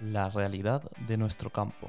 la 0.00 0.30
realidad 0.30 0.82
de 1.06 1.16
nuestro 1.16 1.50
campo. 1.50 1.88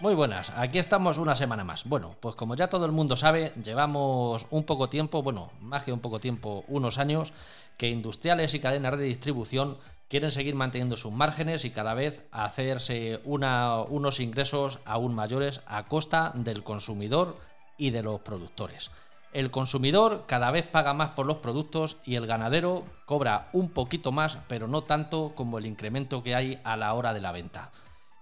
Muy 0.00 0.14
buenas, 0.14 0.50
aquí 0.56 0.80
estamos 0.80 1.18
una 1.18 1.36
semana 1.36 1.62
más. 1.62 1.84
Bueno, 1.84 2.16
pues 2.18 2.34
como 2.34 2.56
ya 2.56 2.66
todo 2.66 2.86
el 2.86 2.90
mundo 2.90 3.16
sabe, 3.16 3.52
llevamos 3.62 4.48
un 4.50 4.64
poco 4.64 4.88
tiempo, 4.88 5.22
bueno, 5.22 5.52
más 5.60 5.84
que 5.84 5.92
un 5.92 6.00
poco 6.00 6.18
tiempo, 6.18 6.64
unos 6.66 6.98
años, 6.98 7.32
que 7.76 7.88
industriales 7.88 8.52
y 8.54 8.58
cadenas 8.58 8.98
de 8.98 9.04
distribución 9.04 9.78
quieren 10.08 10.32
seguir 10.32 10.56
manteniendo 10.56 10.96
sus 10.96 11.12
márgenes 11.12 11.64
y 11.64 11.70
cada 11.70 11.94
vez 11.94 12.24
hacerse 12.32 13.20
unos 13.24 14.18
ingresos 14.18 14.80
aún 14.84 15.14
mayores 15.14 15.60
a 15.66 15.84
costa 15.84 16.32
del 16.34 16.64
consumidor 16.64 17.38
y 17.78 17.90
de 17.90 18.02
los 18.02 18.20
productores. 18.22 18.90
El 19.32 19.50
consumidor 19.50 20.24
cada 20.26 20.50
vez 20.50 20.66
paga 20.66 20.92
más 20.92 21.10
por 21.10 21.24
los 21.24 21.38
productos 21.38 21.96
y 22.04 22.16
el 22.16 22.26
ganadero 22.26 22.84
cobra 23.06 23.48
un 23.54 23.70
poquito 23.70 24.12
más, 24.12 24.36
pero 24.46 24.68
no 24.68 24.82
tanto 24.82 25.32
como 25.34 25.56
el 25.56 25.64
incremento 25.64 26.22
que 26.22 26.34
hay 26.34 26.60
a 26.64 26.76
la 26.76 26.92
hora 26.92 27.14
de 27.14 27.22
la 27.22 27.32
venta. 27.32 27.70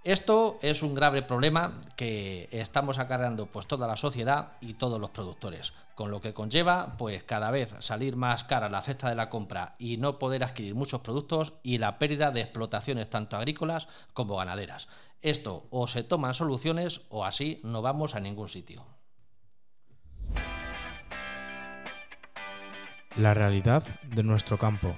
Esto 0.05 0.59
es 0.63 0.85
un 0.85 0.95
grave 0.95 1.23
problema 1.23 1.81
que 1.97 2.49
estamos 2.53 3.01
acarreando 3.01 3.47
pues 3.47 3.67
toda 3.67 3.89
la 3.89 3.97
sociedad 3.97 4.53
y 4.61 4.75
todos 4.75 5.01
los 5.01 5.11
productores, 5.11 5.75
con 5.97 6.13
lo 6.13 6.21
que 6.21 6.33
conlleva 6.33 6.95
pues 6.97 7.25
cada 7.25 7.51
vez 7.51 7.75
salir 7.81 8.15
más 8.15 8.45
cara 8.45 8.71
la 8.71 8.81
cesta 8.81 9.11
de 9.11 9.17
la 9.17 9.29
compra 9.29 9.75
y 9.79 9.97
no 9.97 10.19
poder 10.19 10.45
adquirir 10.45 10.77
muchos 10.77 11.01
productos 11.01 11.55
y 11.65 11.79
la 11.79 11.99
pérdida 11.99 12.31
de 12.31 12.41
explotaciones 12.43 13.11
tanto 13.11 13.37
agrícolas 13.37 13.89
como 14.15 14.37
ganaderas. 14.37 14.87
Esto 15.23 15.67
o 15.71 15.89
se 15.89 16.05
toman 16.05 16.35
soluciones 16.35 17.03
o 17.11 17.25
así 17.25 17.61
no 17.65 17.83
vamos 17.83 18.15
a 18.15 18.21
ningún 18.21 18.49
sitio. 18.49 19.00
La 23.17 23.35
realidad 23.35 23.83
de 24.07 24.23
nuestro 24.23 24.57
campo. 24.57 24.95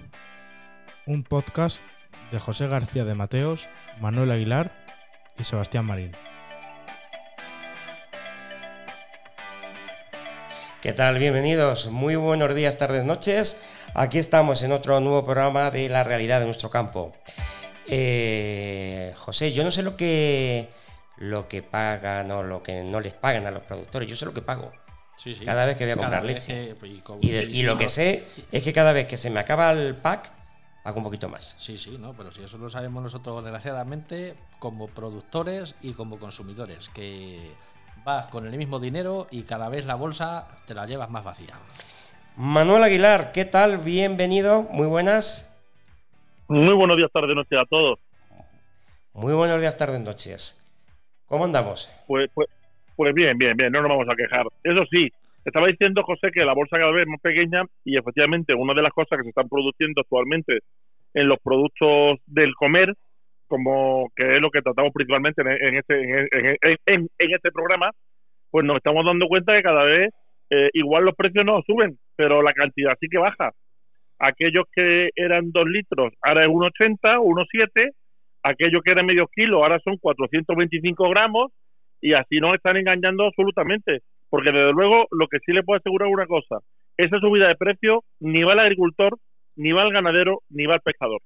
Un 1.07 1.23
podcast 1.24 1.82
de 2.30 2.38
José 2.38 2.68
García 2.68 3.07
de 3.07 3.15
Mateos, 3.15 3.71
Manuel 4.01 4.30
Aguilar 4.30 4.71
y 5.38 5.45
Sebastián 5.45 5.87
Marín. 5.87 6.13
¿Qué 10.83 10.93
tal? 10.93 11.18
Bienvenidos. 11.18 11.87
Muy 11.87 12.16
buenos 12.16 12.55
días, 12.55 12.77
tardes, 12.77 13.05
noches. 13.05 13.57
Aquí 13.95 14.18
estamos 14.18 14.63
en 14.63 14.73
otro 14.73 15.01
nuevo 15.01 15.24
programa 15.24 15.71
de 15.71 15.88
la 15.88 16.05
realidad 16.05 16.40
de 16.40 16.46
nuestro 16.46 16.71
campo. 16.71 17.15
Eh, 17.88 19.15
José, 19.16 19.55
yo 19.55 19.65
no 19.65 19.71
sé 19.71 19.83
lo 19.83 19.96
que 19.96 20.68
lo 21.16 21.49
que 21.49 21.63
pagan 21.63 22.30
o 22.30 22.43
lo 22.43 22.63
que 22.63 22.83
no 22.83 23.01
les 23.01 23.15
pagan 23.15 23.46
a 23.46 23.51
los 23.51 23.63
productores. 23.63 24.07
Yo 24.07 24.16
sé 24.16 24.27
lo 24.27 24.35
que 24.35 24.43
pago. 24.43 24.71
Cada 25.45 25.66
vez 25.66 25.77
que 25.77 25.85
voy 25.85 25.93
a 25.93 25.96
comprar 25.96 26.24
leche. 26.24 26.74
Pues, 26.79 26.93
y, 27.21 27.63
lo 27.63 27.77
que 27.77 27.88
sé 27.88 28.24
es 28.51 28.63
que 28.63 28.73
cada 28.73 28.93
vez 28.93 29.07
que 29.07 29.16
se 29.16 29.30
me 29.30 29.41
acaba 29.41 29.71
el 29.71 29.95
pack, 29.95 30.32
hago 30.85 30.99
un 30.99 31.05
poquito 31.05 31.29
más. 31.29 31.57
Sí, 31.59 31.79
sí, 31.79 31.96
no, 31.99 32.13
pero 32.15 32.30
si 32.30 32.43
eso 32.43 32.59
lo 32.59 32.68
sabemos 32.68 33.02
nosotros 33.02 33.45
desgraciadamente 33.45 34.35
como 34.59 34.88
productores 34.88 35.77
y 35.80 35.93
como 35.93 36.18
consumidores, 36.18 36.88
que 36.88 37.52
vas 38.05 38.27
con 38.27 38.46
el 38.46 38.57
mismo 38.57 38.80
dinero 38.80 39.29
y 39.30 39.43
cada 39.43 39.68
vez 39.68 39.87
la 39.87 39.95
bolsa 39.95 40.49
te 40.66 40.74
la 40.74 40.87
llevas 40.87 41.10
más 41.10 41.24
vacía. 41.24 41.55
Manuel 42.37 42.83
Aguilar, 42.83 43.30
¿qué 43.33 43.45
tal? 43.45 43.79
Bienvenido, 43.79 44.63
muy 44.63 44.87
buenas. 44.87 45.49
Muy 46.49 46.74
buenos 46.74 46.96
días, 46.96 47.10
tardes, 47.13 47.37
noches 47.37 47.59
a 47.59 47.66
todos. 47.66 47.99
Muy 49.13 49.35
buenos 49.35 49.60
días, 49.60 49.77
tardes, 49.77 50.01
noches. 50.01 50.59
¿Cómo 51.27 51.45
andamos? 51.45 51.90
Pues, 52.07 52.30
pues, 52.35 52.49
pues 53.03 53.15
bien, 53.15 53.37
bien, 53.37 53.57
bien, 53.57 53.73
no 53.73 53.83
nos 53.83 53.89
vamos 53.89 54.09
a 54.09 54.15
quejar. 54.15 54.47
Eso 54.63 54.87
sí, 54.89 55.11
estaba 55.45 55.67
diciendo 55.67 56.05
José 56.05 56.31
que 56.31 56.45
la 56.45 56.55
bolsa 56.55 56.79
cada 56.79 56.93
vez 56.93 57.03
es 57.03 57.09
más 57.09 57.21
pequeña 57.21 57.65
y 57.85 57.97
efectivamente 57.97 58.55
una 58.55 58.75
de 58.75 58.83
las 58.83 58.93
cosas 58.93 59.19
que 59.19 59.25
se 59.25 59.31
están 59.31 59.49
produciendo 59.49 60.03
actualmente 60.03 60.61
en 61.13 61.27
los 61.27 61.41
productos 61.41 62.21
del 62.27 62.55
comer, 62.55 62.95
como 63.49 64.09
que 64.15 64.37
es 64.37 64.41
lo 64.41 64.53
que 64.53 64.62
tratamos 64.62 64.93
principalmente 64.93 65.43
en, 65.43 65.79
este 65.79 66.29
en, 66.87 67.09
este 67.19 67.51
programa, 67.51 67.91
pues 68.53 68.65
nos 68.65 68.77
estamos 68.77 69.05
dando 69.05 69.27
cuenta 69.27 69.57
que 69.57 69.65
cada 69.65 69.83
vez 69.83 70.15
eh, 70.51 70.71
igual 70.75 71.05
los 71.05 71.17
precios 71.17 71.45
no 71.45 71.61
suben, 71.67 71.99
pero 72.15 72.41
la 72.41 72.53
cantidad 72.53 72.97
sí 73.01 73.09
que 73.11 73.19
baja. 73.19 73.51
Aquellos 74.21 74.67
que 74.73 75.11
eran 75.17 75.51
2 75.51 75.67
litros 75.67 76.15
ahora 76.23 76.45
es 76.45 76.51
1,80, 76.51 77.19
1,7, 77.19 77.91
aquellos 78.45 78.81
que 78.85 78.93
eran 78.93 79.07
medio 79.07 79.27
kilo 79.27 79.65
ahora 79.65 79.81
son 79.81 79.97
425 79.97 81.09
gramos 81.09 81.51
y 82.03 82.13
así 82.13 82.39
nos 82.39 82.55
están 82.55 82.77
engañando 82.77 83.25
absolutamente. 83.25 84.01
Porque 84.29 84.51
desde 84.51 84.73
luego 84.73 85.07
lo 85.11 85.29
que 85.29 85.39
sí 85.45 85.53
le 85.53 85.63
puedo 85.63 85.79
asegurar 85.79 86.09
una 86.09 86.27
cosa, 86.27 86.59
esa 86.97 87.19
subida 87.19 87.49
de 87.49 87.57
precio 87.57 88.05
ni 88.21 88.43
va 88.43 88.53
al 88.53 88.61
agricultor, 88.61 89.19
ni 89.57 89.73
va 89.73 89.83
al 89.83 89.93
ganadero, 89.93 90.43
ni 90.51 90.67
va 90.67 90.75
al 90.75 90.81
pescador. 90.81 91.21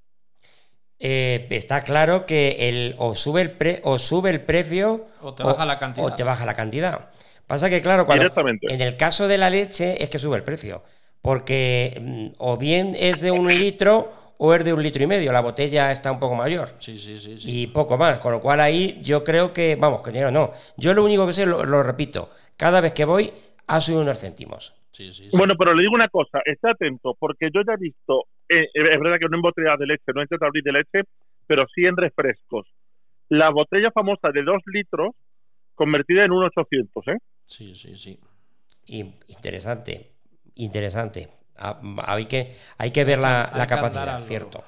Eh, 0.99 1.47
está 1.51 1.85
claro 1.85 2.27
que 2.27 2.69
el, 2.69 2.95
o, 2.99 3.15
sube 3.15 3.43
el 3.43 3.51
pre, 3.53 3.81
o 3.85 3.99
sube 3.99 4.31
el 4.31 4.41
precio 4.41 5.07
o 5.21 5.35
te 5.35 5.43
baja 5.43 5.67
la 5.67 5.79
cantidad. 5.79 6.07
O 6.07 6.15
te 6.15 6.25
baja 6.25 6.47
la 6.47 6.55
cantidad. 6.55 7.11
Pasa 7.47 7.71
que, 7.71 7.81
claro, 7.81 8.07
cuando, 8.07 8.29
en 8.63 8.81
el 8.81 8.97
caso 8.97 9.29
de 9.29 9.39
la 9.39 9.51
leche 9.51 10.03
es 10.03 10.11
que 10.11 10.19
sube 10.19 10.37
el 10.37 10.43
precio. 10.43 10.83
Porque 11.21 11.97
mm, 12.01 12.27
o 12.39 12.57
bien 12.57 12.97
es 12.99 13.21
de 13.21 13.31
un 13.31 13.47
litro 13.47 14.13
o 14.39 14.55
es 14.55 14.65
de 14.65 14.73
un 14.73 14.83
litro 14.83 15.03
y 15.03 15.07
medio. 15.07 15.33
La 15.33 15.41
botella 15.41 15.91
está 15.93 16.13
un 16.13 16.19
poco 16.19 16.35
mayor. 16.35 16.71
Sí, 16.79 16.99
sí, 16.99 17.19
sí. 17.19 17.37
Y 17.45 17.67
poco 17.69 17.97
más. 17.97 18.19
Con 18.19 18.33
lo 18.33 18.41
cual 18.41 18.61
ahí 18.61 18.99
yo 19.03 19.25
creo 19.25 19.53
que, 19.53 19.77
vamos, 19.77 20.03
que 20.03 20.13
no. 20.31 20.53
Yo 20.77 20.95
lo 20.95 21.05
único 21.05 21.27
que 21.27 21.33
sé, 21.33 21.47
lo, 21.47 21.83
repito, 21.83 22.31
cada 22.57 22.81
vez 22.81 22.93
que 22.93 23.05
voy 23.05 23.33
ha 23.67 23.81
subido 23.81 24.03
unos 24.03 24.21
céntimos. 24.21 24.73
Sí, 24.93 25.13
sí, 25.13 25.29
bueno, 25.33 25.57
pero 25.59 25.75
le 25.75 25.83
digo 25.83 25.95
una 25.95 26.09
cosa, 26.09 26.41
esté 26.43 26.71
atento, 26.71 27.15
porque 27.19 27.51
yo 27.53 27.61
ya 27.67 27.75
he 27.75 27.77
visto, 27.77 28.29
eh, 28.49 28.63
eh, 28.63 28.69
es 28.73 28.99
verdad 28.99 29.19
que 29.19 29.29
no 29.29 29.37
en 29.37 29.43
botellas 29.43 29.79
de 29.79 29.85
leche, 29.85 30.05
no 30.15 30.23
en 30.23 30.27
tetrabril 30.27 30.63
de 30.65 30.73
leche, 30.73 31.03
pero 31.47 31.67
sí 31.75 31.85
en 31.85 31.99
refrescos. 31.99 32.67
La 33.29 33.51
botella 33.51 33.91
famosa 33.91 34.31
de 34.33 34.43
2 34.43 34.63
litros 34.73 35.11
convertida 35.75 36.25
en 36.25 36.33
un 36.33 36.45
800, 36.45 37.09
¿eh? 37.09 37.19
Sí, 37.45 37.75
sí, 37.75 37.95
sí. 37.95 38.19
interesante, 38.87 40.13
interesante. 40.55 41.29
Ah, 41.59 41.79
hay, 42.07 42.27
que, 42.27 42.55
hay 42.79 42.91
que 42.91 43.05
ver 43.05 43.19
la, 43.19 43.67
capacidad, 43.69 44.23
cierto. 44.25 44.63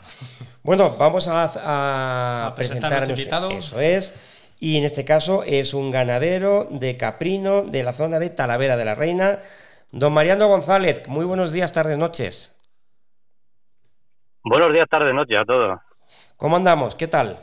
Bueno, 0.63 0.97
vamos 0.99 1.29
a, 1.29 2.53
presentar, 2.57 3.03
a 3.03 3.07
nuestro 3.07 3.51
Eso 3.51 3.81
es. 3.81 4.57
Y 4.61 4.79
en 4.79 4.85
este 4.85 5.05
caso 5.05 5.45
es 5.45 5.73
un 5.73 5.91
ganadero 5.91 6.67
de 6.71 6.97
caprino 6.97 7.63
de 7.63 7.83
la 7.85 7.93
zona 7.93 8.19
de 8.19 8.31
Talavera 8.31 8.77
de 8.77 8.85
la 8.85 8.95
Reina. 8.95 9.39
Don 9.93 10.13
Mariano 10.13 10.49
González, 10.49 11.07
muy 11.09 11.25
buenos 11.25 11.53
días, 11.53 11.73
tardes, 11.73 11.97
noches. 11.97 12.55
Buenos 14.43 14.73
días, 14.73 14.89
tardes, 14.89 15.15
noches 15.15 15.39
a 15.39 15.45
todos. 15.45 15.79
¿Cómo 16.37 16.57
andamos? 16.57 16.95
¿Qué 16.95 17.07
tal? 17.07 17.39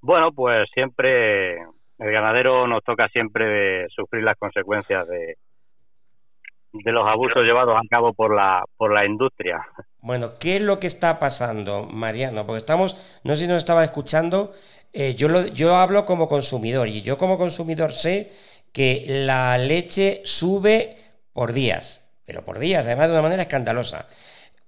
Bueno, 0.00 0.32
pues 0.32 0.68
siempre 0.72 1.58
el 1.58 2.10
ganadero 2.12 2.66
nos 2.66 2.82
toca 2.82 3.08
siempre 3.08 3.88
sufrir 3.90 4.24
las 4.24 4.38
consecuencias 4.38 5.06
de, 5.06 5.36
de 6.72 6.92
los 6.92 7.06
abusos 7.06 7.42
llevados 7.42 7.76
a 7.76 7.86
cabo 7.88 8.12
por 8.12 8.34
la, 8.34 8.64
por 8.76 8.92
la 8.92 9.04
industria. 9.04 9.60
Bueno, 9.98 10.38
¿qué 10.38 10.56
es 10.56 10.62
lo 10.62 10.78
que 10.80 10.86
está 10.86 11.18
pasando, 11.18 11.86
Mariano? 11.86 12.46
Porque 12.46 12.58
estamos, 12.58 12.96
no 13.24 13.34
sé 13.34 13.42
si 13.42 13.48
nos 13.48 13.58
estaba 13.58 13.84
escuchando, 13.84 14.52
eh, 14.92 15.14
yo, 15.14 15.28
lo, 15.28 15.46
yo 15.46 15.76
hablo 15.76 16.06
como 16.06 16.28
consumidor 16.28 16.88
y 16.88 17.02
yo 17.02 17.18
como 17.18 17.38
consumidor 17.38 17.92
sé 17.92 18.32
que 18.72 19.04
la 19.06 19.58
leche 19.58 20.22
sube 20.24 20.96
por 21.32 21.52
días, 21.52 22.08
pero 22.24 22.44
por 22.44 22.58
días, 22.58 22.86
además 22.86 23.08
de 23.08 23.12
una 23.14 23.22
manera 23.22 23.42
escandalosa. 23.42 24.06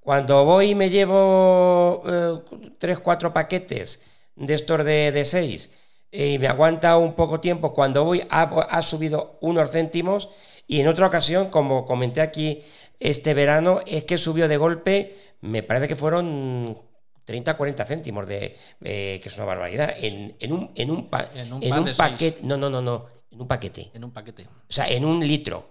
Cuando 0.00 0.44
voy 0.44 0.70
y 0.70 0.74
me 0.74 0.90
llevo 0.90 2.02
eh, 2.06 2.74
tres, 2.78 2.98
cuatro 2.98 3.32
paquetes 3.32 4.30
de 4.34 4.54
estos 4.54 4.84
de, 4.84 5.12
de 5.12 5.24
seis 5.24 5.70
y 6.10 6.38
me 6.38 6.48
aguanta 6.48 6.96
un 6.96 7.14
poco 7.14 7.40
tiempo, 7.40 7.72
cuando 7.72 8.04
voy 8.04 8.26
ha, 8.28 8.42
ha 8.42 8.82
subido 8.82 9.38
unos 9.40 9.70
céntimos 9.70 10.28
y 10.66 10.80
en 10.80 10.88
otra 10.88 11.06
ocasión, 11.06 11.50
como 11.50 11.84
comenté 11.84 12.20
aquí 12.20 12.62
este 12.98 13.34
verano, 13.34 13.80
es 13.86 14.04
que 14.04 14.18
subió 14.18 14.48
de 14.48 14.56
golpe, 14.56 15.16
me 15.40 15.62
parece 15.62 15.88
que 15.88 15.96
fueron 15.96 16.78
30, 17.24 17.56
40 17.56 17.84
céntimos, 17.84 18.26
de, 18.26 18.56
eh, 18.82 19.20
que 19.22 19.28
es 19.28 19.36
una 19.36 19.44
barbaridad, 19.44 19.94
en, 19.98 20.36
en 20.38 20.52
un, 20.52 20.70
en 20.74 20.90
un, 20.90 21.08
en 21.32 21.52
un, 21.52 21.92
paquete. 21.96 22.40
No, 22.42 22.56
no, 22.56 22.70
no, 22.70 22.80
no, 22.80 23.06
en 23.30 23.40
un 23.40 23.48
paquete. 23.48 23.90
En 23.94 24.04
un 24.04 24.12
paquete. 24.12 24.44
O 24.44 24.72
sea, 24.72 24.88
en 24.88 25.04
un 25.04 25.26
litro. 25.26 25.70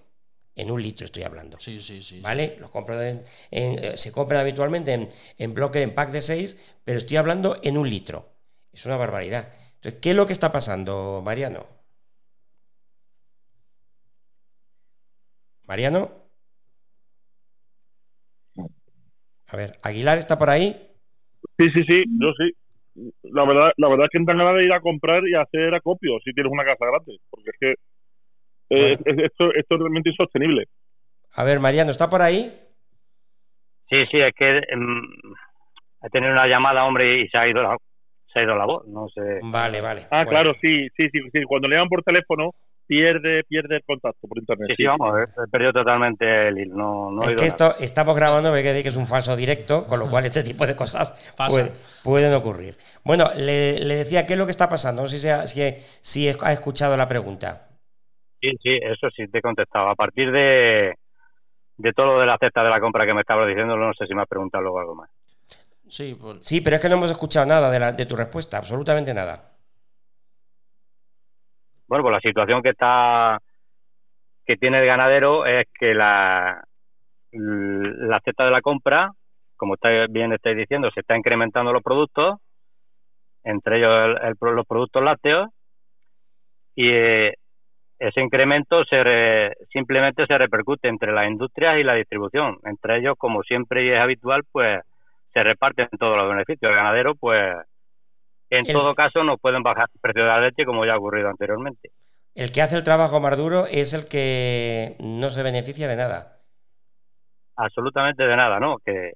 En 0.54 0.70
un 0.70 0.84
litro 0.84 1.06
estoy 1.06 1.24
hablando. 1.24 1.58
Sí, 1.60 1.80
sí, 1.80 2.02
sí. 2.02 2.20
¿Vale? 2.20 2.58
Los 2.60 2.70
compro 2.70 3.02
eh, 3.02 3.94
se 3.96 4.12
compran 4.12 4.42
habitualmente 4.42 4.92
en, 4.92 5.10
en 5.38 5.54
bloque, 5.54 5.82
en 5.82 5.96
pack 5.96 6.12
de 6.12 6.22
6, 6.22 6.58
pero 6.84 7.00
estoy 7.00 7.18
hablando 7.18 7.58
en 7.64 7.78
un 7.78 7.90
litro. 7.90 8.34
Es 8.74 8.86
una 8.86 8.98
barbaridad. 8.98 9.48
Entonces, 9.76 10.00
¿qué 10.02 10.10
es 10.10 10.16
lo 10.16 10.28
que 10.28 10.34
está 10.34 10.52
pasando, 10.52 11.22
Mariano? 11.24 11.66
Mariano. 15.72 16.12
A 19.48 19.56
ver, 19.56 19.80
¿Aguilar 19.82 20.18
está 20.18 20.38
por 20.38 20.50
ahí? 20.50 20.76
Sí, 21.58 21.70
sí, 21.72 21.84
sí, 21.86 22.04
yo 22.20 22.34
sí. 22.34 22.52
La 23.24 23.46
verdad, 23.46 23.72
la 23.78 23.88
verdad 23.88 24.08
es 24.08 24.10
que 24.12 24.20
dan 24.26 24.38
ganas 24.38 24.56
de 24.56 24.66
ir 24.66 24.74
a 24.74 24.82
comprar 24.82 25.26
y 25.26 25.34
hacer 25.34 25.74
acopio 25.74 26.20
si 26.26 26.34
tienes 26.34 26.52
una 26.52 26.66
casa 26.66 26.86
grande, 26.86 27.20
porque 27.30 27.52
es 27.52 27.58
que 27.58 27.72
eh, 28.70 28.98
esto, 29.06 29.54
esto 29.54 29.76
es 29.76 29.80
realmente 29.80 30.10
insostenible. 30.10 30.66
A 31.36 31.46
ver, 31.46 31.62
Mariano, 31.62 31.92
¿está 31.92 32.10
por 32.10 32.22
ahí? 32.22 32.52
Sí, 33.90 34.06
sí, 34.12 34.20
es 34.20 34.34
que 34.36 34.58
em, 34.68 35.04
ha 36.02 36.10
tenido 36.10 36.34
una 36.34 36.48
llamada, 36.48 36.84
hombre, 36.84 37.22
y 37.22 37.30
se 37.30 37.38
ha 37.38 37.48
ido 37.48 37.64
la, 37.64 37.78
se 38.34 38.40
ha 38.40 38.44
ido 38.44 38.58
la 38.58 38.66
voz, 38.66 38.86
no 38.90 39.08
sé. 39.08 39.40
Vale, 39.42 39.80
vale. 39.80 40.02
Ah, 40.12 40.26
Bueno, 40.26 40.30
claro, 40.32 40.54
sí, 40.60 40.90
sí, 40.98 41.08
sí, 41.14 41.20
sí. 41.32 41.44
Cuando 41.44 41.70
le 41.70 41.78
llaman 41.78 41.88
por 41.88 42.04
teléfono, 42.04 42.52
pierde, 42.92 43.44
pierde 43.46 43.78
el 43.78 43.84
contacto 43.86 44.28
por 44.28 44.38
internet. 44.38 44.68
Sí, 44.72 44.76
sí, 44.76 44.84
vamos, 44.86 45.16
he, 45.18 45.48
perdido 45.50 45.72
totalmente 45.72 46.50
el 46.50 46.58
hilo, 46.60 46.76
no, 46.76 47.10
no 47.12 47.22
es 47.24 47.30
que 47.30 47.36
nada. 47.36 47.48
esto 47.48 47.76
estamos 47.80 48.18
grabando, 48.18 48.52
ve 48.52 48.62
que 48.64 48.74
di 48.74 48.84
que 48.84 48.90
es 48.90 48.98
un 48.98 49.08
falso 49.08 49.34
directo, 49.38 49.88
con 49.88 49.98
lo 49.98 50.10
cual 50.12 50.26
este 50.26 50.44
tipo 50.44 50.68
de 50.68 50.76
cosas 50.76 51.14
puede- 51.38 51.72
pueden 52.04 52.34
ocurrir. 52.34 52.76
Bueno, 53.06 53.30
le, 53.38 53.80
le 53.80 53.96
decía, 53.96 54.28
¿qué 54.28 54.34
es 54.34 54.40
lo 54.40 54.44
que 54.46 54.52
está 54.52 54.68
pasando? 54.68 55.04
No 55.04 55.08
sé 55.08 55.20
si 55.20 55.30
ha, 55.30 55.48
si, 55.48 55.62
si 56.02 56.28
ha 56.28 56.52
escuchado 56.52 56.98
la 56.98 57.08
pregunta. 57.08 57.70
Sí, 58.42 58.52
sí, 58.62 58.78
eso 58.82 59.08
sí 59.16 59.26
te 59.30 59.38
he 59.38 59.42
contestado. 59.42 59.88
A 59.88 59.96
partir 59.96 60.30
de, 60.30 60.96
de 61.78 61.94
todo 61.94 62.08
lo 62.16 62.20
de 62.20 62.26
la 62.26 62.38
cesta 62.40 62.62
de 62.62 62.72
la 62.72 62.82
compra 62.82 63.06
que 63.06 63.14
me 63.14 63.22
estabas 63.22 63.48
diciendo, 63.48 63.78
no 63.78 63.94
sé 63.94 64.06
si 64.06 64.14
me 64.14 64.24
has 64.24 64.28
preguntado 64.28 64.64
luego 64.64 64.80
algo 64.80 64.96
más. 64.96 65.10
Sí, 65.88 66.18
pues, 66.20 66.40
Sí, 66.42 66.60
pero 66.60 66.76
es 66.76 66.82
que 66.82 66.90
no 66.90 66.96
hemos 66.98 67.12
escuchado 67.12 67.46
nada 67.46 67.72
de, 67.72 67.80
la- 67.80 67.94
de 67.94 68.06
tu 68.06 68.18
respuesta, 68.18 68.58
absolutamente 68.58 69.14
nada. 69.14 69.51
Bueno, 71.92 72.04
pues 72.06 72.14
la 72.14 72.22
situación 72.22 72.62
que 72.64 72.70
está 72.70 73.38
que 74.46 74.58
tiene 74.58 74.80
el 74.80 74.86
ganadero 74.86 75.46
es 75.46 75.66
que 75.80 75.94
la 75.94 76.64
la 77.34 78.20
cesta 78.26 78.46
de 78.46 78.52
la 78.52 78.62
compra, 78.62 79.12
como 79.58 79.76
está 79.76 79.90
bien 80.10 80.34
estáis 80.34 80.58
diciendo, 80.58 80.92
se 80.94 81.02
está 81.02 81.18
incrementando 81.18 81.74
los 81.74 81.84
productos, 81.84 82.40
entre 83.44 83.78
ellos 83.78 83.92
el- 84.24 84.28
el 84.30 84.56
los 84.56 84.66
productos 84.68 85.04
lácteos, 85.04 85.50
y 86.76 86.90
eh, 86.90 87.34
ese 88.00 88.22
incremento 88.22 88.84
se 88.86 89.04
re- 89.04 89.56
simplemente 89.72 90.26
se 90.28 90.38
repercute 90.38 90.90
entre 90.90 91.12
las 91.14 91.30
industrias 91.30 91.80
y 91.80 91.84
la 91.84 91.96
distribución. 91.96 92.58
Entre 92.66 93.00
ellos, 93.00 93.16
como 93.18 93.44
siempre 93.44 93.86
y 93.86 93.92
es 93.92 94.00
habitual, 94.00 94.44
pues 94.52 94.82
se 95.34 95.44
reparten 95.44 95.90
todos 96.00 96.18
los 96.18 96.30
beneficios. 96.30 96.70
El 96.72 96.76
ganadero, 96.78 97.16
pues 97.16 97.56
en 98.52 98.66
El- 98.68 98.74
todo 98.74 98.94
caso, 98.94 99.24
no 99.24 99.38
pueden 99.38 99.64
bajar 99.64 99.88
el 99.94 100.00
precio 100.00 100.24
de 100.24 100.30
la 100.30 100.42
leche 100.42 100.66
como 100.66 100.86
ya 100.86 100.94
ha 100.94 100.98
ocurrido 100.98 101.30
anteriormente. 101.30 101.90
El 102.36 102.52
que 102.52 102.62
hace 102.62 102.78
el 102.78 102.84
trabajo 102.84 103.20
más 103.20 103.38
duro 103.38 103.66
es 103.68 103.94
el 103.94 104.08
que 104.08 104.96
no 105.00 105.30
se 105.30 105.44
beneficia 105.44 105.88
de 105.88 105.96
nada. 105.98 106.38
absolutamente 107.56 108.24
de 108.24 108.36
nada, 108.36 108.60
¿no? 108.60 108.78
Que, 108.84 109.12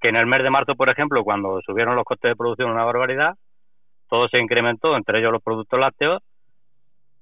que 0.00 0.08
en 0.08 0.16
el 0.16 0.26
mes 0.26 0.42
de 0.42 0.50
marzo, 0.50 0.74
por 0.74 0.90
ejemplo, 0.90 1.24
cuando 1.24 1.60
subieron 1.64 1.96
los 1.96 2.04
costes 2.04 2.30
de 2.30 2.36
producción 2.36 2.70
una 2.70 2.84
barbaridad, 2.84 3.34
todo 4.08 4.28
se 4.28 4.38
incrementó, 4.38 4.96
entre 4.96 5.20
ellos 5.20 5.32
los 5.32 5.42
productos 5.42 5.80
lácteos, 5.80 6.22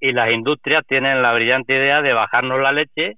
y 0.00 0.12
las 0.12 0.30
industrias 0.32 0.84
tienen 0.86 1.22
la 1.22 1.32
brillante 1.32 1.74
idea 1.74 2.02
de 2.02 2.12
bajarnos 2.12 2.60
la 2.60 2.72
leche, 2.72 3.16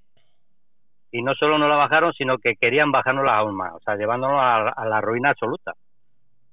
y 1.10 1.22
no 1.22 1.34
solo 1.34 1.56
no 1.58 1.68
la 1.68 1.76
bajaron, 1.76 2.12
sino 2.12 2.38
que 2.38 2.56
querían 2.56 2.92
bajarnos 2.92 3.26
aún 3.28 3.56
más, 3.56 3.72
o 3.74 3.80
sea, 3.80 3.96
llevándonos 3.96 4.38
a, 4.40 4.68
a 4.68 4.86
la 4.86 5.00
ruina 5.00 5.30
absoluta. 5.30 5.72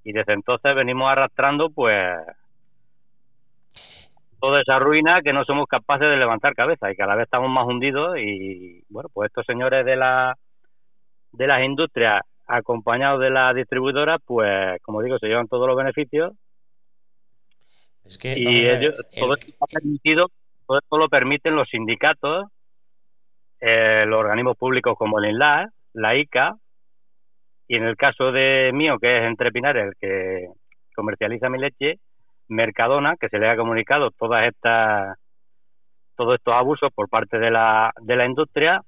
Y 0.04 0.12
desde 0.12 0.34
entonces 0.34 0.76
venimos 0.76 1.10
arrastrando, 1.12 1.70
pues, 1.70 2.18
toda 4.40 4.62
esa 4.62 4.78
ruina 4.78 5.22
que 5.22 5.32
no 5.32 5.46
somos 5.46 5.68
capaces 5.68 6.10
de 6.10 6.18
levantar 6.18 6.54
cabeza 6.54 6.92
y 6.92 6.98
cada 6.98 7.16
vez 7.16 7.24
estamos 7.24 7.50
más 7.50 7.66
hundidos 7.66 8.18
y 8.18 8.84
bueno 8.90 9.08
pues 9.14 9.28
estos 9.30 9.46
señores 9.46 9.86
de 9.86 9.96
la 9.96 10.36
de 11.32 11.48
las 11.48 11.64
industrias 11.64 12.22
acompañados 12.46 13.22
de 13.22 13.30
las 13.30 13.56
distribuidoras 13.56 14.20
pues 14.26 14.82
como 14.82 15.02
digo 15.02 15.18
se 15.18 15.28
llevan 15.28 15.48
todos 15.48 15.66
los 15.66 15.78
beneficios 15.78 16.34
Es 18.04 18.18
que, 18.18 18.38
y 18.38 18.68
ellos 18.68 18.96
el- 18.98 19.20
todo 19.22 19.34
esto 19.36 19.48
está 19.50 19.66
permitido 19.68 20.28
todo 20.68 20.80
esto 20.80 20.98
lo 20.98 21.08
permiten 21.08 21.56
los 21.56 21.70
sindicatos 21.70 22.48
eh, 23.62 24.04
los 24.06 24.20
organismos 24.20 24.58
públicos 24.58 24.98
como 24.98 25.20
el 25.20 25.30
INLAR 25.32 25.70
la 25.94 26.18
ICA 26.18 26.54
y 27.68 27.76
en 27.78 27.84
el 27.84 27.96
caso 27.96 28.32
de 28.32 28.72
mío 28.74 28.98
que 29.00 29.18
es 29.18 29.24
Entre 29.24 29.52
Pinares 29.52 29.86
el 29.88 29.94
que 30.00 30.48
comercializa 30.96 31.50
mi 31.50 31.60
leche 31.60 32.00
Mercadona 32.50 33.16
que 33.20 33.30
se 33.30 33.40
le 33.40 33.50
ha 33.50 33.56
comunicado 33.56 34.12
todas 34.12 34.46
estas 34.46 35.18
todos 36.16 36.36
estos 36.36 36.54
abusos 36.54 36.92
por 36.94 37.10
parte 37.10 37.40
de 37.40 37.50
la 37.52 37.92
de 38.02 38.16
la 38.16 38.26
industria 38.26 38.82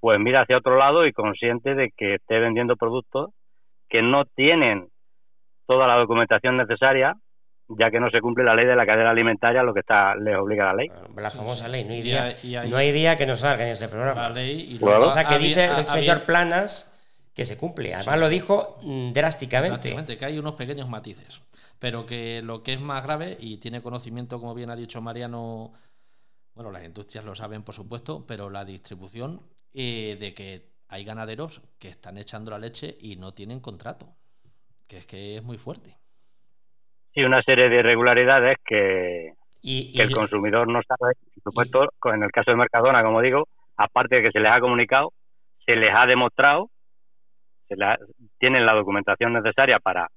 pues 0.00 0.18
mira 0.20 0.42
hacia 0.42 0.58
otro 0.58 0.76
lado 0.76 1.06
y 1.06 1.12
consciente 1.12 1.74
de 1.74 1.90
que 1.96 2.14
esté 2.14 2.38
vendiendo 2.38 2.76
productos 2.76 3.30
que 3.88 4.00
no 4.00 4.24
tienen 4.26 4.86
toda 5.66 5.86
la 5.86 5.96
documentación 5.96 6.56
necesaria 6.56 7.14
ya 7.70 7.90
que 7.90 8.00
no 8.00 8.08
se 8.10 8.20
cumple 8.22 8.44
la 8.44 8.54
ley 8.54 8.64
de 8.64 8.76
la 8.76 8.86
cadena 8.86 9.10
alimentaria 9.10 9.62
lo 9.62 9.74
que 9.74 9.80
está 9.80 10.14
les 10.14 10.34
obliga 10.36 10.64
la 10.66 10.74
ley. 10.74 10.88
La 11.16 11.28
famosa 11.28 11.68
ley, 11.68 11.84
no 11.84 11.90
hay 11.92 11.98
Y 11.98 12.02
día, 12.02 12.22
hay- 12.24 12.34
y 12.42 12.56
hay- 12.56 12.70
no 12.70 12.76
hay 12.78 12.92
día 12.92 13.18
que 13.18 13.26
no 13.26 13.36
salga 13.36 13.64
en 13.66 13.72
este 13.72 13.88
programa. 13.88 14.22
la 14.22 14.30
ley 14.30 14.68
y 14.70 14.78
luego 14.78 15.02
Cosa 15.02 15.28
que 15.28 15.34
había- 15.34 15.48
dice 15.48 15.64
el 15.66 15.84
señor 15.84 16.24
Planas 16.24 16.94
que 17.38 17.46
se 17.46 17.56
cumple. 17.56 17.94
Además 17.94 18.18
lo 18.18 18.28
dijo 18.28 18.78
mm, 18.82 19.12
drásticamente. 19.12 20.18
Que 20.18 20.24
hay 20.26 20.38
unos 20.38 20.54
pequeños 20.56 20.88
matices. 20.88 21.40
Pero 21.78 22.04
que 22.04 22.42
lo 22.42 22.62
que 22.64 22.72
es 22.74 22.80
más 22.80 23.04
grave, 23.04 23.36
y 23.40 23.58
tiene 23.58 23.80
conocimiento, 23.80 24.40
como 24.40 24.54
bien 24.54 24.68
ha 24.70 24.76
dicho 24.76 25.00
Mariano, 25.00 25.72
bueno, 26.54 26.72
las 26.72 26.84
industrias 26.84 27.24
lo 27.24 27.34
saben, 27.36 27.62
por 27.62 27.74
supuesto, 27.74 28.26
pero 28.26 28.50
la 28.50 28.64
distribución 28.64 29.40
eh, 29.72 30.16
de 30.18 30.34
que 30.34 30.68
hay 30.88 31.04
ganaderos 31.04 31.62
que 31.78 31.88
están 31.88 32.18
echando 32.18 32.50
la 32.50 32.58
leche 32.58 32.96
y 33.00 33.14
no 33.16 33.32
tienen 33.32 33.60
contrato. 33.60 34.08
Que 34.88 34.98
es 34.98 35.06
que 35.06 35.36
es 35.36 35.42
muy 35.44 35.56
fuerte. 35.58 35.96
sí 37.14 37.22
una 37.22 37.42
serie 37.42 37.68
de 37.68 37.76
irregularidades 37.78 38.56
que, 38.66 39.34
Y, 39.62 39.92
que 39.92 40.02
el 40.02 40.10
y- 40.10 40.14
consumidor 40.14 40.66
no 40.66 40.80
sabe 40.82 41.12
por 41.34 41.52
supuesto 41.52 41.88
en 42.12 42.22
el 42.24 42.30
caso 42.32 42.50
de 42.50 42.56
Mercadona 42.56 43.02
como 43.04 43.20
digo 43.20 43.46
aparte 43.76 44.16
de 44.16 44.22
que 44.22 44.30
se 44.32 44.40
les 44.40 44.50
ha 44.50 44.60
comunicado 44.60 45.12
se 45.66 45.76
les 45.76 45.90
ha 45.94 46.06
demostrado 46.06 46.70
se 47.68 47.76
la- 47.76 47.98
tienen 48.38 48.66
la 48.66 48.72
documentación 48.74 49.32
necesaria 49.32 49.78
para 49.78 50.08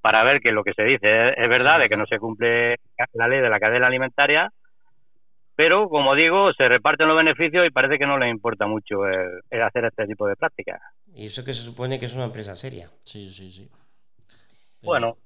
para 0.00 0.22
ver 0.22 0.40
que 0.40 0.52
lo 0.52 0.62
que 0.64 0.74
se 0.74 0.82
dice 0.84 1.28
es, 1.30 1.34
es 1.38 1.48
verdad 1.48 1.78
de 1.78 1.88
que 1.88 1.96
no 1.96 2.06
se 2.06 2.18
cumple 2.18 2.76
la 3.14 3.26
ley 3.28 3.40
de 3.40 3.48
la 3.50 3.58
cadena 3.60 3.86
alimentaria 3.86 4.50
pero 5.56 5.88
como 5.88 6.14
digo 6.14 6.52
se 6.52 6.68
reparten 6.68 7.08
los 7.08 7.16
beneficios 7.16 7.66
y 7.66 7.70
parece 7.70 7.98
que 7.98 8.06
no 8.06 8.18
les 8.18 8.30
importa 8.30 8.66
mucho 8.66 9.06
el, 9.06 9.40
el 9.50 9.62
hacer 9.62 9.84
este 9.86 10.06
tipo 10.06 10.26
de 10.26 10.36
prácticas 10.36 10.80
y 11.14 11.26
eso 11.26 11.44
que 11.44 11.54
se 11.54 11.62
supone 11.62 11.98
que 12.00 12.06
es 12.06 12.14
una 12.14 12.24
empresa 12.24 12.54
seria. 12.56 12.88
Sí, 13.04 13.30
sí, 13.30 13.50
sí. 13.52 13.68
Pero- 14.80 14.90
bueno 14.90 15.16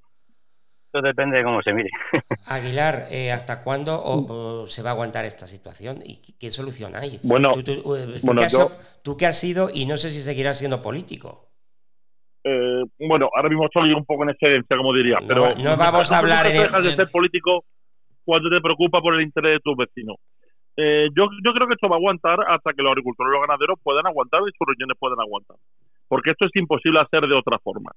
eso 0.91 1.01
depende 1.03 1.37
de 1.37 1.43
cómo 1.43 1.61
se 1.61 1.71
mire 1.73 1.89
Aguilar, 2.47 3.07
eh, 3.11 3.31
¿hasta 3.31 3.63
cuándo 3.63 4.01
o- 4.01 4.61
o 4.63 4.67
se 4.67 4.81
va 4.81 4.89
a 4.89 4.93
aguantar 4.93 5.25
esta 5.25 5.45
situación? 5.45 5.99
¿Y 6.03 6.17
qué, 6.21 6.33
qué 6.39 6.51
solución 6.51 6.95
hay? 6.95 7.19
Bueno, 7.21 7.51
tú, 7.51 7.63
tú, 7.63 7.95
eh, 7.95 8.07
tú 8.19 8.25
bueno, 8.25 8.41
que 8.41 8.45
has, 8.45 8.51
yo- 8.53 8.71
tú 9.03 9.17
que 9.17 9.25
has 9.27 9.37
sido, 9.37 9.69
y 9.71 9.85
no 9.85 9.97
sé 9.97 10.09
si 10.09 10.23
seguirás 10.23 10.57
siendo 10.57 10.81
político. 10.81 11.48
Eh, 12.43 12.83
bueno, 12.99 13.29
ahora 13.35 13.49
mismo 13.49 13.65
estoy 13.65 13.91
un 13.93 14.05
poco 14.05 14.23
en 14.23 14.29
excedencia, 14.29 14.77
como 14.77 14.93
diría, 14.93 15.19
No 15.19 15.27
pero 15.27 15.41
no 15.55 15.77
vamos 15.77 16.11
a 16.11 16.19
hablar 16.19 16.47
en- 16.47 16.53
dejas 16.53 16.83
de 16.83 16.95
ser 16.95 17.09
político 17.11 17.65
cuando 18.23 18.49
te 18.49 18.61
preocupa 18.61 19.01
por 19.01 19.13
el 19.15 19.21
interés 19.21 19.53
de 19.53 19.59
tus 19.59 19.75
vecinos. 19.75 20.15
Eh, 20.77 21.09
yo, 21.15 21.27
yo 21.43 21.51
creo 21.53 21.67
que 21.67 21.73
esto 21.73 21.89
va 21.89 21.95
a 21.97 21.99
aguantar 21.99 22.39
hasta 22.47 22.71
que 22.73 22.81
los 22.81 22.91
agricultores 22.91 23.31
y 23.31 23.33
los 23.37 23.41
ganaderos 23.47 23.77
puedan 23.83 24.07
aguantar 24.07 24.41
y 24.47 24.51
sus 24.57 24.67
regiones 24.67 24.95
puedan 24.97 25.19
aguantar. 25.19 25.57
Porque 26.07 26.31
esto 26.31 26.45
es 26.45 26.51
imposible 26.55 26.99
hacer 27.01 27.27
de 27.27 27.35
otra 27.35 27.59
forma. 27.59 27.91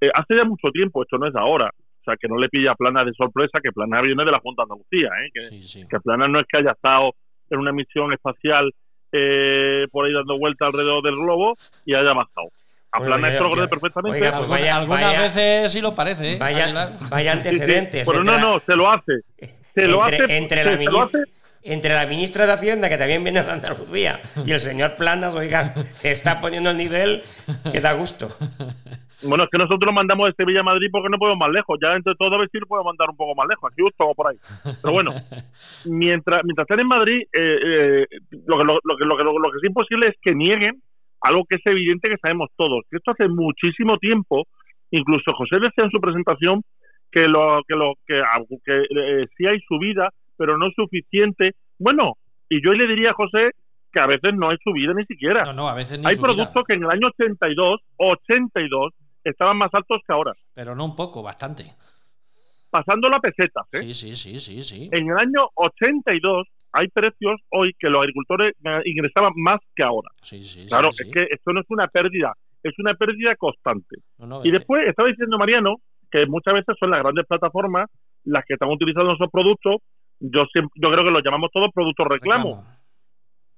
Eh, 0.00 0.10
hace 0.12 0.36
ya 0.36 0.44
mucho 0.44 0.68
tiempo, 0.70 1.02
esto 1.02 1.16
no 1.16 1.26
es 1.26 1.34
ahora. 1.34 1.70
O 2.00 2.04
sea, 2.04 2.16
que 2.16 2.28
no 2.28 2.36
le 2.36 2.48
pilla 2.48 2.72
a 2.72 2.74
Plana 2.74 3.04
de 3.04 3.12
sorpresa, 3.14 3.60
que 3.62 3.72
Plana 3.72 4.02
viene 4.02 4.24
de 4.24 4.30
la 4.32 4.40
Junta 4.40 4.62
de 4.62 4.72
Andalucía, 4.72 5.08
¿eh? 5.24 5.30
que, 5.32 5.40
Sí, 5.42 5.62
sí. 5.66 5.86
que 5.88 6.00
Plana 6.00 6.28
no 6.28 6.40
es 6.40 6.46
que 6.48 6.58
haya 6.58 6.72
estado 6.72 7.12
en 7.48 7.60
una 7.60 7.72
misión 7.72 8.12
espacial 8.12 8.70
eh, 9.12 9.86
por 9.90 10.04
ahí 10.06 10.12
dando 10.12 10.38
vueltas 10.38 10.66
alrededor 10.66 11.02
del 11.02 11.14
globo 11.14 11.54
y 11.86 11.94
haya 11.94 12.12
bajado. 12.12 12.48
A 12.94 12.98
Bueno, 12.98 13.14
Plana 13.16 13.28
ya- 13.28 13.32
esto 13.32 13.44
lo 13.44 13.50
conoce 13.50 13.66
ya- 13.66 13.70
perfectamente. 13.70 14.16
oiga, 14.18 14.30
pues 14.30 14.40
Alguna- 14.42 14.58
vaya- 14.60 14.76
algunas 14.76 15.02
vaya- 15.02 15.22
veces 15.22 15.72
sí 15.72 15.80
lo 15.80 15.94
parece, 15.94 16.32
¿eh? 16.32 16.36
Vaya, 16.38 16.92
vaya 17.10 17.32
Sí, 17.32 17.38
sí. 17.48 17.48
antecedentes. 17.48 18.06
Pero 18.06 18.22
no, 18.24 18.32
entre- 18.34 18.46
no, 18.48 18.60
se 18.60 18.76
lo 18.76 18.90
hace. 18.90 19.12
Se 19.74 19.82
lo 19.86 20.04
entre, 20.06 20.24
hace. 20.24 20.36
entre 20.36 20.64
la 20.64 20.76
ministra, 20.76 21.20
entre 21.62 21.94
la 21.94 22.06
ministra 22.06 22.46
de 22.46 22.52
Hacienda, 22.52 22.88
que 22.90 22.98
también 22.98 23.24
viene 23.24 23.42
de 23.42 23.50
Andalucía, 23.50 24.20
y 24.44 24.50
el 24.52 24.60
señor 24.60 24.96
Planas, 24.96 25.34
oiga, 25.34 25.72
está 26.02 26.40
poniendo 26.42 26.68
el 26.70 26.76
nivel 26.76 27.22
que 27.72 27.80
da 27.80 27.94
gusto. 27.94 28.28
Bueno, 29.22 29.44
es 29.44 29.50
que 29.50 29.56
nosotros 29.56 29.86
lo 29.86 29.92
mandamos 29.92 30.26
de 30.26 30.34
Sevilla 30.34 30.60
a 30.60 30.64
Madrid 30.64 30.88
porque 30.90 31.08
no 31.08 31.16
podemos 31.16 31.38
más 31.38 31.50
lejos. 31.50 31.78
Ya 31.80 31.94
entre 31.94 32.14
todos 32.16 32.32
a 32.34 32.38
ver 32.38 32.48
si 32.50 32.58
lo 32.58 32.66
podemos 32.66 32.86
mandar 32.92 33.08
un 33.08 33.16
poco 33.16 33.34
más 33.36 33.46
lejos, 33.48 33.70
aquí 33.72 33.80
justo 33.80 34.04
o 34.04 34.14
por 34.14 34.26
ahí. 34.26 34.36
Pero 34.82 34.92
bueno, 34.92 35.14
mientras 35.86 36.42
mientras 36.44 36.64
estén 36.64 36.80
en 36.80 36.88
Madrid, 36.88 37.22
eh, 37.32 37.56
eh, 37.64 38.06
lo, 38.46 38.58
que, 38.58 38.64
lo, 38.64 38.78
lo 38.82 38.96
que, 38.98 39.04
lo, 39.04 39.16
que, 39.16 39.22
lo 39.24 39.50
que 39.52 39.58
es 39.58 39.64
imposible 39.64 40.08
es 40.08 40.16
que 40.20 40.34
nieguen 40.34 40.82
algo 41.22 41.44
que 41.48 41.56
es 41.56 41.66
evidente 41.66 42.08
que 42.08 42.18
sabemos 42.18 42.50
todos. 42.56 42.84
Que 42.90 42.96
esto 42.96 43.12
hace 43.12 43.28
muchísimo 43.28 43.98
tiempo, 43.98 44.44
incluso 44.90 45.32
José 45.32 45.56
decía 45.56 45.84
en 45.84 45.90
su 45.90 46.00
presentación 46.00 46.62
que 47.10 47.28
lo 47.28 47.62
que 47.66 47.74
lo 47.74 47.94
que, 48.06 48.22
que 48.64 48.82
eh, 48.82 49.26
sí 49.36 49.46
hay 49.46 49.60
subida, 49.68 50.10
pero 50.36 50.58
no 50.58 50.68
es 50.68 50.74
suficiente. 50.74 51.52
Bueno, 51.78 52.14
y 52.48 52.62
yo 52.64 52.72
le 52.72 52.86
diría 52.86 53.10
a 53.10 53.14
José 53.14 53.52
que 53.92 54.00
a 54.00 54.06
veces 54.06 54.34
no 54.34 54.50
hay 54.50 54.56
subida 54.64 54.94
ni 54.94 55.04
siquiera. 55.04 55.44
No, 55.44 55.52
no, 55.52 55.68
a 55.68 55.74
veces 55.74 55.98
ni 55.98 56.06
Hay 56.06 56.16
subida, 56.16 56.34
productos 56.34 56.64
que 56.66 56.74
en 56.74 56.84
el 56.84 56.90
año 56.90 57.08
82, 57.08 57.80
82 57.96 58.92
estaban 59.24 59.56
más 59.56 59.72
altos 59.72 60.00
que 60.06 60.12
ahora, 60.12 60.32
Pero 60.54 60.74
no 60.74 60.84
un 60.84 60.96
poco, 60.96 61.22
bastante. 61.22 61.64
Pasando 62.72 63.08
la 63.10 63.20
peseta. 63.20 63.60
¿eh? 63.72 63.78
Sí, 63.82 63.94
sí, 63.94 64.16
sí, 64.16 64.38
sí, 64.40 64.62
sí. 64.62 64.88
En 64.90 65.08
el 65.10 65.16
año 65.18 65.48
82 65.54 66.48
hay 66.72 66.88
precios 66.88 67.38
hoy 67.50 67.72
que 67.78 67.90
los 67.90 68.00
agricultores 68.00 68.54
eh, 68.64 68.80
ingresaban 68.86 69.32
más 69.36 69.60
que 69.76 69.82
ahora. 69.82 70.08
Sí, 70.22 70.42
sí, 70.42 70.66
Claro, 70.66 70.90
sí. 70.90 71.04
es 71.06 71.12
que 71.12 71.26
esto 71.30 71.52
no 71.52 71.60
es 71.60 71.66
una 71.68 71.86
pérdida, 71.88 72.32
es 72.62 72.72
una 72.78 72.94
pérdida 72.94 73.36
constante. 73.36 73.96
No, 74.18 74.26
no, 74.26 74.36
Y 74.36 74.38
es 74.38 74.44
que- 74.44 74.58
después 74.58 74.88
estaba 74.88 75.08
diciendo 75.10 75.36
Mariano 75.38 75.76
que 76.10 76.24
muchas 76.26 76.54
veces 76.54 76.74
son 76.80 76.90
las 76.90 77.02
grandes 77.02 77.26
plataformas 77.26 77.90
las 78.24 78.44
que 78.46 78.54
están 78.54 78.70
utilizando 78.70 79.12
esos 79.12 79.30
productos. 79.30 79.76
Yo 80.20 80.46
siempre, 80.46 80.72
yo 80.80 80.90
creo 80.90 81.04
que 81.04 81.10
los 81.10 81.22
llamamos 81.24 81.50
todos 81.52 81.70
productos 81.74 82.06
reclamo. 82.08 82.64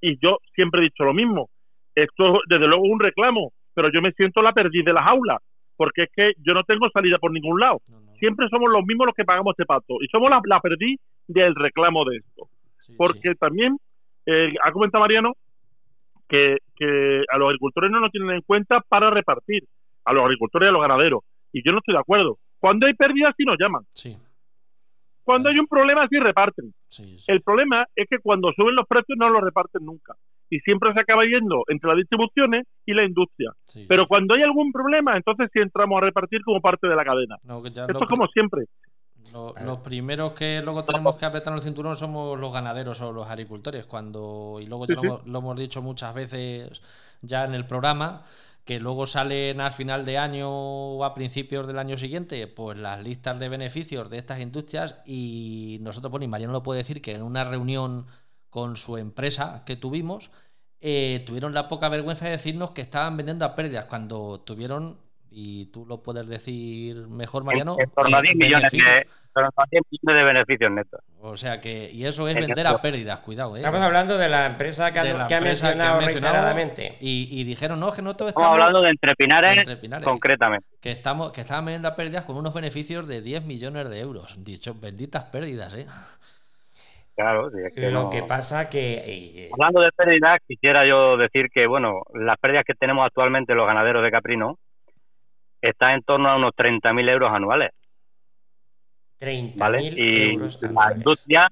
Y 0.00 0.18
yo 0.21 0.38
siempre 0.54 0.80
he 0.80 0.85
dicho 0.85 1.04
lo 1.04 1.14
mismo. 1.14 1.49
Esto 1.94 2.40
desde 2.49 2.66
luego 2.66 2.85
es 2.87 2.92
un 2.92 3.00
reclamo, 3.00 3.52
pero 3.75 3.90
yo 3.92 4.02
me 4.02 4.12
siento 4.12 4.42
la 4.42 4.52
perdiz 4.52 4.85
de 4.85 4.92
las 4.92 5.06
aulas, 5.06 5.38
porque 5.76 6.04
es 6.04 6.09
que 6.14 6.33
yo 6.44 6.52
no 6.54 6.62
tengo 6.64 6.88
salida 6.90 7.18
por 7.18 7.33
ningún 7.33 7.61
lado. 7.61 7.78
No, 7.88 8.00
Siempre 8.24 8.48
somos 8.48 8.70
los 8.72 8.82
mismos 8.86 9.06
los 9.06 9.14
que 9.14 9.24
pagamos 9.26 9.52
este 9.52 9.66
pacto 9.66 9.96
y 10.00 10.06
somos 10.08 10.30
la, 10.30 10.40
la 10.46 10.60
perdiz 10.60 10.98
del 11.28 11.54
reclamo 11.54 12.06
de 12.06 12.16
esto. 12.16 12.48
sí, 12.78 12.94
Porque 12.96 13.32
sí. 13.32 13.38
también 13.38 13.76
eh, 14.24 14.54
ha 14.64 14.72
comentado 14.72 15.02
Mariano 15.02 15.34
que, 16.26 16.56
que 16.74 17.22
a 17.30 17.36
los 17.36 17.48
agricultores 17.48 17.90
no 17.90 18.00
nos 18.00 18.10
tienen 18.10 18.30
en 18.30 18.40
cuenta 18.40 18.80
para 18.80 19.10
repartir, 19.10 19.64
a 20.06 20.14
los 20.14 20.24
agricultores 20.24 20.66
y 20.66 20.70
a 20.70 20.72
los 20.72 20.80
ganaderos. 20.80 21.20
Y 21.52 21.62
yo 21.62 21.72
no 21.72 21.78
estoy 21.80 21.92
de 21.92 22.00
acuerdo. 22.00 22.38
Cuando 22.58 22.86
hay 22.86 22.94
pérdidas, 22.94 23.34
sí 23.36 23.44
nos 23.44 23.58
llaman. 23.58 23.82
Sí, 23.92 24.16
Cuando 25.22 25.50
hay 25.50 25.58
un 25.58 25.66
problema, 25.66 26.08
sí 26.08 26.18
reparten. 26.18 26.72
El 27.26 27.42
problema 27.42 27.84
es 27.94 28.06
que 28.08 28.18
cuando 28.20 28.52
suben 28.52 28.74
los 28.74 28.86
precios 28.86 29.18
no 29.18 29.28
los 29.28 29.42
reparten 29.42 29.84
nunca. 29.84 30.14
Y 30.50 30.60
siempre 30.60 30.92
se 30.92 31.00
acaba 31.00 31.24
yendo 31.24 31.64
entre 31.68 31.88
las 31.88 31.96
distribuciones 31.98 32.66
y 32.86 32.92
la 32.94 33.04
industria. 33.04 33.52
sí, 33.66 33.86
Pero 33.88 34.02
sí. 34.02 34.08
cuando 34.08 34.34
hay 34.34 34.42
algún 34.42 34.72
problema, 34.72 35.16
entonces 35.16 35.48
sí 35.52 35.58
entramos 35.60 35.98
a 35.98 36.04
repartir 36.04 36.42
como 36.44 36.60
parte 36.60 36.86
de 36.86 36.94
la 36.96 37.04
cadena. 37.04 37.36
No, 37.42 37.64
Esto 37.64 37.86
es 38.02 38.08
como 38.08 38.26
siempre. 38.28 38.64
Lo- 39.32 39.54
los 39.64 39.78
primeros 39.78 40.32
que 40.32 40.60
luego 40.62 40.84
tenemos 40.84 41.16
que 41.16 41.24
apretar 41.24 41.54
el 41.54 41.62
cinturón 41.62 41.96
somos 41.96 42.38
los 42.38 42.52
ganaderos 42.52 43.00
o 43.00 43.10
los 43.12 43.26
agricultores. 43.26 43.86
Cuando, 43.86 44.58
y 44.60 44.66
luego 44.66 44.86
ya 44.86 45.00
Sí, 45.00 45.06
lo, 45.06 45.22
lo 45.24 45.38
hemos 45.38 45.56
dicho 45.58 45.80
muchas 45.82 46.14
veces 46.14 46.82
ya 47.22 47.44
en 47.44 47.54
el 47.54 47.66
programa, 47.66 48.22
que 48.66 48.78
luego 48.80 49.06
salen 49.06 49.60
al 49.60 49.72
final 49.72 50.04
de 50.04 50.18
año 50.18 50.48
o 50.50 51.04
a 51.04 51.14
principios 51.14 51.66
del 51.66 51.78
año 51.78 51.96
siguiente, 51.96 52.46
pues 52.46 52.76
las 52.78 53.02
listas 53.02 53.38
de 53.38 53.48
beneficios 53.48 54.10
de 54.10 54.18
estas 54.18 54.40
industrias. 54.40 55.02
Y 55.06 55.78
nosotros, 55.80 56.10
bueno, 56.10 56.24
y 56.24 56.28
Mariano 56.28 56.52
lo 56.52 56.62
puede 56.62 56.78
decir 56.78 57.00
que 57.00 57.12
en 57.12 57.22
una 57.22 57.44
reunión 57.44 58.06
con 58.54 58.76
su 58.76 58.96
empresa 58.99 59.64
que 59.66 59.75
tuvimos, 59.75 60.30
eh, 60.80 61.25
tuvieron 61.26 61.52
la 61.54 61.66
poca 61.66 61.88
vergüenza 61.88 62.26
de 62.26 62.30
decirnos 62.30 62.70
que 62.70 62.82
estaban 62.82 63.16
vendiendo 63.16 63.44
a 63.44 63.56
pérdidas 63.56 63.87
cuando 63.87 64.42
tuvieron, 64.42 64.96
y 65.28 65.66
tú 65.73 65.84
lo 65.87 66.04
puedes 66.04 66.28
decir 66.28 67.08
mejor, 67.08 67.42
Mariano, 67.42 67.75
en, 67.75 67.88
en 67.88 67.90
torno 67.90 68.16
a 68.16 68.20
eh, 68.20 68.23
10 68.23 68.37
millones 68.37 68.70
de, 68.70 68.78
beneficios. 68.78 68.96
en 68.96 69.32
torno 69.34 69.50
a 69.56 69.64
10 69.68 69.82
millones 69.90 70.20
de 70.20 70.25
beneficios 70.25 70.70
netos. 70.70 71.00
O 71.20 71.37
sea 71.37 71.61
que, 71.61 71.90
y 71.92 72.06
eso 72.06 72.28
es 72.28 72.37
vender 72.37 72.54
que- 72.54 72.68
a 72.68 72.80
pérdidas, 72.80 73.18
cuidado, 73.18 73.56
eh. 73.56 73.58
Estamos 73.58 73.80
hablando 73.80 74.16
de 74.16 74.28
la 74.28 74.46
empresa 74.46 74.92
que, 74.92 75.00
ha- 75.00 75.02
De 75.04 75.14
la 75.14 75.26
que 75.26 75.34
ha 75.34 75.38
que 75.40 75.44
mencionado 75.46 75.99
han 75.99 76.04
mencionado 76.04 76.34
reiteradamente. 76.34 76.96
Y, 77.00 77.28
y 77.32 77.42
dijeron, 77.42 77.80
no, 77.80 77.90
que 77.90 78.02
nosotros 78.02 78.28
Estamos 78.28 78.44
estamos 78.44 78.61
hablando 78.61 78.82
de 78.82 78.90
entrepinares, 78.90 79.56
Entre 79.58 79.76
Pinares, 79.78 80.04
concretamente. 80.08 80.68
que 80.80 80.92
estamos, 80.92 81.32
que 81.32 81.40
estaban 81.40 81.64
vendiendo 81.64 81.88
a 81.88 81.96
pérdidas 81.96 82.25
con 82.25 82.37
unos 82.37 82.54
beneficios 82.54 83.08
de 83.08 83.20
10 83.20 83.46
millones 83.46 83.90
de 83.90 83.99
euros. 83.99 84.37
Dicho, 84.38 84.76
benditas 84.80 85.25
pérdidas, 85.25 85.75
eh. 85.75 85.87
Claro, 87.16 87.50
sí, 87.50 87.59
es 87.64 87.73
que 87.73 87.90
Lo 87.90 88.04
no- 88.04 88.11
que 88.11 88.23
pasa 88.23 88.68
que 88.68 88.94
eh, 89.04 89.50
Hablando 89.52 89.80
de 89.80 89.92
pérdidas, 89.92 90.40
quisiera 90.49 90.85
yo 90.87 91.16
decir 91.16 91.49
que, 91.52 91.66
bueno, 91.66 92.02
las 92.14 92.38
pérdidas 92.38 92.64
que 92.64 92.75
tenemos 92.75 93.06
actualmente 93.06 93.54
los 93.54 93.66
ganaderos 93.66 94.02
de 94.02 94.11
caprino 94.11 94.59
están 95.61 95.92
en 95.94 96.02
torno 96.02 96.28
a 96.28 96.37
unos 96.37 96.52
30.000 96.56 97.09
euros 97.09 97.30
anuales, 97.33 97.71
30.000 99.18 99.59
¿vale? 99.59 99.80
Y 99.97 100.33
euros 100.35 100.59
la 100.62 100.68
anuales. 100.68 100.97
industria 100.97 101.49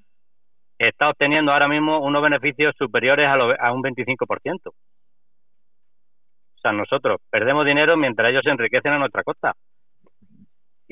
está 0.77 1.09
obteniendo 1.09 1.51
ahora 1.53 1.67
mismo 1.69 1.99
unos 1.99 2.21
beneficios 2.21 2.75
superiores 2.77 3.27
a, 3.27 3.37
lo- 3.37 3.55
a 3.59 3.71
un 3.71 3.81
25%. 3.81 4.71
O 4.71 4.73
sea, 6.61 6.71
nosotros 6.73 7.19
perdemos 7.29 7.65
dinero 7.65 7.95
mientras 7.97 8.29
ellos 8.29 8.41
se 8.43 8.49
enriquecen 8.51 8.93
a 8.93 8.99
nuestra 8.99 9.23
costa. 9.23 9.53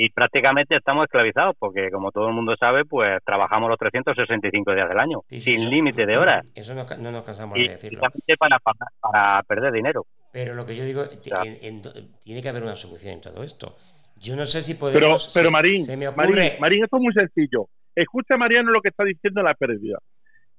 Y 0.04 0.10
prácticamente 0.10 0.76
estamos 0.76 1.04
esclavizados 1.04 1.56
porque, 1.60 1.92
como 1.92 2.12
todo 2.12 2.28
el 2.28 2.34
mundo 2.34 2.56
sabe, 2.60 2.86
pues 2.86 3.24
trabajamos 3.24 3.70
los 3.70 3.78
365 3.78 4.74
días 4.74 4.90
del 4.90 4.98
año, 5.00 5.20
Sí, 5.28 5.40
sí, 5.42 5.58
sin 5.60 5.70
límite 5.70 6.08
de 6.08 6.18
horas. 6.18 6.44
Eso 6.56 6.74
no, 6.74 7.12
nos 7.12 7.22
cansamos 7.24 7.56
Y 7.56 7.64
de 7.64 7.70
decirlo. 7.70 8.00
precisamente 8.00 8.36
para, 8.38 8.58
para, 8.58 8.88
para 9.00 9.44
perder 9.44 9.72
dinero. 9.74 10.08
Pero 10.34 10.56
lo 10.56 10.66
que 10.66 10.76
yo 10.76 10.84
digo, 10.86 11.04
en- 11.04 11.58
en- 11.62 11.82
tiene 12.24 12.42
que 12.42 12.50
haber 12.50 12.64
una 12.64 12.74
solución 12.74 13.14
en 13.14 13.22
todo 13.22 13.44
esto. 13.44 13.76
Yo 14.20 14.36
no 14.36 14.46
sé 14.46 14.64
si 14.64 14.74
Pero, 14.74 14.80
podemos. 14.92 15.30
pero 15.36 15.50
se- 15.50 15.52
Marín, 15.52 15.84
se 15.84 15.96
me 15.98 16.10
Marín, 16.10 16.34
ocurre. 16.34 16.58
Marín, 16.60 16.84
esto 16.84 16.98
es 16.98 17.04
muy 17.04 17.14
sencillo. 17.14 17.68
Escucha, 17.96 18.38
Mariano, 18.38 18.72
lo 18.72 18.82
que 18.82 18.90
está 18.90 19.04
diciendo 19.04 19.44
la 19.44 19.54
pérdida. 19.54 20.00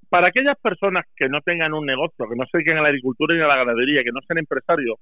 Para 0.07 0.27
aquellas 0.27 0.57
personas 0.61 1.03
que 1.17 1.27
no 1.27 1.41
tengan 1.41 1.73
un 1.73 1.85
negocio, 1.85 2.29
que 2.29 2.35
no 2.37 2.45
se 2.45 2.59
dediquen 2.59 2.77
a 2.77 2.81
la 2.81 2.87
agricultura 2.87 3.35
ni 3.35 3.41
a 3.41 3.47
la 3.47 3.57
ganadería, 3.57 4.03
que 4.05 4.11
no 4.13 4.21
sean 4.25 4.37
empresarios, 4.37 4.95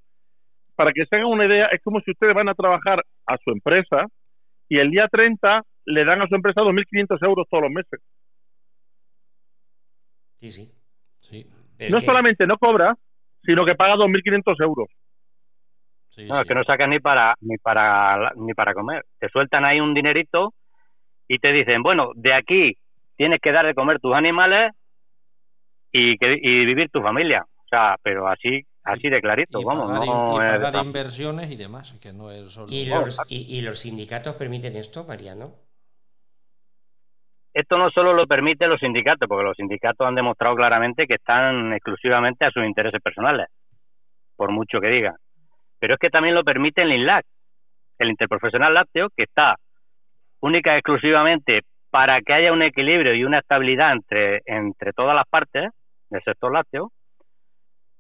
para 0.75 0.93
que 0.93 1.05
se 1.05 1.15
hagan 1.15 1.27
una 1.27 1.45
idea, 1.45 1.67
es 1.67 1.79
como 1.83 2.01
si 2.01 2.09
ustedes 2.09 2.33
van 2.33 2.49
a 2.49 2.55
trabajar 2.55 3.03
a 3.27 3.37
su 3.37 3.51
empresa 3.51 4.07
y 4.71 4.79
el 4.79 4.89
día 4.89 5.05
30 5.11 5.63
le 5.83 6.05
dan 6.05 6.21
a 6.21 6.27
su 6.27 6.35
empresa 6.35 6.61
2.500 6.61 7.21
euros 7.23 7.45
todos 7.49 7.63
los 7.63 7.71
meses. 7.73 7.99
Sí, 10.35 10.49
sí. 10.49 10.71
Sí, 11.17 11.45
no 11.89 11.99
que- 11.99 12.05
solamente 12.05 12.47
no 12.47 12.57
cobra, 12.57 12.95
sino 13.43 13.65
que 13.65 13.75
paga 13.75 13.97
2.500 13.97 14.57
euros. 14.61 14.87
sí, 16.07 16.25
No, 16.25 16.35
sí. 16.35 16.41
es 16.41 16.47
que 16.47 16.55
no 16.55 16.63
sacas 16.63 16.87
ni 16.87 16.99
para 16.99 17.35
ni 17.41 17.57
para 17.57 18.31
ni 18.35 18.53
para 18.53 18.73
comer. 18.73 19.03
Te 19.19 19.27
sueltan 19.27 19.65
ahí 19.65 19.81
un 19.81 19.93
dinerito 19.93 20.53
y 21.27 21.37
te 21.39 21.51
dicen, 21.51 21.83
bueno, 21.83 22.11
de 22.15 22.33
aquí 22.33 22.77
tienes 23.17 23.41
que 23.41 23.51
dar 23.51 23.65
de 23.65 23.73
comer 23.75 23.99
tus 23.99 24.15
animales 24.15 24.71
y 25.91 26.17
que 26.17 26.39
y 26.41 26.65
vivir 26.65 26.89
tu 26.91 27.01
familia. 27.01 27.43
O 27.43 27.63
sea, 27.69 27.97
pero 28.01 28.25
así 28.29 28.65
así 28.83 29.09
de 29.09 29.21
clarito, 29.21 29.59
y 29.59 29.63
vamos, 29.63 29.87
pagar, 29.87 30.05
no 30.07 30.31
y 30.33 30.45
es- 30.55 30.61
pagar 30.61 30.85
inversiones 30.85 31.51
y 31.51 31.55
demás, 31.55 31.93
que 32.01 32.13
no 32.13 32.31
es 32.31 32.51
solo... 32.51 32.67
¿Y 32.69 32.85
los, 32.87 33.19
y, 33.27 33.57
y 33.57 33.61
los 33.61 33.79
sindicatos 33.79 34.35
permiten 34.35 34.75
esto, 34.75 35.03
Mariano? 35.03 35.51
Esto 37.53 37.77
no 37.77 37.89
solo 37.89 38.13
lo 38.13 38.27
permiten 38.27 38.69
los 38.69 38.79
sindicatos, 38.79 39.27
porque 39.27 39.43
los 39.43 39.57
sindicatos 39.57 40.07
han 40.07 40.15
demostrado 40.15 40.55
claramente 40.55 41.05
que 41.05 41.15
están 41.15 41.73
exclusivamente 41.73 42.45
a 42.45 42.51
sus 42.51 42.63
intereses 42.65 43.01
personales, 43.01 43.47
por 44.37 44.51
mucho 44.51 44.79
que 44.79 44.87
digan. 44.87 45.15
Pero 45.79 45.95
es 45.95 45.99
que 45.99 46.09
también 46.09 46.35
lo 46.35 46.43
permite 46.43 46.81
el 46.81 46.93
INLAC, 46.93 47.25
el 47.99 48.09
Interprofesional 48.09 48.73
Lácteo, 48.73 49.09
que 49.15 49.23
está 49.23 49.55
única 50.39 50.73
y 50.73 50.77
exclusivamente 50.77 51.61
para 51.89 52.21
que 52.21 52.33
haya 52.33 52.53
un 52.53 52.61
equilibrio 52.63 53.13
y 53.13 53.25
una 53.25 53.39
estabilidad 53.39 53.91
entre, 53.91 54.41
entre 54.45 54.93
todas 54.93 55.13
las 55.15 55.25
partes 55.27 55.69
del 56.09 56.23
sector 56.23 56.53
lácteo. 56.53 56.89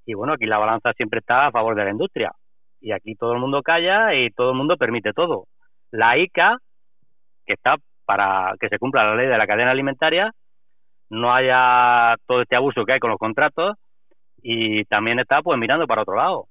Y 0.05 0.13
bueno, 0.13 0.33
aquí 0.33 0.45
la 0.45 0.57
balanza 0.57 0.93
siempre 0.93 1.19
está 1.19 1.47
a 1.47 1.51
favor 1.51 1.75
de 1.75 1.85
la 1.85 1.91
industria. 1.91 2.31
Y 2.79 2.91
aquí 2.91 3.15
todo 3.15 3.33
el 3.33 3.39
mundo 3.39 3.61
calla 3.61 4.13
y 4.15 4.29
todo 4.31 4.51
el 4.51 4.57
mundo 4.57 4.75
permite 4.77 5.13
todo. 5.13 5.45
La 5.91 6.17
ICA, 6.17 6.57
que 7.45 7.53
está 7.53 7.75
para 8.05 8.55
que 8.59 8.67
se 8.69 8.79
cumpla 8.79 9.03
la 9.03 9.15
ley 9.15 9.27
de 9.27 9.37
la 9.37 9.47
cadena 9.47 9.71
alimentaria, 9.71 10.31
no 11.09 11.33
haya 11.33 12.15
todo 12.25 12.41
este 12.41 12.55
abuso 12.55 12.83
que 12.85 12.93
hay 12.93 12.99
con 12.99 13.09
los 13.11 13.19
contratos 13.19 13.75
y 14.41 14.83
también 14.85 15.19
está 15.19 15.41
pues 15.41 15.59
mirando 15.59 15.85
para 15.85 16.01
otro 16.01 16.15
lado. 16.15 16.37
O 16.39 16.47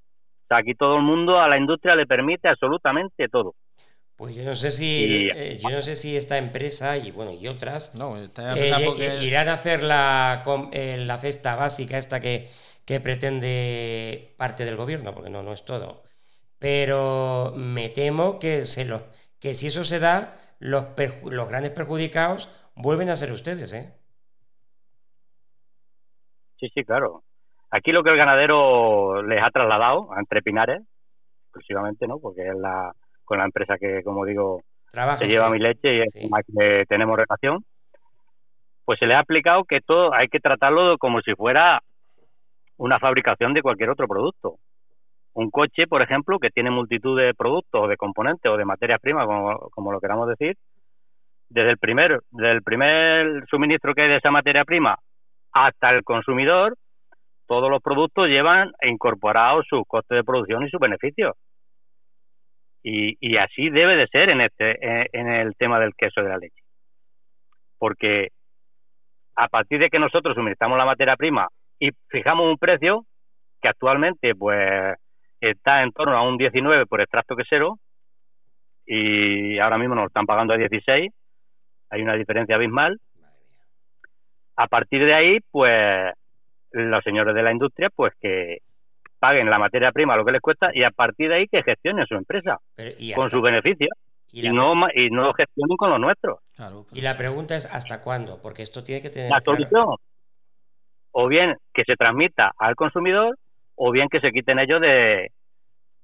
sea, 0.49 0.59
aquí 0.59 0.75
todo 0.75 0.97
el 0.97 1.03
mundo 1.03 1.41
a 1.41 1.49
la 1.49 1.59
industria 1.59 1.95
le 1.97 2.07
permite 2.07 2.49
absolutamente 2.49 3.29
todo. 3.29 3.55
Pues 4.17 4.35
yo 4.37 4.45
no 4.45 4.55
sé 4.55 4.71
si 4.71 4.85
Y- 4.85 5.31
eh, 5.35 5.59
yo 5.63 5.71
no 5.71 5.81
sé 5.81 5.97
si 5.97 6.15
esta 6.15 6.37
empresa 6.37 6.99
y 6.99 7.11
bueno 7.11 7.33
y 7.33 7.49
otras 7.49 7.95
No, 7.99 8.17
está 8.19 8.53
eh, 8.55 8.73
que- 8.97 9.25
irán 9.25 9.49
a 9.49 9.55
hacer 9.55 9.83
la, 9.83 10.45
eh, 10.73 10.99
la 10.99 11.17
cesta 11.19 11.57
básica 11.57 11.97
esta 11.97 12.21
que, 12.21 12.47
que 12.85 13.01
pretende 13.01 14.35
parte 14.37 14.65
del 14.65 14.77
gobierno, 14.77 15.15
porque 15.15 15.31
no, 15.31 15.43
no 15.43 15.53
es 15.53 15.65
todo. 15.65 16.03
Pero 16.59 17.53
me 17.57 17.89
temo 17.89 18.39
que, 18.39 18.63
se 18.63 18.85
lo, 18.85 19.03
que 19.41 19.55
si 19.55 19.69
eso 19.69 19.85
se 19.85 19.99
da, 19.99 20.35
los, 20.59 20.85
perju- 20.97 21.31
los 21.31 21.49
grandes 21.49 21.73
perjudicados 21.73 22.49
vuelven 22.75 23.09
a 23.11 23.17
ser 23.17 23.33
ustedes, 23.33 23.73
¿eh? 23.73 23.95
Sí, 26.59 26.69
sí, 26.75 26.85
claro. 26.85 27.23
Aquí 27.71 27.93
lo 27.93 28.03
que 28.03 28.11
el 28.11 28.17
ganadero 28.17 29.23
les 29.23 29.43
ha 29.43 29.51
trasladado 29.51 30.13
a 30.13 30.19
Entre 30.21 30.43
Pinares, 30.43 30.83
exclusivamente, 31.45 32.07
¿no? 32.07 32.19
Porque 32.19 32.49
es 32.49 32.57
la 32.57 32.93
con 33.25 33.39
la 33.39 33.45
empresa 33.45 33.79
que, 33.79 34.03
como 34.03 34.25
digo, 34.25 34.63
se 35.17 35.29
lleva 35.29 35.47
usted. 35.47 35.53
mi 35.53 35.59
leche 35.61 35.95
y 35.95 36.01
es 36.03 36.13
Sí. 36.13 36.29
la 36.29 36.43
que 36.43 36.85
tenemos 36.89 37.17
relación, 37.17 37.65
pues 38.85 38.99
se 38.99 39.07
le 39.07 39.15
ha 39.15 39.21
aplicado 39.21 39.63
que 39.65 39.81
todo 39.81 40.13
hay 40.13 40.29
que 40.29 40.41
tratarlo 40.41 40.99
como 40.99 41.21
si 41.21 41.33
fuera 41.37 41.81
una 42.81 42.99
fabricación 42.99 43.53
de 43.53 43.61
cualquier 43.61 43.91
otro 43.91 44.09
producto. 44.09 44.57
Un 45.35 45.51
coche, 45.51 45.87
por 45.87 46.01
ejemplo, 46.01 46.39
que 46.39 46.49
tiene 46.49 46.71
multitud 46.71 47.19
de 47.19 47.35
productos 47.35 47.83
o 47.83 47.87
de 47.87 47.99
componentes 47.99 48.51
o 48.51 48.57
de 48.57 48.65
materias 48.65 49.01
primas, 49.01 49.27
como, 49.27 49.59
como 49.71 49.93
lo 49.93 50.01
queramos 50.01 50.27
decir, 50.29 50.57
desde 51.51 51.71
el 51.71 51.79
primer, 51.79 52.21
desde 52.31 52.53
el 52.53 52.63
primer 52.63 53.45
suministro 53.51 53.95
que 53.95 54.03
hay 54.03 54.09
de 54.09 54.17
esa 54.17 54.31
materia 54.31 54.65
prima 54.65 54.99
hasta 55.53 55.91
el 55.91 56.05
consumidor, 56.05 56.75
todos 57.47 57.69
los 57.69 57.83
productos 57.83 58.29
llevan 58.29 58.73
incorporados 58.83 59.67
sus 59.69 59.83
costes 59.87 60.17
de 60.17 60.25
producción 60.25 60.65
y 60.65 60.71
sus 60.71 60.81
beneficios. 60.81 61.35
Y, 62.83 63.17
y 63.21 63.37
así 63.37 63.69
debe 63.69 63.97
de 63.97 64.07
ser 64.07 64.31
en 64.31 64.41
este 64.41 64.79
en, 64.81 65.07
en 65.13 65.29
el 65.29 65.55
tema 65.57 65.79
del 65.81 65.95
queso 65.95 66.21
y 66.21 66.25
de 66.25 66.31
la 66.31 66.39
leche. 66.39 66.63
Porque 67.79 68.29
a 69.37 69.49
partir 69.49 69.81
de 69.81 69.91
que 69.91 69.99
nosotros 69.99 70.35
suministramos 70.35 70.79
la 70.79 70.87
materia 70.87 71.17
prima 71.17 71.47
y 71.81 71.91
fijamos 72.09 72.47
un 72.47 72.59
precio 72.59 73.05
que 73.61 73.69
actualmente 73.69 74.35
pues 74.35 74.97
está 75.41 75.83
en 75.83 75.91
torno 75.91 76.17
a 76.17 76.23
un 76.23 76.37
19 76.37 76.87
por 76.87 77.01
extracto 77.01 77.35
quesero 77.35 77.79
y 78.87 79.59
ahora 79.59 79.79
mismo 79.79 79.95
nos 79.95 80.07
están 80.07 80.27
pagando 80.27 80.55
a 80.55 80.59
16. 80.59 81.11
Hay 81.91 82.03
una 82.03 82.15
diferencia 82.15 82.55
abismal. 82.55 82.99
A 84.57 84.67
partir 84.69 85.05
de 85.05 85.15
ahí, 85.15 85.39
pues 85.51 86.13
los 86.73 87.03
señores 87.03 87.35
de 87.35 87.43
la 87.43 87.53
industria, 87.53 87.89
pues 87.95 88.13
que 88.21 88.59
paguen 89.19 89.51
la 89.51 89.59
materia 89.59 89.93
prima 89.93 90.17
lo 90.17 90.25
que 90.25 90.33
les 90.33 90.41
cuesta 90.41 90.71
y 90.73 90.83
a 90.83 90.91
partir 90.91 91.29
de 91.29 91.37
ahí 91.37 91.49
que 91.49 91.63
gestionen 91.63 92.07
su 92.07 92.15
empresa 92.15 92.59
Pero, 92.75 92.91
¿y 92.99 93.13
con 93.13 93.31
sus 93.31 93.43
beneficios 93.43 93.91
y 94.33 94.47
y, 94.47 94.51
no 94.51 94.73
y 94.95 95.11
no 95.11 95.23
lo 95.25 95.35
gestionen 95.35 95.77
con 95.77 95.91
los 95.91 96.01
nuestros. 96.01 96.39
Claro, 96.55 96.87
Y 96.93 97.01
la 97.01 97.17
pregunta 97.17 97.57
es 97.57 97.67
¿hasta 97.67 98.01
cuándo? 98.01 98.41
Porque 98.41 98.63
esto 98.63 98.85
tiene 98.85 99.03
que 99.03 99.11
tener 99.11 99.31
La 99.31 99.41
claro. 99.41 99.97
O 101.13 101.27
bien 101.29 101.57
que 101.73 101.85
se 101.85 101.97
transmita 101.97 102.53
al 102.59 102.75
consumidor, 102.77 103.37
o 103.77 103.91
bien 103.91 104.09
que 104.09 104.21
se 104.21 104.31
quiten 104.33 104.59
ellos 104.59 104.81
de, 104.81 105.31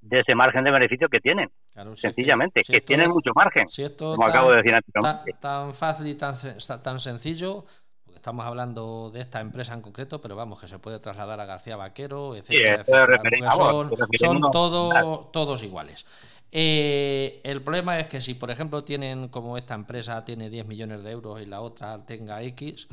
de 0.00 0.20
ese 0.20 0.34
margen 0.34 0.64
de 0.64 0.70
beneficio 0.70 1.08
que 1.08 1.20
tienen, 1.20 1.50
claro, 1.72 1.90
si 1.90 2.06
es 2.06 2.14
sencillamente, 2.14 2.62
si 2.64 2.72
que 2.72 2.78
esto- 2.78 2.86
tienen 2.86 3.10
mucho 3.10 3.30
margen, 3.34 3.68
si 3.68 3.82
esto 3.82 4.12
como 4.12 4.22
tan- 4.24 4.30
acabo 4.30 4.50
de 4.50 4.56
decir 4.58 4.72
tan, 4.72 4.80
anteriormente. 5.04 5.32
tan 5.40 5.72
fácil 5.72 6.06
y 6.08 6.14
tan, 6.14 6.34
tan 6.82 7.00
sencillo, 7.00 7.64
porque 8.04 8.16
estamos 8.16 8.46
hablando 8.46 9.10
de 9.10 9.20
esta 9.20 9.40
empresa 9.40 9.74
en 9.74 9.82
concreto, 9.82 10.20
pero 10.20 10.36
vamos, 10.36 10.60
que 10.60 10.68
se 10.68 10.78
puede 10.78 11.00
trasladar 11.00 11.40
a 11.40 11.44
García 11.44 11.76
Vaquero, 11.76 12.34
etcétera, 12.36 12.74
es 12.74 12.80
etcétera, 12.88 13.50
son, 13.50 13.88
son 13.90 13.98
refiriéndonos- 13.98 14.52
todo- 14.52 15.30
todos 15.32 15.62
iguales. 15.64 16.06
Eh, 16.52 17.40
el 17.44 17.60
problema 17.62 17.98
es 17.98 18.06
que 18.06 18.20
si, 18.20 18.34
por 18.34 18.50
ejemplo, 18.50 18.82
tienen, 18.84 19.28
como 19.28 19.58
esta 19.58 19.74
empresa 19.74 20.24
tiene 20.24 20.48
10 20.48 20.64
millones 20.66 21.02
de 21.02 21.10
euros 21.10 21.42
y 21.42 21.46
la 21.46 21.60
otra 21.60 22.06
tenga 22.06 22.40
X, 22.42 22.88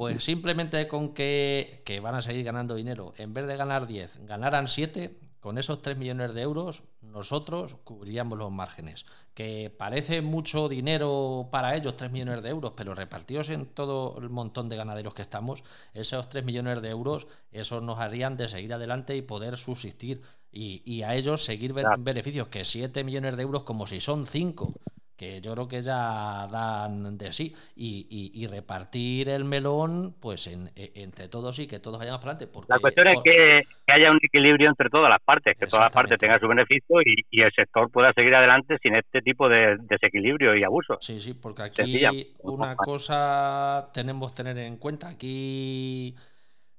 pues 0.00 0.24
simplemente 0.24 0.88
con 0.88 1.12
que, 1.14 1.82
que 1.84 2.00
van 2.00 2.14
a 2.14 2.22
seguir 2.22 2.44
ganando 2.44 2.74
dinero, 2.74 3.12
en 3.18 3.34
vez 3.34 3.46
de 3.46 3.56
ganar 3.56 3.86
10, 3.86 4.20
ganaran 4.26 4.66
7, 4.68 5.18
con 5.40 5.58
esos 5.58 5.82
3 5.82 5.96
millones 5.98 6.34
de 6.34 6.42
euros 6.42 6.82
nosotros 7.02 7.76
cubriríamos 7.84 8.38
los 8.38 8.50
márgenes. 8.50 9.04
Que 9.34 9.74
parece 9.76 10.20
mucho 10.22 10.68
dinero 10.68 11.48
para 11.50 11.74
ellos, 11.76 11.96
3 11.96 12.10
millones 12.12 12.42
de 12.42 12.50
euros, 12.50 12.72
pero 12.76 12.94
repartidos 12.94 13.48
en 13.50 13.66
todo 13.66 14.16
el 14.18 14.28
montón 14.30 14.68
de 14.68 14.76
ganaderos 14.76 15.14
que 15.14 15.22
estamos, 15.22 15.64
esos 15.94 16.28
3 16.28 16.44
millones 16.44 16.82
de 16.82 16.90
euros, 16.90 17.26
esos 17.52 17.82
nos 17.82 17.98
harían 17.98 18.36
de 18.36 18.48
seguir 18.48 18.72
adelante 18.74 19.16
y 19.16 19.22
poder 19.22 19.56
subsistir. 19.58 20.22
Y, 20.52 20.82
y 20.84 21.02
a 21.02 21.14
ellos 21.14 21.44
seguir 21.44 21.72
Claro. 21.74 21.96
beneficios, 21.98 22.48
que 22.48 22.64
7 22.64 23.04
millones 23.04 23.36
de 23.36 23.42
euros 23.42 23.64
como 23.64 23.86
si 23.86 24.00
son 24.00 24.26
5 24.26 24.74
que 25.20 25.40
yo 25.42 25.52
creo 25.52 25.68
que 25.68 25.82
ya 25.82 26.48
dan 26.50 27.18
de 27.18 27.30
sí 27.32 27.54
y, 27.76 28.06
y- 28.08 28.42
y 28.42 28.46
repartir 28.46 29.28
el 29.28 29.44
melón 29.44 30.14
pues 30.18 30.46
en- 30.46 30.70
e- 30.74 30.92
entre 30.94 31.28
todos 31.28 31.58
y 31.58 31.66
que 31.66 31.78
todos 31.78 31.98
vayamos 31.98 32.20
para 32.20 32.32
adelante 32.32 32.50
porque 32.52 32.72
La 32.72 32.78
cuestión 32.78 33.06
es 33.08 33.18
que, 33.22 33.62
que 33.86 33.92
haya 33.92 34.10
un 34.10 34.18
equilibrio 34.22 34.70
entre 34.70 34.88
todas 34.88 35.10
las 35.10 35.20
partes, 35.22 35.56
que 35.58 35.66
todas 35.66 35.84
las 35.86 35.92
partes 35.92 36.18
tengan 36.18 36.40
su 36.40 36.48
beneficio 36.48 37.02
y, 37.02 37.14
y 37.30 37.42
el 37.42 37.52
sector 37.52 37.90
pueda 37.90 38.12
seguir 38.14 38.34
adelante 38.34 38.78
sin 38.82 38.94
este 38.96 39.20
tipo 39.20 39.48
de 39.48 39.76
desequilibrio 39.82 40.56
y 40.56 40.64
abusos. 40.64 40.96
Sí, 41.00 41.20
sí, 41.20 41.34
porque 41.34 41.62
aquí 41.64 41.82
Sencilla. 41.82 42.12
una 42.42 42.74
cosa 42.76 43.90
tenemos 43.92 44.30
que 44.32 44.36
tener 44.42 44.58
en 44.58 44.76
cuenta. 44.78 45.08
Aquí 45.08 46.14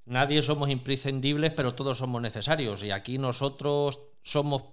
nadie 0.06 0.42
somos 0.42 0.70
imprescindibles, 0.70 1.52
pero 1.54 1.74
todos 1.76 1.98
somos 1.98 2.22
necesarios. 2.22 2.84
Y 2.84 2.92
aquí 2.92 3.18
nosotros 3.18 4.02
somos 4.24 4.64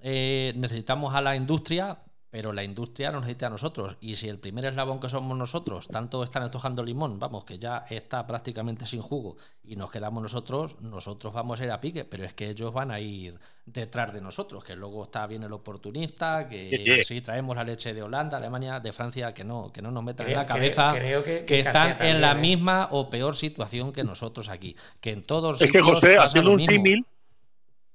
eh, 0.00 0.52
necesitamos 0.56 1.14
a 1.14 1.20
la 1.20 1.36
industria, 1.36 1.98
pero 2.32 2.50
la 2.54 2.64
industria 2.64 3.12
nos 3.12 3.20
necesita 3.20 3.48
a 3.48 3.50
nosotros. 3.50 3.98
Y 4.00 4.14
si 4.16 4.26
el 4.26 4.38
primer 4.38 4.64
eslabón 4.64 4.98
que 5.00 5.10
somos 5.10 5.36
nosotros, 5.36 5.86
tanto 5.86 6.22
están 6.24 6.42
estojando 6.44 6.82
limón, 6.82 7.18
vamos, 7.18 7.44
que 7.44 7.58
ya 7.58 7.84
está 7.90 8.26
prácticamente 8.26 8.86
sin 8.86 9.02
jugo, 9.02 9.36
y 9.62 9.76
nos 9.76 9.90
quedamos 9.90 10.22
nosotros, 10.22 10.80
nosotros 10.80 11.34
vamos 11.34 11.60
a 11.60 11.64
ir 11.66 11.70
a 11.70 11.78
pique, 11.78 12.06
pero 12.06 12.24
es 12.24 12.32
que 12.32 12.48
ellos 12.48 12.72
van 12.72 12.90
a 12.90 12.98
ir 13.00 13.38
detrás 13.66 14.14
de 14.14 14.22
nosotros, 14.22 14.64
que 14.64 14.74
luego 14.74 15.02
está 15.02 15.26
bien 15.26 15.42
el 15.42 15.52
oportunista, 15.52 16.48
que 16.48 16.70
Sí, 16.70 17.02
sí. 17.04 17.16
si 17.16 17.20
traemos 17.20 17.54
la 17.54 17.64
leche 17.64 17.92
de 17.92 18.02
Holanda, 18.02 18.38
Alemania, 18.38 18.80
de 18.80 18.94
Francia, 18.94 19.34
que 19.34 19.44
no, 19.44 19.70
que 19.70 19.82
no 19.82 19.90
nos 19.90 20.02
metan 20.02 20.24
Creo- 20.24 20.36
en 20.38 20.40
la 20.40 20.46
cabeza 20.46 20.88
creo 20.96 21.22
que- 21.22 21.40
que, 21.40 21.44
que 21.44 21.60
están 21.60 21.98
en 22.00 22.22
la 22.22 22.32
¿eh? 22.32 22.36
misma 22.36 22.88
o 22.92 23.10
peor 23.10 23.36
situación 23.36 23.92
que 23.92 24.04
nosotros 24.04 24.48
aquí. 24.48 24.74
Que 25.02 25.10
en 25.10 25.22
todos 25.22 25.60
Es 25.60 25.70
que 25.70 25.82
José, 25.82 26.14
pasa 26.16 26.24
haciendo 26.28 26.48
lo 26.52 26.56
un 26.56 26.64
símil, 26.64 27.04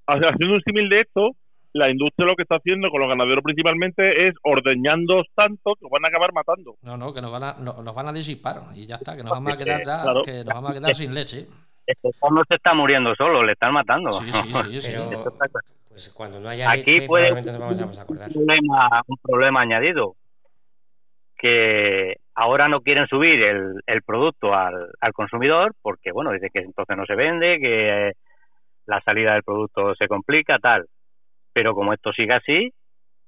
haciendo 0.06 0.54
un 0.54 0.62
símil 0.62 0.90
de 0.90 1.02
esto, 1.02 1.32
la 1.74 1.90
industria 1.90 2.26
lo 2.26 2.36
que 2.36 2.44
está 2.44 2.56
haciendo 2.56 2.90
con 2.90 3.02
los 3.02 3.10
ganaderos 3.10 3.44
principalmente 3.44 4.28
es 4.28 4.36
ordeñando 4.44 5.24
tanto 5.36 5.76
que 5.76 5.86
van 5.92 6.06
a 6.06 6.08
acabar 6.08 6.34
matando. 6.34 6.76
No, 6.82 6.98
no, 6.98 7.14
que 7.14 7.22
nos 7.22 7.32
van 7.32 7.44
a, 7.44 7.54
no- 7.60 7.82
nos 7.84 7.94
van 7.94 8.08
a 8.08 8.14
disipar 8.14 8.62
y 8.76 8.86
ya 8.88 8.96
está, 8.96 9.16
que 9.16 9.24
nos 9.24 9.32
vamos 9.32 9.54
a 9.54 9.58
quedar 9.58 9.82
ya, 9.86 10.02
Claro. 10.02 10.22
que 10.24 10.44
nos 10.44 10.54
vamos 10.54 10.72
a 10.72 10.74
quedar 10.74 10.96
sin 10.96 11.14
leche. 11.14 11.46
El 11.86 11.96
sector 12.02 12.34
no 12.34 12.42
se 12.48 12.56
está 12.56 12.74
muriendo 12.74 13.16
solo, 13.16 13.44
le 13.44 13.54
están 13.54 13.74
matando. 13.74 14.12
Sí, 14.12 14.32
sí, 14.34 14.82
sí. 14.82 14.92
Pero 14.92 15.24
pues 15.90 16.10
cuando 16.16 16.40
no 16.40 16.50
haya 16.50 16.70
Aquí 16.72 16.96
leche, 16.96 17.08
puede 17.08 17.28
probablemente 17.32 17.60
nos 17.60 17.78
vamos 17.80 17.98
a 17.98 18.02
acordar. 18.02 18.28
un 18.28 18.34
problema, 18.46 19.02
un 19.08 19.18
problema 19.24 19.62
añadido, 19.62 20.16
que 21.38 22.16
ahora 22.36 22.68
no 22.68 22.82
quieren 22.82 23.08
subir 23.08 23.42
el, 23.44 23.74
el 23.86 24.02
producto 24.04 24.54
al, 24.54 24.90
al 25.00 25.14
consumidor 25.14 25.74
porque, 25.82 26.12
bueno, 26.12 26.32
dice 26.32 26.50
que 26.52 26.60
entonces 26.60 26.98
no 26.98 27.06
se 27.06 27.16
vende, 27.16 27.60
que 27.60 28.12
la 28.86 29.02
salida 29.02 29.34
del 29.34 29.44
producto 29.44 29.94
se 29.96 30.08
complica, 30.08 30.58
tal. 30.60 30.86
Pero 31.58 31.74
como 31.74 31.92
esto 31.92 32.14
sigue 32.14 32.36
así, 32.36 32.72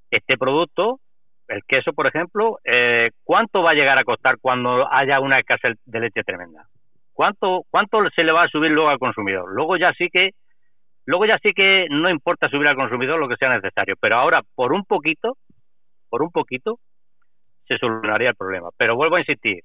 este 0.08 0.38
producto, 0.38 1.00
el 1.48 1.62
queso, 1.66 1.92
por 1.92 2.06
ejemplo, 2.06 2.60
eh, 2.62 3.10
¿cuánto 3.24 3.60
va 3.60 3.72
a 3.72 3.74
llegar 3.74 3.98
a 3.98 4.04
costar 4.04 4.36
cuando 4.40 4.86
haya 4.88 5.18
una 5.18 5.40
escasez 5.40 5.76
de 5.84 5.98
leche 5.98 6.22
tremenda? 6.22 6.68
¿Cuánto, 7.12 7.62
¿Cuánto 7.68 8.08
se 8.14 8.22
le 8.22 8.30
va 8.30 8.44
a 8.44 8.48
subir 8.48 8.70
luego 8.70 8.88
al 8.88 9.00
consumidor? 9.00 9.52
Luego 9.52 9.76
ya 9.76 9.92
sí 9.94 10.08
que 10.12 10.30
Luego 11.06 11.26
ya 11.26 11.38
sí 11.42 11.50
que 11.52 11.88
no 11.90 12.08
importa 12.08 12.48
subir 12.48 12.68
al 12.68 12.76
consumidor 12.76 13.18
lo 13.18 13.28
que 13.28 13.34
sea 13.34 13.52
necesario, 13.52 13.96
pero 14.00 14.14
ahora 14.14 14.42
por 14.54 14.72
un 14.72 14.84
poquito, 14.84 15.36
por 16.08 16.22
un 16.22 16.30
poquito, 16.30 16.78
se 17.66 17.78
solucionaría 17.78 18.28
el 18.28 18.36
problema. 18.36 18.68
Pero 18.76 18.94
vuelvo 18.94 19.16
a 19.16 19.20
insistir, 19.20 19.64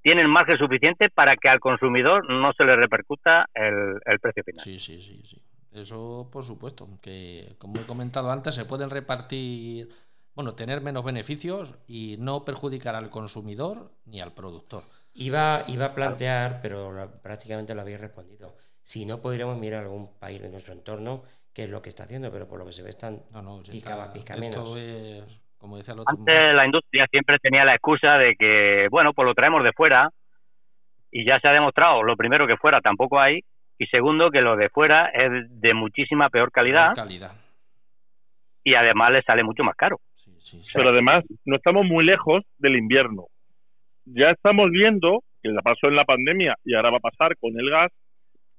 tienen 0.00 0.30
margen 0.30 0.56
suficiente 0.56 1.10
para 1.10 1.36
que 1.36 1.50
al 1.50 1.60
consumidor 1.60 2.30
no 2.30 2.54
se 2.54 2.64
le 2.64 2.76
repercuta 2.76 3.44
el, 3.52 4.00
el 4.06 4.20
precio 4.20 4.42
final. 4.42 4.60
Sí, 4.60 4.78
sí, 4.78 5.02
sí, 5.02 5.20
sí. 5.22 5.49
Eso 5.72 6.28
por 6.32 6.44
supuesto, 6.44 6.88
que 7.00 7.54
como 7.58 7.80
he 7.80 7.84
comentado 7.86 8.30
antes, 8.30 8.54
se 8.54 8.64
pueden 8.64 8.90
repartir, 8.90 9.88
bueno, 10.34 10.54
tener 10.54 10.80
menos 10.80 11.04
beneficios 11.04 11.74
y 11.86 12.16
no 12.18 12.44
perjudicar 12.44 12.94
al 12.96 13.10
consumidor 13.10 13.92
ni 14.06 14.20
al 14.20 14.32
productor. 14.32 14.82
Iba, 15.14 15.64
iba 15.68 15.86
a 15.86 15.94
plantear, 15.94 16.60
pero 16.62 16.92
la- 16.92 17.08
prácticamente 17.10 17.74
lo 17.74 17.82
habéis 17.82 18.00
respondido. 18.00 18.54
Si 18.82 19.04
no 19.06 19.20
podríamos 19.20 19.58
mirar 19.58 19.82
algún 19.84 20.18
país 20.18 20.40
de 20.40 20.48
nuestro 20.48 20.72
entorno, 20.72 21.22
qué 21.52 21.64
es 21.64 21.70
lo 21.70 21.82
que 21.82 21.90
está 21.90 22.04
haciendo, 22.04 22.30
pero 22.32 22.48
por 22.48 22.58
lo 22.58 22.66
que 22.66 22.72
se 22.72 22.82
ve 22.82 22.90
están 22.90 23.22
No, 23.32 23.42
no, 23.42 23.62
si 23.62 23.72
pica 23.72 23.90
está- 23.90 23.96
más, 24.06 24.10
pica 24.10 24.34
esto 24.34 24.40
menos. 24.40 24.76
es, 24.76 25.24
como 25.58 25.76
decía 25.76 25.94
el 25.94 26.00
otro, 26.00 26.16
Antes 26.16 26.54
la 26.54 26.64
industria 26.64 27.06
siempre 27.10 27.38
tenía 27.38 27.64
la 27.64 27.74
excusa 27.74 28.14
de 28.14 28.34
que, 28.36 28.88
bueno, 28.90 29.12
pues 29.12 29.26
lo 29.26 29.34
traemos 29.34 29.62
de 29.62 29.72
fuera 29.72 30.10
y 31.10 31.24
ya 31.24 31.38
se 31.40 31.48
ha 31.48 31.52
demostrado, 31.52 32.02
lo 32.02 32.16
primero 32.16 32.46
que 32.46 32.56
fuera 32.56 32.80
tampoco 32.80 33.20
hay 33.20 33.40
y 33.80 33.86
segundo 33.86 34.30
que 34.30 34.42
lo 34.42 34.56
de 34.56 34.68
fuera 34.68 35.06
es 35.06 35.48
de 35.58 35.72
muchísima 35.72 36.28
peor 36.28 36.52
calidad 36.52 36.94
calidad. 36.94 37.32
y 38.62 38.74
además 38.74 39.10
le 39.10 39.22
sale 39.22 39.42
mucho 39.42 39.64
más 39.64 39.74
caro. 39.74 40.00
Sí, 40.16 40.30
sí, 40.38 40.60
sí. 40.62 40.72
Pero 40.74 40.90
además, 40.90 41.24
no 41.46 41.56
estamos 41.56 41.86
muy 41.86 42.04
lejos 42.04 42.44
del 42.58 42.76
invierno. 42.76 43.28
Ya 44.04 44.32
estamos 44.32 44.70
viendo, 44.70 45.22
que 45.42 45.50
ya 45.50 45.62
pasó 45.62 45.88
en 45.88 45.96
la 45.96 46.04
pandemia 46.04 46.56
y 46.62 46.74
ahora 46.74 46.90
va 46.90 46.98
a 46.98 47.08
pasar 47.10 47.38
con 47.38 47.58
el 47.58 47.70
gas, 47.70 47.90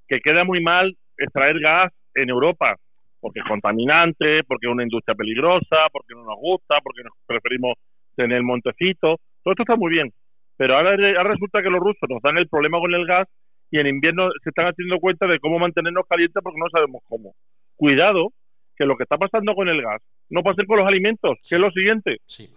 que 0.07 0.21
queda 0.21 0.43
muy 0.43 0.59
mal 0.59 0.97
extraer 1.15 1.59
gas 1.59 1.93
en 2.15 2.29
Europa, 2.29 2.77
porque 3.19 3.41
es 3.41 3.45
contaminante, 3.45 4.43
porque 4.45 4.65
es 4.65 4.73
una 4.73 4.83
industria 4.83 5.13
peligrosa, 5.13 5.85
porque 5.91 6.15
no 6.15 6.23
nos 6.23 6.37
gusta, 6.37 6.79
porque 6.81 7.03
nos 7.03 7.13
preferimos 7.27 7.75
tener 8.15 8.37
el 8.37 8.43
montecito. 8.43 9.17
Todo 9.43 9.51
esto 9.51 9.63
está 9.63 9.75
muy 9.75 9.91
bien. 9.91 10.11
Pero 10.57 10.77
ahora, 10.77 10.93
ahora 10.93 11.33
resulta 11.33 11.61
que 11.61 11.69
los 11.69 11.79
rusos 11.79 12.09
nos 12.09 12.23
dan 12.23 12.39
el 12.39 12.49
problema 12.49 12.79
con 12.79 12.91
el 12.95 13.05
gas 13.05 13.27
y 13.71 13.79
en 13.79 13.87
invierno 13.87 14.29
se 14.43 14.49
están 14.49 14.67
haciendo 14.67 14.99
cuenta 14.99 15.25
de 15.27 15.39
cómo 15.39 15.57
mantenernos 15.57 16.05
calientes 16.07 16.41
porque 16.43 16.59
no 16.59 16.69
sabemos 16.69 17.01
cómo. 17.07 17.33
Cuidado, 17.75 18.29
que 18.75 18.85
lo 18.85 18.95
que 18.97 19.03
está 19.03 19.17
pasando 19.17 19.55
con 19.55 19.67
el 19.69 19.81
gas 19.81 20.01
no 20.29 20.43
pase 20.43 20.65
con 20.65 20.77
los 20.77 20.87
alimentos, 20.87 21.37
que 21.47 21.55
es 21.55 21.61
lo 21.61 21.71
siguiente 21.71 22.17
Sí, 22.25 22.49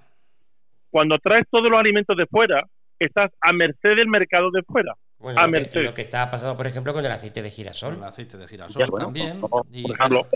cuando 0.90 1.18
traes 1.18 1.46
todos 1.50 1.70
los 1.70 1.78
alimentos 1.78 2.16
de 2.16 2.26
fuera, 2.26 2.62
estás 2.98 3.30
a 3.40 3.52
merced 3.52 3.96
del 3.96 4.06
mercado 4.08 4.50
de 4.50 4.62
fuera. 4.62 4.94
Bueno, 5.18 5.40
a 5.40 5.46
lo 5.46 5.52
que, 5.52 5.58
merced. 5.60 5.84
lo 5.84 5.94
que 5.94 6.02
está 6.02 6.30
pasando, 6.30 6.56
por 6.56 6.66
ejemplo, 6.66 6.92
con 6.92 7.04
el 7.04 7.10
aceite 7.10 7.42
de 7.42 7.50
girasol. 7.50 7.94
el 7.94 8.04
aceite 8.04 8.36
de 8.36 8.46
girasol 8.46 8.80
Ya, 8.82 8.86
bueno, 8.90 9.06
también. 9.06 9.40
por- 9.40 9.64
y- 9.72 9.82
por 9.82 9.94
ejemplo. 9.96 10.26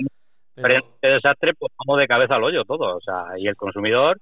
pero- 0.55 0.77
este 0.79 1.07
desastre, 1.09 1.53
pues 1.55 1.73
vamos 1.79 2.01
de 2.01 2.09
cabeza 2.09 2.35
al 2.37 2.43
hoyo 2.45 2.65
todos. 2.65 2.97
O 2.97 3.01
sea, 3.01 3.27
y 3.39 3.47
el 3.47 3.55
consumidor, 3.57 4.19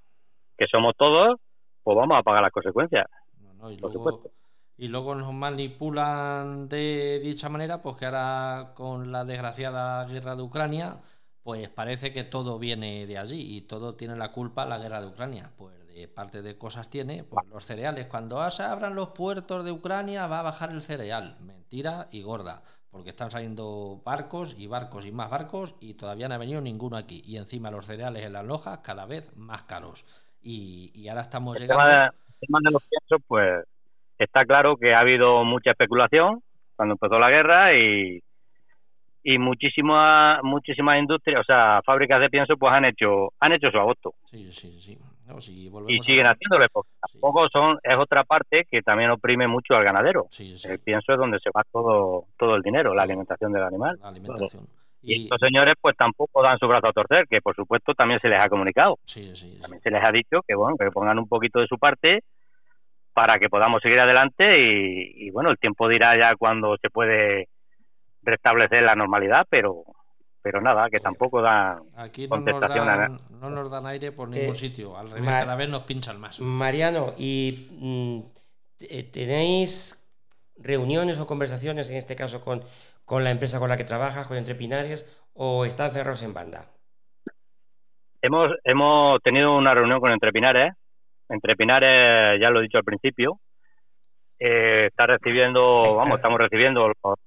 que 0.57 0.67
somos 0.67 0.95
todos, 0.97 1.39
pues 1.83 1.97
vamos 1.97 2.17
a 2.19 2.23
pagar 2.23 2.43
las 2.43 2.51
consecuencias. 2.51 3.05
No, 3.41 3.53
no, 3.53 3.71
y, 3.71 3.77
Por 3.77 3.91
luego, 3.93 4.11
supuesto. 4.11 4.37
Y 4.77 4.87
luego 4.89 5.15
nos 5.15 5.33
manipulan 5.33 6.69
de 6.69 7.19
dicha 7.23 7.49
manera, 7.49 7.81
pues 7.81 7.95
que 7.97 8.05
ahora 8.05 8.73
con 8.75 9.11
la 9.11 9.25
desgraciada 9.25 10.05
guerra 10.05 10.35
de 10.35 10.43
Ucrania, 10.43 11.01
pues 11.43 11.69
parece 11.69 12.13
que 12.13 12.23
todo 12.23 12.59
viene 12.59 13.07
de 13.07 13.17
allí 13.17 13.57
y 13.57 13.61
todo 13.61 13.95
tiene 13.95 14.15
la 14.15 14.31
culpa 14.31 14.65
la 14.65 14.77
guerra 14.77 15.01
de 15.01 15.07
Ucrania. 15.07 15.51
Pues 15.57 15.73
de 15.87 16.07
parte 16.07 16.41
de 16.43 16.57
cosas 16.57 16.89
tiene, 16.89 17.23
pues 17.23 17.47
los 17.47 17.65
cereales. 17.65 18.07
Cuando 18.07 18.49
se 18.51 18.63
abran 18.63 18.95
los 18.95 19.09
puertos 19.09 19.65
de 19.65 19.71
Ucrania 19.71 20.27
va 20.27 20.39
a 20.39 20.43
bajar 20.43 20.71
el 20.71 20.81
cereal. 20.81 21.37
Mentira 21.39 22.07
y 22.11 22.21
gorda. 22.21 22.63
porque 22.89 23.09
están 23.11 23.29
saliendo 23.31 24.01
barcos 24.03 24.55
y 24.57 24.67
barcos 24.67 25.05
y 25.05 25.11
más 25.11 25.29
barcos 25.29 25.75
y 25.79 25.93
todavía 25.95 26.27
no 26.27 26.35
ha 26.35 26.37
venido 26.39 26.61
ninguno 26.61 26.97
aquí. 26.97 27.21
Y 27.25 27.37
encima 27.37 27.69
los 27.71 27.85
cereales 27.85 28.25
en 28.25 28.33
las 28.33 28.45
lojas 28.45 28.79
cada 28.79 29.05
vez 29.05 29.31
más 29.35 29.63
caros. 29.63 30.05
Y, 30.41 30.91
y 30.95 31.07
ahora 31.07 31.21
estamos 31.21 31.57
El 31.57 31.63
llegando... 31.63 31.83
tema, 31.83 31.99
de, 31.99 32.05
el 32.07 32.35
tema 32.39 32.59
de 32.63 32.71
los 32.71 32.83
piensos, 32.87 33.21
pues 33.27 33.65
está 34.23 34.45
claro 34.45 34.77
que 34.77 34.93
ha 34.93 34.99
habido 34.99 35.43
mucha 35.43 35.71
especulación 35.71 36.41
cuando 36.75 36.93
empezó 36.93 37.19
la 37.19 37.29
guerra 37.29 37.73
y, 37.75 38.19
y 39.23 39.37
muchísimas 39.37 40.41
muchísimas 40.43 40.99
industrias, 40.99 41.41
o 41.41 41.43
sea, 41.43 41.81
fábricas 41.85 42.19
de 42.21 42.29
pienso, 42.29 42.55
pues 42.57 42.71
han 42.73 42.85
hecho 42.85 43.33
han 43.39 43.51
hecho 43.53 43.69
su 43.71 43.77
agosto 43.77 44.13
Sí, 44.25 44.51
sí, 44.51 44.79
sí. 44.79 44.97
No, 45.25 45.41
si 45.41 45.65
y 45.65 45.69
volvemos 45.69 45.99
a- 45.99 46.03
siguen 46.05 46.25
haciéndole, 46.27 46.67
porque 46.71 46.89
Sí. 47.11 47.19
tampoco 47.19 47.49
son 47.49 47.77
es 47.83 47.97
otra 47.97 48.23
parte 48.23 48.65
que 48.69 48.81
también 48.81 49.09
oprime 49.11 49.47
mucho 49.47 49.75
al 49.75 49.83
ganadero. 49.83 50.27
Sí, 50.29 50.57
sí, 50.57 50.69
El 50.69 50.79
pienso 50.79 51.11
es 51.13 51.17
donde 51.19 51.39
se 51.39 51.49
va 51.55 51.63
todo 51.71 52.25
todo 52.37 52.55
el 52.55 52.61
dinero, 52.61 52.93
la 52.93 53.03
alimentación 53.03 53.51
del 53.51 53.63
animal. 53.63 53.97
la 54.01 54.07
alimentación. 54.09 54.63
Y 55.01 55.13
Y, 55.13 55.23
estos 55.23 55.39
señores 55.41 55.75
pues 55.81 55.95
tampoco 55.97 56.41
dan 56.41 56.57
su 56.59 56.67
brazo 56.67 56.87
a 56.87 56.93
torcer, 56.93 57.25
que 57.29 57.41
por 57.41 57.55
supuesto 57.55 57.93
también 57.93 58.19
se 58.21 58.29
les 58.29 58.39
ha 58.39 58.49
comunicado. 58.49 58.97
sí, 59.05 59.35
sí, 59.35 59.55
sí. 59.55 59.61
También 59.61 59.81
se 59.81 59.91
les 59.91 60.03
ha 60.03 60.11
dicho 60.11 60.41
que 60.47 60.55
bueno, 60.55 60.77
que 60.77 60.89
pongan 60.91 61.19
un 61.19 61.27
poquito 61.27 61.59
de 61.59 61.67
su 61.67 61.77
parte 61.77 62.21
para 63.17 63.39
que 63.39 63.49
podamos 63.49 63.81
seguir 63.81 63.99
adelante 63.99 64.59
y, 64.59 65.25
y, 65.25 65.31
bueno, 65.31 65.49
el 65.49 65.57
tiempo 65.57 65.87
dirá 65.89 66.15
ya 66.15 66.35
cuando 66.35 66.77
se 66.79 66.91
puede 66.91 67.49
restablecer 68.21 68.83
la 68.83 68.93
normalidad, 68.93 69.47
pero 69.49 69.81
pero 70.43 70.61
nada, 70.61 70.87
que 70.91 70.99
tampoco 70.99 71.41
dan 71.41 71.79
Aquí 71.95 72.27
no 72.27 72.35
nos, 72.37 72.45
contestación 72.45 72.87
a- 72.87 72.95
dan, 72.97 73.17
no 73.41 73.49
nos 73.49 73.71
dan 73.71 73.87
aire 73.87 74.11
por 74.11 74.29
ningún 74.29 74.53
Eh, 74.53 74.55
sitio. 74.55 74.95
Al 74.95 75.09
revés, 75.09 75.27
cada 75.33 75.55
vez 75.55 75.67
nos 75.67 75.81
pinchan 75.81 76.21
más. 76.21 76.39
Mariano, 76.39 77.13
¿y 77.17 77.67
mm, 77.71 78.19
te- 78.77 79.03
tenéis 79.11 80.07
reuniones 80.55 81.19
o 81.19 81.25
conversaciones, 81.25 81.89
en 81.89 81.97
este 81.97 82.15
caso 82.15 82.45
con, 82.45 82.61
con 83.03 83.23
la 83.23 83.31
empresa 83.31 83.57
con 83.57 83.67
la 83.69 83.77
que 83.77 83.83
trabajas, 83.83 84.27
con 84.27 84.37
Entrepinares, 84.37 85.27
o 85.33 85.65
están 85.65 85.89
cerrados 85.91 86.21
en 86.21 86.35
banda? 86.35 86.65
Hemos, 88.21 88.51
hemos 88.63 89.19
tenido 89.23 89.57
una 89.57 89.73
reunión 89.73 89.99
con 89.99 90.11
Entrepinares. 90.11 90.73
Entrepinares, 91.29 92.39
ya 92.39 92.49
lo 92.49 92.59
he 92.59 92.63
dicho 92.63 92.77
al 92.77 92.83
principio, 92.83 93.39
eh, 94.39 94.87
está 94.87 95.07
recibiendo, 95.07 95.95
vamos, 95.95 96.15
estamos 96.17 96.39
recibiendo 96.39 96.91
por, 97.01 97.17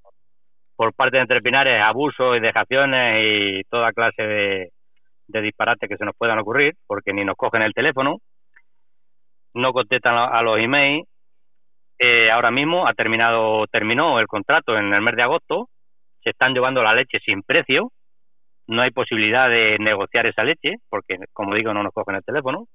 por 0.76 0.94
parte 0.94 1.16
de 1.16 1.22
Entrepinares 1.22 1.82
abusos 1.82 2.36
y 2.36 2.40
dejaciones 2.40 3.24
y 3.24 3.62
toda 3.64 3.92
clase 3.92 4.22
de, 4.22 4.70
de 5.28 5.40
disparates 5.40 5.88
que 5.88 5.96
se 5.96 6.04
nos 6.04 6.16
puedan 6.16 6.38
ocurrir, 6.38 6.74
porque 6.86 7.12
ni 7.12 7.24
nos 7.24 7.36
cogen 7.36 7.62
el 7.62 7.74
teléfono, 7.74 8.18
no 9.54 9.72
contestan 9.72 10.16
a 10.16 10.26
a 10.26 10.42
los 10.42 10.58
emails. 10.58 11.06
Eh, 11.98 12.30
ahora 12.30 12.50
mismo 12.50 12.88
ha 12.88 12.94
terminado, 12.94 13.66
terminó 13.66 14.20
el 14.20 14.26
contrato 14.26 14.76
en 14.76 14.92
el 14.94 15.02
mes 15.02 15.16
de 15.16 15.22
agosto, 15.22 15.68
se 16.22 16.30
están 16.30 16.54
llevando 16.54 16.82
la 16.82 16.94
leche 16.94 17.18
sin 17.20 17.42
precio, 17.42 17.90
no 18.66 18.82
hay 18.82 18.90
posibilidad 18.90 19.50
de 19.50 19.76
negociar 19.78 20.26
esa 20.26 20.44
leche, 20.44 20.76
porque 20.88 21.16
como 21.32 21.54
digo, 21.54 21.74
no 21.74 21.82
nos 21.82 21.92
cogen 21.92 22.14
el 22.14 22.24
teléfono. 22.24 22.66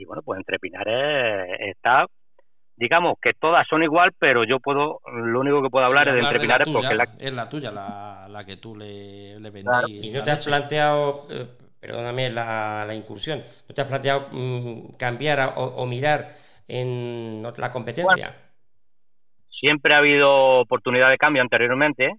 Y 0.00 0.06
bueno, 0.06 0.22
pues 0.22 0.38
entre 0.38 0.58
Pinares 0.58 1.46
está, 1.60 2.06
digamos 2.74 3.16
que 3.20 3.34
todas 3.34 3.66
son 3.68 3.82
igual, 3.82 4.12
pero 4.18 4.44
yo 4.44 4.58
puedo, 4.58 5.00
lo 5.12 5.40
único 5.40 5.62
que 5.62 5.68
puedo 5.68 5.84
hablar 5.84 6.04
Sí, 6.04 6.08
es 6.08 6.14
de 6.14 6.20
entre 6.22 6.40
Pinares 6.40 6.68
porque 6.72 6.94
la, 6.94 7.06
es 7.20 7.32
la 7.34 7.48
tuya 7.50 7.70
la, 7.70 8.26
la 8.30 8.44
que 8.46 8.56
tú 8.56 8.74
le, 8.74 9.38
le 9.38 9.50
vendí. 9.50 9.68
Claro. 9.68 9.86
¿Y 9.88 10.10
no 10.10 10.22
te 10.24 10.30
has 10.30 10.46
planteado, 10.46 11.26
eh, 11.30 11.46
perdóname 11.78 12.30
la, 12.30 12.84
la 12.86 12.94
incursión, 12.94 13.42
no 13.68 13.74
te 13.74 13.82
has 13.82 13.88
planteado 13.88 14.28
mm, 14.32 14.96
cambiar 14.98 15.40
a- 15.40 15.48
o, 15.50 15.82
o 15.82 15.86
mirar 15.86 16.28
en 16.66 17.42
la 17.42 17.70
competencia? 17.70 18.34
siempre 19.50 19.92
ha 19.92 19.98
habido 19.98 20.60
oportunidad 20.60 21.10
de 21.10 21.18
cambio 21.18 21.42
anteriormente, 21.42 22.14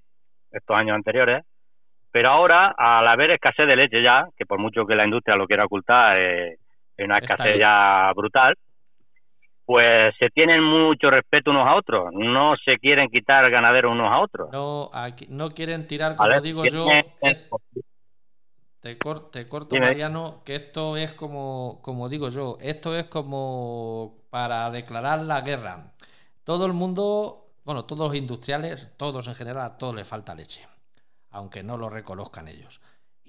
estos 0.51 0.75
años 0.77 0.93
anteriores, 0.95 1.43
pero 2.11 2.29
ahora, 2.29 2.75
al 2.77 3.07
haber 3.07 3.31
escasez 3.31 3.65
de 3.65 3.75
leche 3.75 4.03
ya, 4.03 4.25
que 4.37 4.45
por 4.45 4.59
mucho 4.59 4.85
que 4.85 4.93
la 4.93 5.05
industria 5.05 5.35
lo 5.35 5.47
quiera 5.47 5.65
ocultar, 5.65 6.17
eh, 6.19 6.57
hay 7.01 7.05
una 7.05 7.17
escasez 7.17 7.57
ya 7.59 8.11
brutal, 8.15 8.55
pues 9.65 10.13
se 10.19 10.29
tienen 10.29 10.63
mucho 10.63 11.09
respeto 11.09 11.51
unos 11.51 11.67
a 11.67 11.75
otros, 11.75 12.09
no 12.13 12.55
se 12.63 12.77
quieren 12.77 13.09
quitar 13.09 13.49
ganaderos 13.49 13.91
unos 13.91 14.11
a 14.11 14.19
otros. 14.19 14.49
No, 14.51 14.89
aquí, 14.93 15.27
no 15.29 15.49
quieren 15.51 15.87
tirar, 15.87 16.15
como 16.17 16.41
digo 16.41 16.65
yo, 16.65 16.87
es- 17.21 17.37
te, 18.81 18.97
cor- 18.97 19.29
te 19.31 19.47
corto, 19.47 19.75
Dime. 19.75 19.87
Mariano, 19.87 20.41
que 20.43 20.55
esto 20.55 20.97
es 20.97 21.13
como, 21.13 21.79
como 21.83 22.09
digo 22.09 22.29
yo, 22.29 22.57
esto 22.61 22.95
es 22.97 23.07
como 23.07 24.25
para 24.29 24.69
declarar 24.71 25.21
la 25.21 25.41
guerra. 25.41 25.93
Todo 26.43 26.65
el 26.65 26.73
mundo, 26.73 27.51
bueno, 27.63 27.85
todos 27.85 28.07
los 28.09 28.15
industriales, 28.17 28.91
todos 28.97 29.27
en 29.27 29.35
general, 29.35 29.65
a 29.65 29.77
todos 29.77 29.95
les 29.95 30.07
falta 30.07 30.33
leche, 30.35 30.67
aunque 31.31 31.63
no 31.63 31.77
lo 31.77 31.89
reconozcan 31.89 32.47
ellos. 32.47 32.81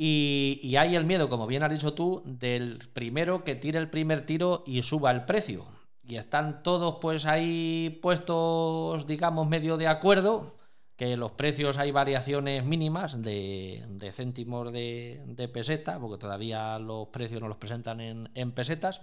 Y, 0.05 0.75
hay 0.79 0.97
el 0.97 1.05
miedo, 1.05 1.29
como 1.29 1.47
bien 1.47 1.63
has 1.63 1.71
dicho 1.71 1.95
tú, 1.95 2.25
del 2.25 2.81
primero 2.93 3.45
que 3.45 3.55
tire 3.55 3.79
el 3.79 3.89
primer 3.89 4.27
tiro 4.27 4.65
y 4.67 4.83
suba 4.83 5.13
el 5.13 5.25
precio. 5.27 5.65
Y 6.03 6.17
están 6.17 6.65
todos 6.65 6.97
pues 7.01 7.25
ahí 7.25 8.01
puestos, 8.03 9.07
digamos, 9.07 9.47
medio 9.47 9.77
de 9.77 9.87
acuerdo, 9.87 10.57
que 10.97 11.17
los 11.17 11.31
precios 11.31 11.79
hay 11.79 11.93
variaciones 11.93 12.65
mínimas 12.65 13.23
de, 13.23 13.85
de 13.91 14.11
céntimos 14.11 14.73
de, 14.73 15.23
de 15.25 15.47
peseta, 15.47 16.01
porque 16.01 16.19
todavía 16.19 16.81
los 16.81 17.07
precios 17.11 17.41
no 17.41 17.47
los 17.47 17.59
presentan 17.59 18.01
en, 18.01 18.29
en 18.35 18.51
pesetas. 18.51 19.03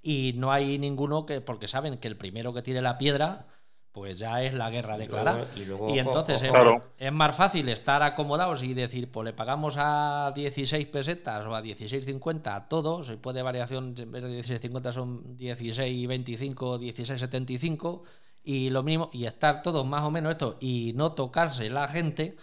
Y 0.00 0.32
no 0.36 0.50
hay 0.50 0.78
ninguno 0.78 1.26
que, 1.26 1.42
porque 1.42 1.68
saben 1.68 1.98
que 1.98 2.08
el 2.08 2.16
primero 2.16 2.54
que 2.54 2.62
tire 2.62 2.80
la 2.80 2.96
piedra, 2.96 3.48
pues 3.94 4.18
ya 4.18 4.42
es 4.42 4.52
la 4.54 4.70
guerra 4.70 4.96
Y 4.96 4.98
declarada. 4.98 5.36
luego- 5.38 5.50
y 5.56 5.64
luego, 5.66 5.88
Y 5.94 6.00
ojo, 6.00 6.08
entonces 6.10 6.42
es, 6.42 6.48
ojo, 6.50 6.52
Claro. 6.58 6.82
es 6.98 7.12
más 7.12 7.36
fácil 7.36 7.68
estar 7.68 8.02
acomodados 8.02 8.64
y 8.64 8.74
decir, 8.74 9.08
pues 9.08 9.24
le 9.24 9.32
pagamos 9.32 9.76
a 9.78 10.32
16 10.34 10.88
pesetas 10.88 11.46
o 11.46 11.54
a 11.54 11.62
16.50 11.62 12.56
a 12.56 12.68
todos, 12.68 13.06
si 13.06 13.14
puede 13.16 13.40
variación, 13.42 13.94
en 13.96 14.10
vez 14.10 14.24
de 14.24 14.30
16.50 14.30 14.92
son 14.92 15.36
16.25, 15.36 16.78
16.75 16.80 18.02
y 18.42 18.70
lo 18.70 18.82
mismo, 18.82 19.10
y 19.12 19.26
estar 19.26 19.62
todos 19.62 19.86
más 19.86 20.02
o 20.02 20.10
menos 20.10 20.32
esto 20.32 20.56
y 20.60 20.92
no 20.96 21.12
tocarse 21.12 21.70
la 21.70 21.86
gente, 21.86 22.36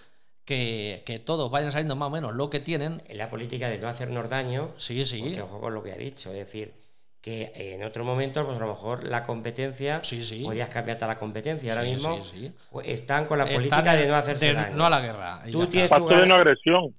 que, 0.45 1.03
que 1.05 1.19
todos 1.19 1.51
vayan 1.51 1.71
saliendo 1.71 1.95
más 1.95 2.07
o 2.07 2.09
menos 2.11 2.33
lo 2.33 2.49
que 2.49 2.59
tienen. 2.59 3.03
En 3.07 3.17
la 3.17 3.29
política 3.29 3.69
de 3.69 3.77
no 3.77 3.87
hacernos 3.89 4.27
daño, 4.29 4.71
Sí, 4.77 5.05
sí. 5.05 5.19
porque 5.21 5.41
ojo 5.41 5.59
con 5.61 5.73
lo 5.73 5.83
que 5.83 5.91
ha 5.91 5.97
dicho, 5.97 6.29
es 6.31 6.37
decir, 6.37 6.73
que 7.21 7.51
en 7.55 7.83
otro 7.83 8.03
momento, 8.03 8.43
pues 8.45 8.57
a 8.57 8.61
lo 8.61 8.67
mejor 8.67 9.03
la 9.03 9.23
competencia, 9.23 10.03
Sí, 10.03 10.23
sí. 10.23 10.43
podías 10.43 10.69
cambiarte 10.69 11.05
a 11.05 11.07
la 11.07 11.19
competencia. 11.19 11.73
Ahora 11.73 11.85
Sí, 11.85 11.91
mismo 11.91 12.23
sí, 12.23 12.47
sí. 12.47 12.53
pues, 12.71 12.87
están 12.87 13.25
con 13.25 13.37
la 13.37 13.43
Están 13.43 13.57
política 13.57 13.93
de 13.93 14.07
no 14.07 14.15
hacerse 14.15 14.47
de 14.47 14.53
daño. 14.53 14.75
no 14.75 14.85
a 14.85 14.89
la 14.89 15.01
guerra. 15.01 15.43
Tú 15.51 15.67
tienes 15.67 15.89
de 15.91 16.27
no 16.27 16.35
agresión. 16.35 16.95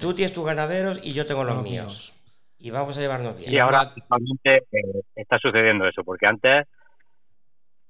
Tú 0.00 0.12
tus 0.32 0.44
ganaderos 0.44 1.00
y 1.04 1.12
yo 1.12 1.24
tengo 1.24 1.44
los 1.44 1.54
Los 1.54 1.62
míos. 1.64 1.84
míos. 1.86 2.20
Y 2.58 2.70
vamos 2.70 2.96
a 2.98 3.00
llevarnos 3.00 3.36
bien. 3.36 3.52
Y 3.52 3.58
ahora 3.58 3.80
actualmente 3.82 4.56
eh, 4.72 5.02
está 5.14 5.38
sucediendo 5.38 5.86
eso, 5.86 6.02
porque 6.02 6.26
antes 6.26 6.66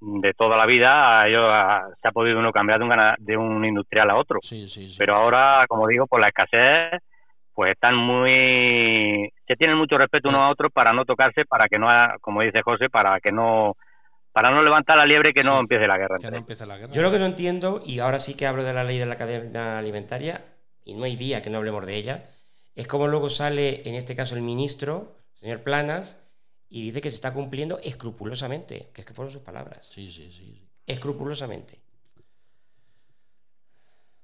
de 0.00 0.34
toda 0.34 0.56
la 0.56 0.66
vida 0.66 1.26
ellos, 1.26 1.50
se 2.02 2.08
ha 2.08 2.12
podido 2.12 2.38
uno 2.40 2.52
cambiar 2.52 2.78
de 2.80 2.84
un, 2.84 2.92
de 3.18 3.36
un 3.36 3.64
industrial 3.64 4.10
a 4.10 4.16
otro. 4.16 4.38
Sí, 4.42 4.68
sí, 4.68 4.88
sí. 4.88 4.96
Pero 4.98 5.14
ahora, 5.14 5.64
como 5.68 5.86
digo, 5.86 6.06
por 6.06 6.20
la 6.20 6.28
escasez, 6.28 7.00
pues 7.54 7.72
están 7.72 7.96
muy... 7.96 9.32
Se 9.46 9.56
tienen 9.56 9.76
mucho 9.76 9.96
respeto 9.96 10.28
unos 10.28 10.42
a 10.42 10.50
otros 10.50 10.72
para 10.72 10.92
no 10.92 11.04
tocarse, 11.04 11.44
para 11.44 11.68
que 11.68 11.78
no, 11.78 11.86
como 12.20 12.42
dice 12.42 12.62
José, 12.62 12.90
para 12.90 13.20
que 13.20 13.32
no... 13.32 13.76
Para 14.32 14.50
no 14.50 14.62
levantar 14.62 14.96
la 14.96 15.06
liebre 15.06 15.30
y 15.30 15.32
que 15.32 15.44
no 15.44 15.52
Sí, 15.52 15.58
empiece 15.60 15.86
la 15.86 15.96
guerra 15.96 16.18
que 16.18 16.30
no 16.30 16.36
empiece 16.38 16.66
la 16.66 16.76
guerra. 16.76 16.92
Yo 16.92 17.02
lo 17.02 17.12
que 17.12 17.20
no 17.20 17.26
entiendo, 17.26 17.80
y 17.86 18.00
ahora 18.00 18.18
sí 18.18 18.36
que 18.36 18.46
hablo 18.46 18.64
de 18.64 18.74
la 18.74 18.82
ley 18.82 18.98
de 18.98 19.06
la 19.06 19.14
cadena 19.14 19.78
alimentaria, 19.78 20.44
y 20.82 20.94
no 20.94 21.04
hay 21.04 21.14
día 21.14 21.40
que 21.40 21.50
no 21.50 21.58
hablemos 21.58 21.86
de 21.86 21.94
ella, 21.94 22.24
es 22.74 22.88
como 22.88 23.06
luego 23.06 23.30
sale, 23.30 23.88
en 23.88 23.94
este 23.94 24.16
caso, 24.16 24.34
el 24.34 24.42
ministro, 24.42 25.18
señor 25.34 25.62
Planas, 25.62 26.20
y 26.68 26.82
dice 26.82 27.00
que 27.00 27.10
se 27.10 27.14
está 27.14 27.32
cumpliendo 27.32 27.78
escrupulosamente, 27.78 28.88
que 28.92 29.02
es 29.02 29.06
que 29.06 29.14
fueron 29.14 29.32
sus 29.32 29.42
palabras. 29.42 29.86
Sí, 29.86 30.10
sí, 30.10 30.32
sí. 30.32 30.42
sí. 30.42 30.68
Escrupulosamente. 30.84 31.78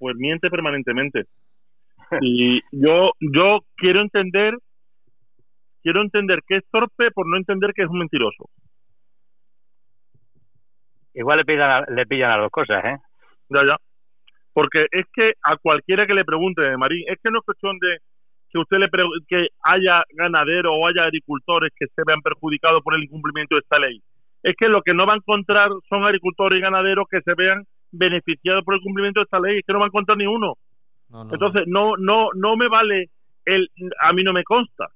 pues 0.01 0.17
miente 0.17 0.51
permanentemente. 0.51 1.27
Y 2.21 2.61
yo, 2.73 3.13
yo 3.21 3.61
quiero 3.77 4.01
entender, 4.01 4.57
quiero 5.83 6.03
entender 6.03 6.41
que 6.47 6.57
es 6.57 6.65
torpe 6.71 7.11
por 7.13 7.29
no 7.29 7.37
entender 7.37 7.73
que 7.75 7.83
es 7.83 7.89
un 7.89 7.99
mentiroso. 8.01 8.49
Igual 11.15 11.39
le 11.39 11.45
pillan, 11.45 11.71
a- 11.71 11.87
le 11.91 12.07
pillan 12.07 12.31
a 12.31 12.37
las 12.37 12.45
dos 12.45 12.51
cosas, 12.53 12.85
¿eh? 12.85 12.97
Ya, 13.49 13.65
ya. 13.67 13.77
Porque 14.53 14.87
es 14.91 15.07
que 15.13 15.33
a 15.43 15.57
cualquiera 15.57 16.07
que 16.07 16.15
le 16.15 16.25
pregunte, 16.25 16.77
Marín, 16.77 17.05
es 17.09 17.19
que 17.23 17.31
no 17.31 17.39
es 17.39 17.45
cuestión 17.45 17.79
de 17.79 17.99
que 18.51 18.59
usted 18.59 18.79
le 18.79 18.89
pre- 18.89 19.05
que 19.29 19.49
haya 19.63 20.03
ganaderos 20.11 20.73
o 20.77 20.87
haya 20.87 21.05
agricultores 21.05 21.71
que 21.77 21.87
se 21.87 22.03
vean 22.07 22.21
perjudicados 22.21 22.83
por 22.83 22.95
el 22.95 23.05
incumplimiento 23.05 23.55
de 23.55 23.61
esta 23.61 23.79
ley. 23.79 24.03
Es 24.43 24.55
que 24.57 24.69
lo 24.69 24.83
que 24.83 24.95
no 24.95 25.07
va 25.07 25.15
a 25.15 25.17
encontrar 25.17 25.71
son 25.89 26.05
agricultores 26.05 26.59
y 26.59 26.63
ganaderos 26.63 27.07
que 27.09 27.21
se 27.23 27.35
vean 27.35 27.65
beneficiados 27.93 28.65
por 28.65 28.75
el 28.75 28.81
cumplimiento 28.81 29.21
de 29.21 29.25
esta 29.25 29.39
ley. 29.41 29.59
Es 29.59 29.65
que 29.67 29.73
no 29.73 29.79
va 29.81 29.87
a 29.87 29.89
encontrar 29.89 30.17
ni 30.19 30.27
uno. 30.27 30.55
No, 31.11 31.25
no, 31.25 31.33
Entonces, 31.33 31.65
no, 31.67 31.97
no, 31.97 32.29
no 32.35 32.57
me 32.57 32.69
vale 32.69 33.11
el, 33.45 33.69
a 34.01 34.13
mí 34.13 34.23
no 34.23 34.33
me 34.33 34.45
consta. 34.45 34.89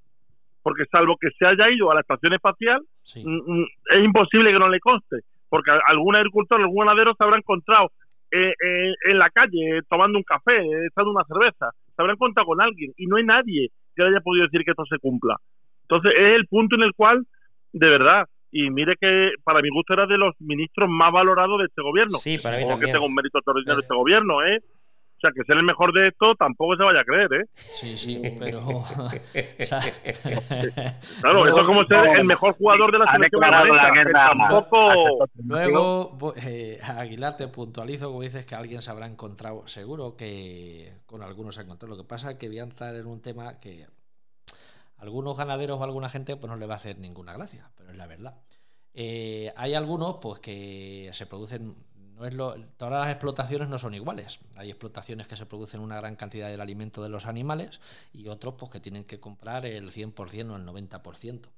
Porque 0.63 0.85
salvo 0.91 1.17
que 1.21 1.29
se 1.39 1.47
haya 1.47 1.71
ido 1.71 1.91
a 1.91 1.95
la 1.95 2.01
estación 2.01 2.33
espacial, 2.33 2.81
sí. 3.03 3.23
mm, 3.25 3.61
mm, 3.61 3.67
es 3.91 4.05
imposible 4.05 4.53
que 4.53 4.59
no 4.59 4.69
le 4.69 4.81
conste. 4.81 5.21
Porque 5.49 5.71
algún 5.87 6.17
agricultor, 6.17 6.61
algún 6.61 6.87
ganadero 6.87 7.15
se 7.15 7.25
habrá 7.25 7.37
encontrado 7.37 7.91
eh, 8.31 8.51
eh, 8.51 8.95
en 9.11 9.19
la 9.19 9.31
calle 9.31 9.81
tomando 9.89 10.19
un 10.19 10.25
café, 10.25 10.59
echando 10.87 11.13
una 11.13 11.25
cerveza, 11.25 11.71
se 11.95 12.03
habrán 12.03 12.17
contado 12.17 12.47
con 12.47 12.61
alguien 12.61 12.93
y 12.97 13.07
no 13.07 13.17
hay 13.17 13.25
nadie 13.25 13.69
que 13.95 14.03
haya 14.03 14.21
podido 14.21 14.47
decir 14.47 14.65
que 14.65 14.73
esto 14.73 14.85
se 14.87 14.99
cumpla. 14.99 15.37
Entonces 15.83 16.13
es 16.17 16.35
el 16.35 16.47
punto 16.47 16.75
en 16.75 16.83
el 16.83 16.95
cual, 16.95 17.25
de 17.73 17.89
verdad, 17.89 18.27
y 18.51 18.71
mire 18.71 18.97
que 19.01 19.31
para 19.45 19.61
mi 19.61 19.69
gusto 19.69 19.93
era 19.93 20.07
de 20.07 20.19
los 20.19 20.35
ministros 20.41 20.89
más 20.89 21.13
valorados 21.13 21.59
de 21.59 21.67
este 21.67 21.83
gobierno. 21.83 22.19
Sí, 22.19 22.39
para 22.43 22.57
mí 22.57 22.63
Supongo 22.63 22.81
que 22.81 22.93
tengo 22.93 23.07
un 23.07 23.15
mérito 23.15 23.39
extraordinario 23.39 23.77
de 23.77 23.83
este 23.83 23.95
gobierno, 23.95 24.45
¿eh? 24.45 24.61
O 25.17 25.21
sea, 25.21 25.31
que 25.35 25.43
ser 25.45 25.57
el 25.57 25.63
mejor 25.63 25.95
de 25.95 26.09
esto 26.09 26.35
tampoco 26.35 26.77
se 26.77 26.83
vaya 26.83 27.01
a 27.01 27.05
creer, 27.05 27.33
¿eh? 27.33 27.45
Sí, 27.55 27.97
sí, 27.97 28.21
pero. 28.39 28.85
Claro, 31.21 31.45
Luego- 31.45 31.49
eso 31.49 31.61
es 31.61 31.67
como 31.67 31.85
ser 31.85 32.07
el 32.19 32.25
mejor 32.25 32.55
jugador 32.57 32.93
de 32.93 32.99
la 32.99 33.13
selección 33.13 33.41
la 33.41 33.91
guerra. 33.95 34.33
tampoco... 34.37 35.29
Luego, 35.45 36.35
eh, 36.37 36.79
Aguilar, 36.83 37.37
te 37.37 37.49
puntualizo, 37.49 38.09
como 38.09 38.23
dices, 38.23 38.45
que 38.45 38.55
alguien 38.55 38.83
se 38.83 38.91
habrá 38.91 39.07
encontrado. 39.07 39.67
Seguro 39.67 40.17
que 40.17 40.93
con 41.07 41.23
algunos 41.23 41.55
se 41.55 41.63
ha 41.63 41.65
encontrado. 41.65 41.95
Lo 41.97 42.03
que 42.03 42.09
pasa 42.09 42.33
es 42.33 42.37
que 42.39 42.49
voy 42.49 42.59
a 42.59 42.65
entrar 42.65 42.95
en 42.95 43.07
un 43.07 43.23
tema 43.23 43.59
que 43.61 43.87
a 44.99 45.03
algunos 45.03 45.37
ganaderos 45.37 45.79
o 45.79 45.83
a 45.83 45.87
alguna 45.87 46.09
gente 46.09 46.37
pues 46.37 46.51
no 46.51 46.59
le 46.59 46.67
va 46.67 46.75
a 46.75 46.77
hacer 46.77 46.99
ninguna 46.99 47.33
gracia, 47.35 47.71
pero 47.77 47.91
es 47.91 47.97
la 47.97 48.07
verdad. 48.07 48.35
Eh, 48.93 49.53
hay 49.57 49.75
algunos 49.75 50.19
pues 50.21 50.41
que 50.41 51.09
se 51.13 51.27
producen. 51.27 51.75
Todas 52.31 53.07
las 53.07 53.11
explotaciones 53.11 53.69
no 53.69 53.79
son 53.79 53.95
iguales. 53.95 54.41
Hay 54.57 54.71
explotaciones 54.71 55.27
que 55.27 55.37
se 55.37 55.47
producen 55.47 55.81
una 55.81 55.97
gran 55.97 56.17
cantidad 56.17 56.49
del 56.49 56.61
alimento 56.61 57.03
de 57.03 57.09
los 57.09 57.27
animales 57.27 57.81
y 58.13 58.29
otros 58.29 58.55
pues 58.59 58.71
que 58.73 58.81
tienen 58.81 59.05
que 59.05 59.21
comprar 59.21 59.67
el 59.67 59.91
100% 59.91 60.51
o 60.51 60.57
el 60.57 60.67
90%. 60.67 61.49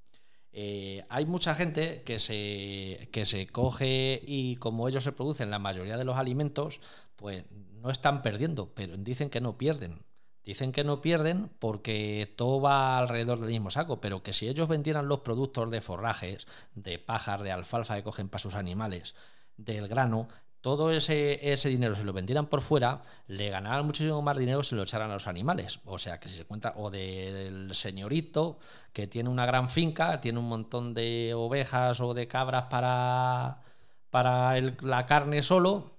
Eh, 0.58 1.04
hay 1.10 1.26
mucha 1.26 1.54
gente 1.54 2.02
que 2.02 2.18
se, 2.18 3.10
que 3.12 3.26
se 3.26 3.46
coge 3.46 4.22
y 4.26 4.56
como 4.56 4.88
ellos 4.88 5.04
se 5.04 5.12
producen 5.12 5.50
la 5.50 5.58
mayoría 5.58 5.98
de 5.98 6.04
los 6.04 6.16
alimentos, 6.16 6.80
pues 7.16 7.44
no 7.82 7.90
están 7.90 8.22
perdiendo, 8.22 8.72
pero 8.74 8.96
dicen 8.96 9.28
que 9.28 9.40
no 9.40 9.58
pierden. 9.58 10.02
Dicen 10.44 10.72
que 10.72 10.84
no 10.84 11.00
pierden 11.00 11.50
porque 11.58 12.32
todo 12.36 12.60
va 12.60 12.98
alrededor 12.98 13.40
del 13.40 13.50
mismo 13.50 13.68
saco, 13.68 14.00
pero 14.00 14.22
que 14.22 14.32
si 14.32 14.48
ellos 14.48 14.68
vendieran 14.68 15.08
los 15.08 15.20
productos 15.20 15.70
de 15.70 15.80
forrajes, 15.80 16.46
de 16.74 16.98
pajas, 17.00 17.42
de 17.42 17.50
alfalfa 17.50 17.96
que 17.96 18.04
cogen 18.04 18.28
para 18.28 18.40
sus 18.40 18.54
animales, 18.54 19.14
del 19.56 19.88
grano, 19.88 20.28
todo 20.66 20.90
ese, 20.90 21.68
dinero 21.68 21.94
se 21.94 22.02
lo 22.02 22.12
vendieran 22.12 22.46
por 22.46 22.60
fuera, 22.60 23.00
le 23.28 23.50
ganaran 23.50 23.86
muchísimo 23.86 24.20
más 24.20 24.36
dinero 24.36 24.64
si 24.64 24.74
lo 24.74 24.82
echaran 24.82 25.12
a 25.12 25.14
los 25.14 25.28
animales. 25.28 25.78
O 25.84 25.96
sea, 25.96 26.18
que 26.18 26.28
si 26.28 26.34
se 26.36 26.44
cuenta, 26.44 26.74
o 26.76 26.90
del 26.90 27.72
señorito 27.72 28.58
que 28.92 29.06
tiene 29.06 29.28
una 29.30 29.46
gran 29.46 29.68
finca, 29.68 30.20
tiene 30.20 30.40
un 30.40 30.48
montón 30.48 30.92
de 30.92 31.34
ovejas 31.36 32.00
o 32.00 32.14
de 32.14 32.26
cabras 32.26 32.64
para, 32.64 33.62
para 34.10 34.60
la 34.60 35.06
carne 35.06 35.44
solo, 35.44 35.92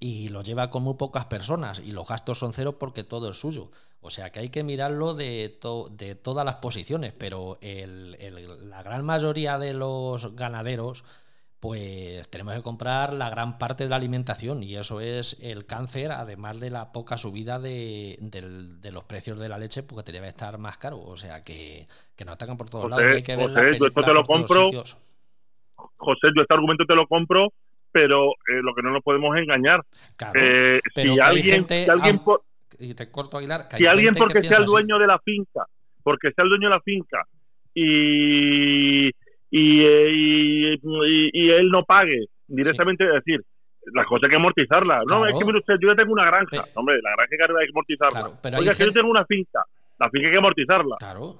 y 0.00 0.28
lo 0.28 0.40
lleva 0.42 0.70
con 0.70 0.82
muy 0.84 0.94
pocas 0.94 1.26
personas 1.26 1.78
y 1.78 1.92
los 1.92 2.08
gastos 2.08 2.38
son 2.38 2.54
cero 2.54 2.78
porque 2.78 3.04
todo 3.04 3.28
es 3.30 3.38
suyo. 3.38 3.70
O 4.00 4.08
sea 4.08 4.32
que 4.32 4.40
hay 4.40 4.48
que 4.48 4.62
mirarlo 4.64 5.14
de, 5.14 5.58
to- 5.60 5.90
de 5.90 6.14
todas 6.14 6.46
las 6.46 6.56
posiciones, 6.56 7.12
pero 7.12 7.58
la 7.60 8.82
gran 8.82 9.04
mayoría 9.04 9.58
de 9.58 9.74
los 9.74 10.34
ganaderos 10.34 11.04
pues 11.62 12.28
tenemos 12.28 12.54
que 12.56 12.62
comprar 12.62 13.12
la 13.12 13.30
gran 13.30 13.56
parte 13.56 13.84
de 13.84 13.90
la 13.90 13.94
alimentación 13.94 14.64
y 14.64 14.74
eso 14.74 15.00
es 15.00 15.38
el 15.40 15.64
cáncer, 15.64 16.10
además 16.10 16.58
de 16.58 16.70
la 16.70 16.90
poca 16.90 17.16
subida 17.16 17.60
de, 17.60 18.18
los 18.92 19.04
precios 19.04 19.38
de 19.38 19.48
la 19.48 19.58
leche, 19.58 19.84
porque 19.84 20.02
te 20.02 20.10
debe 20.10 20.26
estar 20.26 20.58
más 20.58 20.76
caro. 20.76 20.98
O 21.00 21.16
sea 21.16 21.44
que, 21.44 21.86
que 22.16 22.24
nos 22.24 22.34
atacan 22.34 22.56
por 22.56 22.68
todos 22.68 22.86
José, 22.86 23.00
lados. 23.00 23.16
hay 23.16 23.22
que 23.22 23.36
ver 23.36 23.50
la 23.50 23.60
José, 23.60 23.78
yo 23.78 23.86
esto 23.86 24.00
te 24.02 24.12
lo 24.12 24.24
compro. 24.24 24.68
José, 25.98 26.28
yo 26.34 26.42
este 26.42 26.52
argumento 26.52 26.84
te 26.84 26.96
lo 26.96 27.06
compro, 27.06 27.52
pero 27.92 28.32
eh, 28.32 28.60
lo 28.60 28.74
que 28.74 28.82
no 28.82 28.90
nos 28.90 29.04
podemos 29.04 29.36
engañar. 29.36 29.84
Claro, 30.16 30.40
Eh, 30.42 30.80
pero 30.96 31.14
si 31.14 31.20
alguien, 31.20 31.54
gente 31.54 31.84
si 31.84 31.90
alguien 31.92 32.16
am- 32.16 32.24
por- 32.24 32.42
y 32.80 32.94
te 32.94 33.08
corto 33.08 33.38
Aguilar, 33.38 33.68
que 33.68 33.76
si 33.76 33.86
alguien 33.86 34.14
porque 34.14 34.40
sea 34.42 34.56
el 34.56 34.64
así. 34.64 34.72
dueño 34.72 34.98
de 34.98 35.06
la 35.06 35.20
finca, 35.20 35.64
porque 36.02 36.32
sea 36.32 36.42
el 36.42 36.48
dueño 36.48 36.70
de 36.70 36.74
la 36.74 36.80
finca 36.80 37.24
y 37.72 39.10
y, 39.52 39.84
eh, 39.84 40.10
y, 40.10 40.72
y- 40.74 41.30
y 41.32 41.50
él 41.50 41.70
no 41.70 41.84
pague 41.84 42.26
directamente, 42.48 43.04
es 43.04 43.12
decir, 43.24 43.40
las 43.94 44.06
cosas 44.06 44.24
hay 44.24 44.30
que 44.30 44.36
amortizarlas. 44.36 45.00
No, 45.08 45.18
Claro. 45.20 45.26
es 45.28 45.38
que 45.38 45.44
mire 45.44 45.58
usted, 45.58 45.74
yo 45.80 45.88
ya 45.90 45.96
tengo 45.96 46.12
una 46.12 46.24
granja. 46.26 46.56
No, 46.56 46.64
hombre, 46.80 46.96
la 47.02 47.10
granja 47.16 47.28
hay 47.32 47.38
que 47.38 47.44
hay 47.60 47.66
que 47.66 47.72
amortizarla. 47.72 48.20
Claro, 48.20 48.38
pero 48.42 48.56
hay 48.56 48.60
Oiga, 48.62 48.72
es 48.72 48.78
que 48.78 48.82
yo 48.84 48.86
gente- 48.86 49.00
tengo 49.00 49.10
una 49.10 49.24
finca. 49.26 49.64
La 49.98 50.08
finca 50.10 50.26
hay 50.26 50.32
que 50.32 50.38
amortizarla. 50.38 50.96
Claro. 50.98 51.36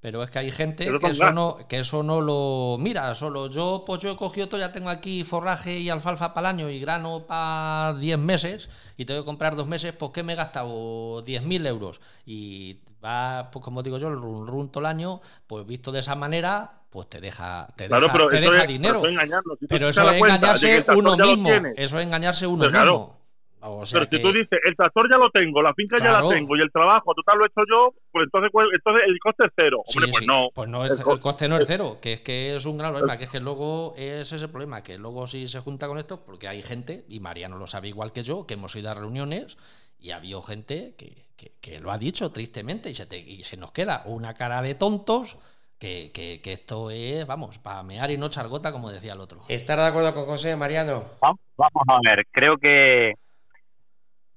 Pero 0.00 0.22
es 0.22 0.30
que 0.30 0.38
hay 0.38 0.50
gente 0.50 0.84
que 1.00 1.06
eso, 1.06 1.32
no, 1.32 1.56
que 1.66 1.78
eso 1.78 2.02
no 2.02 2.20
lo 2.20 2.76
mira. 2.78 3.14
Solo 3.14 3.48
yo, 3.48 3.84
pues 3.86 4.00
yo 4.00 4.10
he 4.10 4.16
cogido 4.16 4.48
todo, 4.50 4.60
ya 4.60 4.70
tengo 4.70 4.90
aquí 4.90 5.24
forraje 5.24 5.78
y 5.78 5.88
alfalfa 5.88 6.34
para 6.34 6.50
el 6.50 6.56
año 6.56 6.68
y 6.68 6.78
grano 6.78 7.24
para 7.26 7.94
10 7.98 8.18
meses 8.18 8.68
y 8.98 9.06
tengo 9.06 9.22
que 9.22 9.24
comprar 9.24 9.56
dos 9.56 9.66
meses, 9.66 9.94
pues 9.94 10.12
que 10.12 10.22
me 10.22 10.34
he 10.34 10.36
gastado 10.36 11.22
10.000 11.24 11.64
euros. 11.66 12.02
Y 12.26 12.80
va, 13.04 13.50
pues 13.50 13.64
como 13.64 13.82
digo 13.82 13.98
yo, 13.98 14.08
el 14.08 14.16
run 14.16 14.46
run 14.46 14.70
todo 14.70 14.80
el 14.80 14.86
año, 14.86 15.20
pues 15.46 15.66
visto 15.66 15.92
de 15.92 16.00
esa 16.00 16.14
manera, 16.14 16.70
pues 16.90 17.08
te 17.08 17.20
deja, 17.20 17.68
te 17.76 17.86
Claro, 17.88 18.02
deja, 18.04 18.12
pero 18.12 18.28
te 18.28 18.40
deja 18.40 18.62
es, 18.62 18.68
dinero. 18.68 19.02
pero 19.02 19.12
eso 19.20 19.22
es. 19.52 19.58
Si 19.60 19.66
Pero 19.66 19.88
eso 19.88 20.10
engañarse 20.12 20.84
uno 20.96 21.16
mismo. 21.16 21.50
Eso 21.76 21.98
es 21.98 22.06
engañarse 22.06 22.46
uno 22.46 22.70
claro. 22.70 22.92
mismo. 22.98 23.24
O 23.66 23.86
sea 23.86 24.00
pero 24.00 24.10
si 24.10 24.16
que- 24.18 24.22
tú 24.22 24.30
dices, 24.30 24.58
el 24.66 24.76
tractor 24.76 25.08
ya 25.08 25.16
lo 25.16 25.30
tengo, 25.30 25.62
la 25.62 25.72
finca 25.72 25.96
ya 25.98 26.20
la 26.20 26.28
tengo 26.28 26.54
y 26.54 26.60
el 26.60 26.70
trabajo 26.70 27.14
total 27.14 27.38
lo 27.38 27.44
he 27.44 27.48
hecho 27.48 27.62
yo, 27.66 27.94
pues 28.12 28.24
entonces, 28.24 28.50
pues, 28.52 28.66
entonces 28.74 29.02
el 29.06 29.18
coste 29.18 29.46
es 29.46 29.52
cero. 29.56 29.78
Hombre, 29.86 30.06
Sí, 30.06 30.12
pues 30.12 30.20
sí. 30.20 30.26
no. 30.26 30.48
Pues 30.54 30.68
no, 30.68 30.84
es- 30.84 31.00
El 31.00 31.10
el 31.10 31.18
coste 31.20 31.48
no 31.48 31.56
es 31.56 31.66
cero, 31.66 31.96
que 32.02 32.12
es 32.12 32.20
que 32.20 32.56
es 32.56 32.66
un 32.66 32.76
gran 32.76 32.92
problema, 32.92 33.16
que 33.16 33.24
es 33.24 33.30
que 33.30 33.40
luego 33.40 33.94
es 33.96 34.30
ese 34.30 34.48
problema, 34.48 34.82
que 34.82 34.98
luego 34.98 35.26
si 35.26 35.48
se 35.48 35.60
junta 35.60 35.86
con 35.88 35.96
esto, 35.96 36.22
porque 36.26 36.46
hay 36.46 36.60
gente, 36.60 37.06
y 37.08 37.20
Mariano 37.20 37.56
lo 37.56 37.66
sabe 37.66 37.88
igual 37.88 38.12
que 38.12 38.22
yo, 38.22 38.46
que 38.46 38.52
hemos 38.52 38.76
ido 38.76 38.90
a 38.90 38.94
reuniones 38.94 39.56
y 40.04 40.10
ha 40.10 40.16
habido 40.16 40.42
gente 40.42 40.94
que, 40.98 41.14
que- 41.34 41.52
que 41.62 41.80
lo 41.80 41.90
ha 41.90 41.96
dicho 41.96 42.30
tristemente 42.30 42.90
y 42.90 42.94
se, 42.94 43.06
te- 43.06 43.16
y 43.18 43.42
se 43.42 43.56
nos 43.56 43.72
queda 43.72 44.02
una 44.04 44.34
cara 44.34 44.60
de 44.60 44.74
tontos 44.74 45.38
que, 45.80 46.10
que- 46.14 46.40
que 46.42 46.52
esto 46.52 46.90
es, 46.90 47.26
vamos, 47.26 47.58
para 47.58 47.82
mear 47.82 48.10
y 48.10 48.18
no 48.18 48.26
echar 48.26 48.46
gota, 48.48 48.70
como 48.70 48.90
decía 48.90 49.14
el 49.14 49.20
otro. 49.20 49.40
¿Estar 49.48 49.78
de 49.78 49.86
acuerdo 49.86 50.14
con 50.14 50.26
José, 50.26 50.56
Mariano? 50.56 51.04
Va- 51.24 51.34
Vamos 51.56 51.84
a 51.88 51.98
ver, 52.04 52.26
creo 52.32 52.58
que 52.58 53.10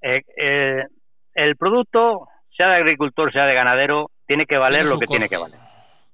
eh, 0.02 0.22
eh, 0.38 0.84
el 1.34 1.56
producto, 1.58 2.28
sea 2.56 2.68
de 2.70 2.76
agricultor, 2.78 3.32
sea 3.34 3.46
de 3.46 3.54
ganadero, 3.54 4.10
tiene 4.26 4.46
que 4.46 4.58
valer 4.58 4.82
Tiene 4.84 4.94
lo 4.94 5.00
que 5.00 5.08
tiene 5.08 5.28
que 5.28 5.38
valer, 5.38 5.60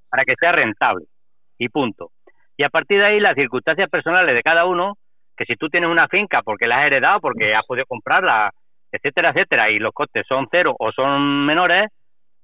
para 0.09 0.25
que 0.25 0.33
sea 0.39 0.51
rentable. 0.51 1.05
Y 1.59 1.69
punto. 1.69 2.11
Y 2.57 2.63
a 2.63 2.69
partir 2.69 2.99
de 2.99 3.05
ahí, 3.05 3.19
las 3.19 3.35
circunstancias 3.35 3.89
personales 3.89 4.33
de 4.33 4.41
cada 4.41 4.65
uno, 4.65 4.97
que 5.37 5.45
si 5.45 5.55
tú 5.55 5.69
tienes 5.69 5.89
una 5.89 6.07
finca 6.07 6.41
porque 6.41 6.67
la 6.67 6.79
has 6.79 6.85
heredado, 6.87 7.19
porque 7.19 7.53
has 7.53 7.65
podido 7.65 7.85
comprarla, 7.85 8.51
etcétera, 8.93 9.31
etcétera, 9.31 9.69
y 9.71 9.79
los 9.79 9.91
costes 9.93 10.25
son 10.27 10.47
cero 10.51 10.75
o 10.79 10.91
son 10.91 11.45
menores, 11.45 11.89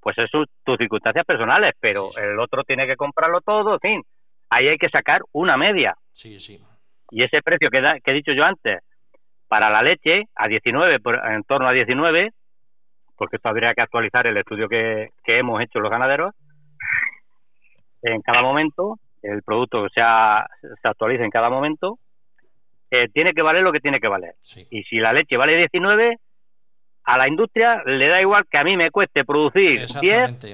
pues 0.01 0.17
eso 0.17 0.43
es 0.43 0.49
tus 0.65 0.77
circunstancias 0.77 1.25
personales, 1.25 1.73
pero 1.79 2.09
Sí, 2.09 2.15
sí. 2.15 2.21
el 2.23 2.39
otro 2.39 2.63
tiene 2.63 2.87
que 2.87 2.95
comprarlo 2.95 3.39
todo, 3.41 3.73
en 3.75 3.79
fin. 3.79 4.01
Ahí 4.49 4.67
hay 4.67 4.77
que 4.77 4.89
sacar 4.89 5.21
una 5.31 5.57
media 5.57 5.95
Sí, 6.11 6.39
sí. 6.39 6.59
y 7.11 7.23
ese 7.23 7.41
precio 7.41 7.69
que, 7.69 7.81
da- 7.81 7.99
que 8.03 8.11
he 8.11 8.15
dicho 8.15 8.31
yo 8.33 8.43
antes 8.43 8.79
para 9.47 9.69
la 9.69 9.81
leche 9.83 10.23
a 10.35 10.47
19 10.47 10.99
por- 10.99 11.21
en 11.25 11.43
torno 11.43 11.67
a 11.67 11.71
19 11.71 12.31
porque 13.15 13.35
esto 13.35 13.49
habría 13.49 13.73
que 13.73 13.81
actualizar 13.81 14.25
el 14.27 14.37
estudio 14.37 14.67
que, 14.69 15.09
que 15.23 15.37
hemos 15.39 15.61
hecho 15.61 15.79
los 15.79 15.91
ganaderos 15.91 16.33
en 18.01 18.21
cada 18.21 18.41
momento 18.41 18.95
el 19.21 19.43
producto 19.43 19.87
se, 19.89 20.01
ha- 20.01 20.47
se 20.61 20.87
actualiza 20.87 21.23
en 21.23 21.29
cada 21.31 21.49
momento 21.49 21.97
eh, 22.91 23.07
tiene 23.13 23.33
que 23.33 23.41
valer 23.41 23.61
lo 23.63 23.71
que 23.71 23.81
tiene 23.81 23.99
que 23.99 24.07
valer 24.07 24.33
sí. 24.41 24.65
y 24.71 24.83
si 24.83 24.97
la 24.97 25.13
leche 25.13 25.35
vale 25.37 25.57
19 25.57 26.17
a 27.03 27.17
la 27.17 27.27
industria 27.27 27.81
le 27.85 28.07
da 28.07 28.21
igual 28.21 28.45
que 28.49 28.57
a 28.57 28.63
mí 28.63 28.75
me 28.77 28.91
cueste 28.91 29.23
producir 29.25 29.79
10 29.79 29.83
Exactamente. 29.83 30.47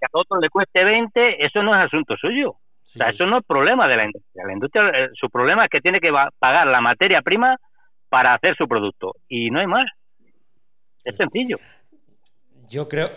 que 0.00 0.06
a 0.06 0.08
otro 0.12 0.40
le 0.40 0.48
cueste 0.48 0.82
20 0.84 1.44
eso 1.44 1.62
no 1.62 1.74
es 1.78 1.86
asunto 1.86 2.16
suyo 2.16 2.56
Sí, 2.84 2.98
o 2.98 3.02
sea, 3.04 3.10
eso 3.10 3.24
sí. 3.24 3.30
no 3.30 3.38
es 3.38 3.44
problema 3.46 3.86
de 3.86 3.96
la 3.96 4.04
industria. 4.06 4.44
La 4.46 4.52
industria, 4.52 4.82
eh, 4.90 5.08
su 5.14 5.30
problema 5.30 5.64
es 5.64 5.70
que 5.70 5.80
tiene 5.80 6.00
que 6.00 6.10
va- 6.10 6.30
pagar 6.40 6.66
la 6.66 6.80
materia 6.80 7.22
prima 7.22 7.56
para 8.08 8.34
hacer 8.34 8.56
su 8.56 8.66
producto. 8.66 9.12
Y 9.28 9.48
no 9.50 9.60
hay 9.60 9.68
más. 9.68 9.86
Es 11.04 11.14
sencillo. 11.16 11.56
Yo 12.68 12.88
creo, 12.88 13.10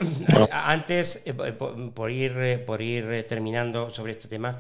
antes, 0.52 1.26
eh, 1.26 1.34
por, 1.34 1.92
por 1.96 2.12
ir, 2.12 2.34
eh, 2.38 2.58
por 2.60 2.82
ir 2.84 3.06
eh, 3.12 3.24
terminando 3.24 3.90
sobre 3.90 4.12
este 4.12 4.28
tema, 4.28 4.58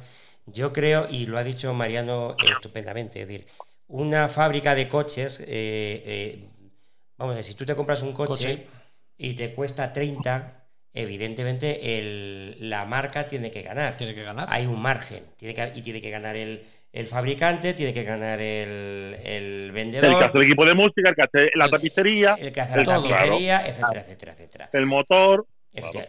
yo 0.47 0.73
creo, 0.73 1.05
y 1.09 1.27
lo 1.27 1.38
ha 1.38 1.43
dicho 1.43 1.71
Mariano 1.75 2.31
eh, 2.31 2.49
estupendamente, 2.51 3.21
es 3.21 3.27
decir, 3.27 3.45
una 3.88 4.29
fábrica 4.29 4.73
de 4.73 4.88
coches, 4.88 5.39
eh, 5.41 6.01
eh, 6.05 6.49
vamos 7.17 7.34
a 7.34 7.36
ver, 7.38 7.43
si 7.43 7.56
tú 7.56 7.65
te 7.65 7.76
compras 7.76 8.02
un 8.02 8.13
coche, 8.13 8.28
Coche. 8.58 8.67
y 9.17 9.34
te 9.36 9.54
cuesta 9.54 9.91
30, 9.93 10.65
evidentemente 10.93 11.97
el- 11.99 12.69
la 12.69 12.86
marca 12.86 13.28
tiene 13.28 13.52
que 13.52 13.62
ganar. 13.62 13.97
Tiene 13.97 14.13
que 14.15 14.23
ganar. 14.23 14.47
Hay 14.49 14.65
un 14.65 14.82
margen, 14.82 15.23
tiene 15.38 15.54
que, 15.54 15.71
y 15.78 15.82
tiene 15.82 16.02
que 16.02 16.10
ganar 16.10 16.36
el, 16.36 16.62
el 16.91 17.06
fabricante, 17.08 17.73
tiene 17.73 17.93
que 17.93 18.04
ganar 18.04 18.39
el, 18.39 19.15
el 19.23 19.71
vendedor. 19.71 20.12
El 20.12 20.17
que 20.17 20.23
hace 20.26 20.38
el 20.38 20.43
equipo 20.45 20.65
de 20.65 20.73
música, 20.73 21.10
el 21.10 21.15
que 21.15 21.21
hace 21.23 21.49
la 21.56 21.69
tapicería, 21.69 22.36
el 22.39 22.52
que 22.52 22.62
hace 22.62 22.78
la 22.78 22.84
tapicería, 22.84 23.67
etcétera, 23.67 24.02
etcétera, 24.02 24.32
etcétera. 24.34 24.69
el 24.73 24.86
motor. 24.86 25.45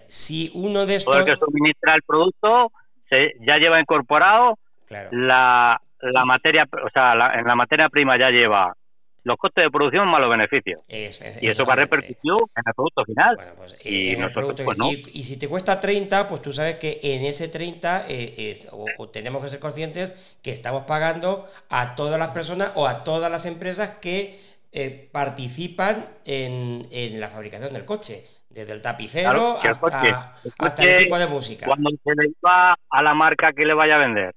Si 0.06 0.50
uno 0.54 0.84
de 0.86 0.98
Todo 1.00 1.14
el 1.16 1.28
estos. 1.28 1.38
que 1.38 1.44
suministra 1.46 1.94
el 1.94 2.02
producto 2.02 2.70
se, 3.08 3.32
ya 3.46 3.56
lleva 3.56 3.80
incorporado 3.80 4.58
Claro, 4.86 5.08
la, 5.12 5.80
la 6.02 6.24
materia, 6.26 6.68
o 6.70 6.90
sea, 6.92 7.14
la- 7.14 7.34
en 7.38 7.46
la 7.46 7.54
materia 7.56 7.88
prima 7.88 8.18
ya 8.18 8.28
lleva 8.28 8.74
los 9.24 9.36
costes 9.38 9.64
de 9.64 9.70
producción 9.70 10.06
más 10.08 10.20
los 10.20 10.30
beneficios. 10.30 10.82
Es- 10.86 11.20
es- 11.20 11.42
Y 11.42 11.48
eso 11.48 11.64
va 11.64 11.72
a 11.72 11.76
repercutir 11.76 12.16
en 12.32 12.62
el 12.66 12.74
producto 12.74 13.04
final. 13.04 13.36
Bueno, 13.36 13.52
pues, 13.56 13.86
Y 13.86 14.12
nosotros, 14.16 14.32
producto- 14.32 14.64
pues, 14.64 14.78
no. 14.78 14.92
y, 14.92 15.02
y 15.14 15.22
si 15.24 15.38
te 15.38 15.48
cuesta 15.48 15.80
30, 15.80 16.28
pues 16.28 16.42
tú 16.42 16.52
sabes 16.52 16.76
que 16.76 17.00
en 17.02 17.24
ese 17.24 17.48
30 17.48 18.04
eh, 18.08 18.34
es- 18.36 18.68
o, 18.70 18.84
o 18.98 19.08
tenemos 19.08 19.42
que 19.42 19.48
ser 19.48 19.58
conscientes 19.60 20.12
que 20.42 20.50
estamos 20.52 20.84
pagando 20.84 21.46
a 21.70 21.94
todas 21.94 22.18
las 22.18 22.28
personas 22.32 22.72
o 22.74 22.86
a 22.86 23.02
todas 23.02 23.30
las 23.30 23.46
empresas 23.46 23.90
que 24.00 24.38
eh, 24.76 25.08
participan 25.12 26.04
en, 26.24 26.86
en 26.90 27.20
la 27.20 27.28
fabricación 27.28 27.72
del 27.72 27.84
coche. 27.84 28.24
Desde 28.50 28.72
el 28.72 28.82
tapicero 28.82 29.30
Claro, 29.30 29.58
que 29.62 29.68
el 29.68 29.72
hasta, 29.72 29.80
coche- 29.80 30.08
el 30.08 30.14
hasta 30.58 30.82
el 30.82 30.88
coche, 30.90 31.00
equipo 31.00 31.18
de 31.18 31.26
música. 31.26 31.66
Cuando 31.66 31.90
se 31.90 32.14
le 32.14 32.30
va 32.44 32.76
a 32.90 33.02
la 33.02 33.14
marca 33.14 33.52
que 33.52 33.64
le 33.64 33.74
vaya 33.74 33.96
a 33.96 33.98
vender, 33.98 34.32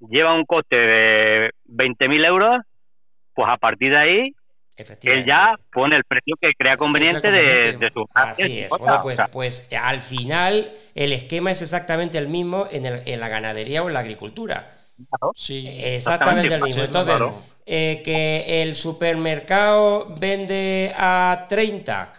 lleva 0.00 0.34
un 0.34 0.44
coste 0.44 0.76
de 0.76 1.50
20.000 1.66 2.24
euros, 2.24 2.60
pues 3.38 3.48
a 3.52 3.56
partir 3.56 3.90
de 3.92 3.96
ahí, 3.96 4.34
él 5.02 5.24
ya 5.24 5.54
pone 5.72 5.94
el 5.94 6.02
precio 6.02 6.34
que 6.40 6.50
crea 6.58 6.76
conveniente 6.76 7.30
de, 7.30 7.44
conveniente. 7.52 7.84
de 7.86 7.92
su 7.92 8.04
Así 8.12 8.58
es. 8.62 8.68
Bueno, 8.68 8.98
pues, 9.00 9.16
pues 9.30 9.68
al 9.80 10.00
final 10.00 10.72
el 10.96 11.12
esquema 11.12 11.52
es 11.52 11.62
exactamente 11.62 12.18
el 12.18 12.26
mismo 12.26 12.66
en, 12.68 12.86
el- 12.86 13.02
en 13.06 13.20
la 13.20 13.28
ganadería 13.28 13.84
o 13.84 13.86
en 13.86 13.94
la 13.94 14.00
agricultura. 14.00 14.76
claro. 15.08 15.32
Sí. 15.36 15.68
Exactamente 15.68 16.52
el 16.52 16.62
mismo. 16.62 16.82
Entonces, 16.82 17.14
claro. 17.14 17.40
eh, 17.64 18.02
que 18.04 18.62
el 18.62 18.74
supermercado 18.74 20.16
vende 20.18 20.92
a 20.96 21.46
30, 21.48 22.12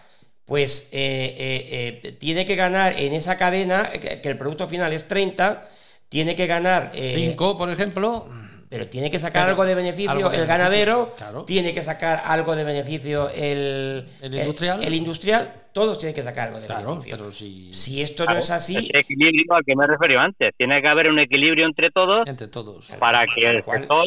pues 0.46 0.88
eh, 0.90 1.34
eh, 1.38 2.00
eh, 2.06 2.12
tiene 2.12 2.46
que 2.46 2.56
ganar 2.56 2.94
en 2.98 3.12
esa 3.12 3.36
cadena, 3.36 3.90
eh, 3.92 4.00
que, 4.00 4.22
que 4.22 4.28
el 4.30 4.38
producto 4.38 4.66
final 4.68 4.94
es 4.94 5.06
30, 5.06 5.66
tiene 6.08 6.34
que 6.34 6.46
ganar... 6.46 6.92
eh, 6.94 7.12
5, 7.14 7.56
por 7.58 7.68
ejemplo. 7.70 8.26
Pero 8.70 8.86
tiene 8.88 9.10
que 9.10 9.18
sacar 9.18 9.42
Pero 9.42 9.50
algo 9.50 9.64
de 9.64 9.74
beneficio 9.74 10.10
algo 10.12 10.30
de 10.30 10.36
el 10.36 10.42
beneficio, 10.42 10.58
ganadero, 10.58 11.12
claro. 11.18 11.44
tiene 11.44 11.74
que 11.74 11.82
sacar 11.82 12.22
algo 12.24 12.54
de 12.54 12.62
beneficio 12.64 13.28
el, 13.30 14.06
El 14.22 14.34
industrial. 14.36 14.82
el 14.82 14.94
industrial, 14.94 15.52
todos 15.74 15.98
tienen 15.98 16.14
que 16.14 16.22
sacar 16.22 16.48
algo 16.48 16.60
de 16.60 16.66
Claro, 16.66 16.90
beneficio. 16.90 17.16
pero 17.18 17.32
si. 17.32 17.72
Si 17.72 18.00
esto 18.00 18.24
no 18.26 18.38
es 18.38 18.48
así, 18.50 18.76
Ese 18.76 18.98
equilibrio 19.00 19.54
al 19.54 19.64
que 19.64 19.74
me 19.74 19.84
he 19.84 19.88
referido 19.88 20.20
antes. 20.20 20.54
Tiene 20.56 20.80
que 20.80 20.86
haber 20.88 21.08
un 21.08 21.18
equilibrio 21.18 21.66
entre 21.66 21.90
todos 21.90 22.26
Entre 22.28 22.46
todos. 22.46 22.92
para 23.00 23.24
que 23.26 23.44
el 23.44 23.64
Cual- 23.64 23.80
sector, 23.80 24.04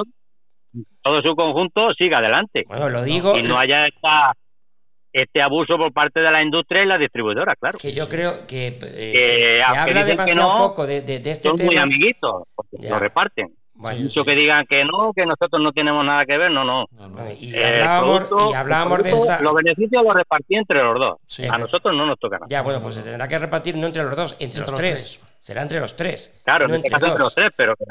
todo 1.04 1.21
su 1.21 1.36
conjunto, 1.36 1.93
siga 1.97 2.19
adelante. 2.19 2.63
bueno, 2.67 2.88
lo 2.89 3.04
digo, 3.04 3.38
y 3.38 3.43
no 3.43 3.60
haya 3.60 3.86
esta, 3.88 4.32
este 5.12 5.41
abuso 5.41 5.76
por 5.78 5.91
parte 5.91 6.21
de 6.21 6.32
la 6.32 6.41
industria 6.41 6.84
y 6.84 6.88
la 6.88 6.97
distribuidora, 6.97 7.56
claro. 7.58 7.78
que 7.80 7.91
yo 7.93 8.08
creo 8.08 8.47
que 8.47 8.67
eh, 8.67 8.80
Que 8.80 9.56
se, 9.58 9.63
habla 9.63 10.06
demasiado 10.06 10.54
no, 10.54 10.58
poco 10.69 10.88
de, 10.88 11.02
de- 11.02 11.19
de 11.19 11.32
este 11.32 11.49
Son 11.49 11.58
muy 11.65 11.76
amiguitos, 11.78 12.43
porque 12.56 12.78
Ya. 12.80 12.91
lo 12.91 12.99
reparten. 12.99 13.47
Bueno, 13.84 14.02
Mucho 14.02 14.24
que 14.26 14.32
digan 14.36 14.65
que 14.65 14.84
no, 14.86 15.12
que 15.13 15.26
nosotros 15.26 15.62
no 15.62 15.72
tenemos 15.72 16.04
nada 16.06 16.26
que 16.26 16.38
ver, 16.38 16.50
no, 16.52 16.63
no. 16.63 16.86
No, 16.91 17.08
no. 17.10 17.15
Bueno, 17.15 17.30
y 17.39 17.54
Eh, 17.54 17.65
hablábamos, 17.65 18.19
producto- 18.24 18.52
y 18.52 18.54
hablábamos 18.56 18.98
el 19.00 19.04
de 19.04 19.10
producto, 19.12 19.32
esta. 19.34 19.43
Los 19.43 19.56
beneficios 19.56 20.04
los 20.04 20.15
repartí 20.15 20.56
entre 20.56 20.84
los 20.84 21.00
dos. 21.00 21.17
Sí. 21.28 21.46
A 21.46 21.58
nosotros 21.58 21.93
no 21.96 22.06
nos 22.06 22.17
toca 22.19 22.38
nada. 22.38 22.48
Ya, 22.50 22.62
bueno, 22.62 22.82
pues 22.82 22.96
se 22.96 23.02
tendrá 23.04 23.28
que 23.28 23.38
repartir 23.39 23.76
no 23.78 23.86
entre 23.88 24.04
los 24.04 24.15
dos, 24.15 24.36
entre, 24.39 24.62
los, 24.62 24.69
los 24.72 24.80
tres. 24.80 25.19
tres. 25.19 25.38
Será 25.39 25.62
entre 25.62 25.80
los 25.82 25.96
tres. 25.96 26.41
Claro, 26.46 26.67
no 26.67 26.76
en 26.76 26.80
este 26.80 26.88
entre 26.88 27.00
caso 27.02 27.06
entre 27.12 27.24
los 27.24 27.36
tres, 27.36 27.52
pero 27.58 27.76
que, 27.76 27.86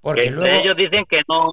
Porque 0.00 0.20
que 0.22 0.30
luego. 0.30 0.56
ellos 0.62 0.76
dicen 0.76 1.04
que 1.08 1.20
no, 1.28 1.50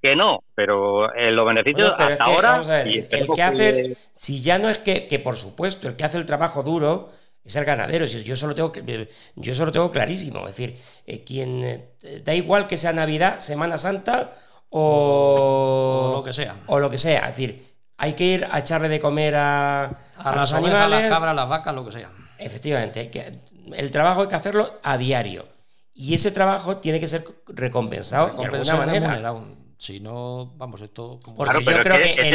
que 0.00 0.16
no, 0.16 0.40
pero 0.54 1.12
eh, 1.14 1.30
los 1.32 1.46
beneficios 1.46 1.88
Bueno, 1.90 1.96
pero 1.98 2.08
es 2.08 2.12
hasta 2.20 2.24
que, 2.24 2.30
ahora. 2.36 2.50
vamos 2.52 2.68
a 2.68 2.76
ver, 2.84 2.88
el 3.10 3.26
que 3.34 3.42
hace, 3.42 3.96
si 4.14 4.42
ya 4.42 4.58
no 4.58 4.68
es 4.70 4.78
que, 4.78 5.06
que 5.08 5.18
por 5.18 5.36
supuesto, 5.36 5.88
el 5.88 5.96
que 5.96 6.04
hace 6.04 6.16
el 6.18 6.26
trabajo 6.26 6.62
duro 6.62 7.10
es 7.46 7.56
el 7.56 7.64
ganadero. 7.64 8.04
Yo 8.06 8.36
solo 8.36 8.54
tengo, 8.54 8.72
que- 8.72 9.08
yo 9.36 9.54
solo 9.54 9.72
tengo 9.72 9.90
clarísimo. 9.90 10.40
Es 10.40 10.56
decir, 10.56 10.78
eh, 11.06 11.22
quien 11.24 11.62
eh, 11.64 12.20
da 12.24 12.34
igual 12.34 12.66
que 12.66 12.76
sea 12.76 12.92
Navidad, 12.92 13.40
Semana 13.40 13.78
Santa 13.78 14.32
o, 14.70 16.10
O 16.12 16.16
lo 16.18 16.24
que 16.24 16.32
sea. 16.32 16.56
o 16.66 16.78
lo 16.78 16.90
que 16.90 16.98
sea. 16.98 17.20
Es 17.28 17.36
decir, 17.36 17.66
hay 17.98 18.12
que 18.14 18.24
ir 18.24 18.48
a 18.50 18.58
echarle 18.58 18.88
de 18.88 19.00
comer 19.00 19.34
a, 19.36 19.84
A, 19.84 19.88
a 20.16 20.36
las 20.36 20.50
los 20.50 20.60
ovejas, 20.60 20.80
a 20.80 20.84
animales. 20.84 21.10
las 21.10 21.18
cabras, 21.18 21.36
las 21.36 21.48
vacas, 21.48 21.74
lo 21.74 21.84
que 21.86 21.92
sea. 21.92 22.10
Efectivamente, 22.38 23.00
hay 23.00 23.08
que, 23.08 23.40
el 23.74 23.90
trabajo 23.90 24.22
hay 24.22 24.28
que 24.28 24.34
hacerlo 24.34 24.78
a 24.82 24.98
diario. 24.98 25.48
Y 25.94 26.12
ese 26.14 26.30
trabajo 26.30 26.76
tiene 26.76 27.00
que 27.00 27.08
ser 27.08 27.24
recompensado 27.46 28.26
de 28.38 28.44
alguna 28.44 28.76
manera. 28.76 29.34
Si 29.78 30.00
no, 30.00 30.52
vamos, 30.56 30.80
esto. 30.80 31.18
Como... 31.22 31.36
Porque 31.36 31.50
Claro, 31.62 31.64
pero 31.64 31.76
yo 31.76 31.82
creo 31.82 32.00
que 32.00 32.28
el, 32.28 32.34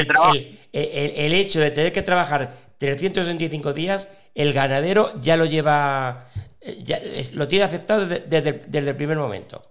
el- 0.74 0.90
el- 0.94 1.12
el 1.26 1.34
hecho 1.34 1.60
de 1.60 1.72
tener 1.72 1.92
que 1.92 2.02
trabajar 2.04 2.50
365 2.78 3.74
días, 3.74 4.08
el 4.36 4.54
ganadero 4.54 5.20
ya 5.20 5.38
lo 5.38 5.46
lleva, 5.46 6.26
eh, 6.62 6.76
ya 6.84 7.00
lo 7.34 7.48
tiene 7.48 7.66
aceptado 7.66 8.06
desde, 8.08 8.28
desde- 8.28 8.62
desde 8.68 8.90
el 8.92 8.96
primer 8.96 9.18
momento. 9.18 9.62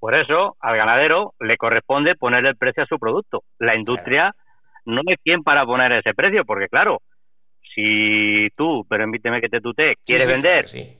Por 0.00 0.14
eso, 0.14 0.56
al 0.60 0.76
ganadero 0.76 1.34
le 1.40 1.56
corresponde 1.56 2.14
ponerle 2.16 2.50
el 2.50 2.56
precio 2.56 2.82
a 2.82 2.86
su 2.86 2.98
producto. 2.98 3.42
La 3.58 3.76
industria 3.76 4.34
no 4.84 5.00
es 5.06 5.18
quien 5.24 5.42
para 5.42 5.64
poner 5.66 5.92
ese 5.92 6.14
precio, 6.14 6.44
porque 6.44 6.68
claro, 6.68 7.02
si 7.74 8.48
tú, 8.56 8.84
permíteme 8.88 9.40
que 9.40 9.48
te 9.48 9.60
tutee, 9.60 9.94
quieres 10.04 10.26
Sí, 10.26 10.32
sí, 10.32 10.34
vender 10.34 10.68
sí. 10.68 10.97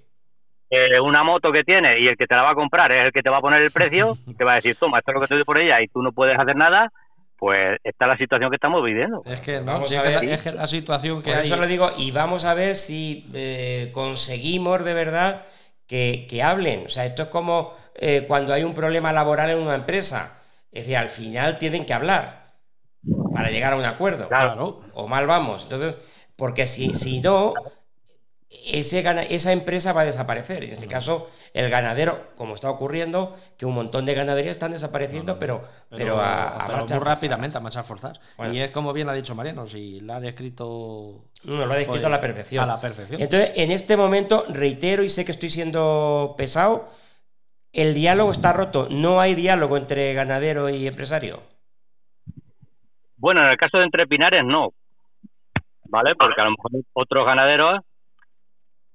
Eh, 0.70 1.00
una 1.00 1.22
moto 1.24 1.50
que 1.52 1.64
tienes 1.64 1.98
y 2.00 2.08
el 2.08 2.16
que 2.16 2.26
te 2.26 2.34
la 2.34 2.42
va 2.42 2.50
a 2.50 2.54
comprar 2.54 2.92
es 2.92 3.06
el 3.06 3.12
que 3.12 3.22
te 3.22 3.30
va 3.30 3.38
a 3.38 3.40
poner 3.40 3.62
el 3.62 3.70
precio, 3.70 4.12
te 4.36 4.44
va 4.44 4.52
a 4.52 4.56
decir, 4.56 4.76
toma, 4.76 4.98
esto 4.98 5.10
es 5.12 5.14
lo 5.14 5.20
que 5.20 5.26
te 5.28 5.34
doy 5.34 5.44
por 5.44 5.58
ella 5.58 5.80
y 5.80 5.88
tú 5.88 6.02
no 6.02 6.12
puedes 6.12 6.38
hacer 6.38 6.56
nada, 6.56 6.92
pues 7.36 7.78
esta 7.84 8.04
es 8.06 8.08
la 8.08 8.16
situación 8.18 8.50
que 8.50 8.56
estamos 8.56 8.84
viviendo. 8.84 9.22
Es 9.24 9.40
que, 9.40 9.60
no, 9.60 9.74
Vamos 9.74 9.88
si 9.88 9.96
a 9.96 10.02
es, 10.02 10.02
que 10.04 10.08
ver. 10.08 10.24
la, 10.24 10.34
es 10.34 10.42
que 10.42 10.52
la 10.52 10.66
situación 10.66 11.22
que 11.22 11.30
Por 11.30 11.38
hay. 11.40 11.46
eso 11.46 11.56
lo 11.56 11.66
digo, 11.66 11.90
y 11.96 12.10
vamos 12.10 12.44
a 12.44 12.54
ver 12.54 12.76
si 12.76 13.30
eh, 13.34 13.90
conseguimos 13.92 14.84
de 14.84 14.94
verdad 14.94 15.42
que, 15.86 16.26
que 16.28 16.42
hablen. 16.42 16.86
O 16.86 16.88
sea, 16.88 17.04
esto 17.04 17.22
es 17.24 17.28
como 17.28 17.72
eh, 17.94 18.24
cuando 18.26 18.52
hay 18.52 18.64
un 18.64 18.74
problema 18.74 19.12
laboral 19.12 19.50
en 19.50 19.58
una 19.58 19.74
empresa. 19.76 20.38
Es 20.72 20.82
decir, 20.82 20.96
al 20.96 21.08
final 21.08 21.58
tienen 21.58 21.86
que 21.86 21.94
hablar 21.94 22.46
para 23.34 23.50
llegar 23.50 23.72
a 23.72 23.76
un 23.76 23.84
acuerdo. 23.84 24.28
Claro. 24.28 24.80
O 24.94 25.06
mal 25.06 25.26
vamos. 25.26 25.62
Entonces, 25.62 25.96
porque 26.36 26.66
si, 26.66 26.92
si 26.94 27.20
no, 27.20 27.54
ese 28.50 29.04
esa 29.34 29.52
empresa 29.52 29.92
va 29.92 30.02
a 30.02 30.04
desaparecer. 30.06 30.64
En 30.64 30.70
este 30.70 30.86
caso, 30.86 31.28
el 31.52 31.68
ganadero, 31.68 32.28
como 32.34 32.54
está 32.54 32.70
ocurriendo, 32.70 33.36
que 33.58 33.66
un 33.66 33.74
montón 33.74 34.06
de 34.06 34.14
ganaderías 34.14 34.52
están 34.52 34.72
desapareciendo, 34.72 35.38
pero, 35.38 35.64
pero, 35.90 36.18
a, 36.18 36.48
a 36.48 36.66
pero 36.66 36.78
marchas 36.78 36.98
muy 36.98 37.06
rápidamente, 37.06 37.58
a 37.58 37.60
marchas 37.60 37.86
forzadas. 37.86 38.20
Bueno. 38.38 38.54
Y 38.54 38.60
es 38.60 38.70
como 38.70 38.92
bien 38.92 39.08
ha 39.08 39.12
dicho 39.12 39.34
Mariano, 39.34 39.66
si 39.66 40.00
la 40.00 40.16
ha 40.16 40.20
descrito. 40.20 41.26
No, 41.44 41.66
lo 41.66 41.72
ha 41.72 41.76
descrito 41.76 41.98
Oye, 41.98 42.06
a 42.06 42.10
la 42.10 42.20
perfección. 42.20 42.64
a 42.64 42.66
la 42.66 42.80
perfección. 42.80 43.20
Entonces, 43.20 43.52
en 43.54 43.70
este 43.70 43.96
momento, 43.96 44.46
reitero 44.48 45.02
y 45.02 45.10
sé 45.10 45.26
que 45.26 45.32
estoy 45.32 45.50
siendo 45.50 46.34
pesado, 46.38 46.88
el 47.72 47.92
diálogo 47.92 48.32
está 48.32 48.54
roto. 48.54 48.88
No 48.90 49.20
hay 49.20 49.34
diálogo 49.34 49.76
entre 49.76 50.14
ganadero 50.14 50.70
y 50.70 50.86
empresario. 50.86 51.42
Bueno, 53.18 53.42
en 53.42 53.50
el 53.50 53.58
caso 53.58 53.78
de 53.78 53.84
Entre 53.84 54.06
Pinares 54.06 54.44
no, 54.44 54.72
¿vale? 55.88 56.14
Porque 56.14 56.40
a 56.40 56.44
lo 56.44 56.52
mejor 56.52 56.70
otros 56.92 57.26
ganaderos 57.26 57.80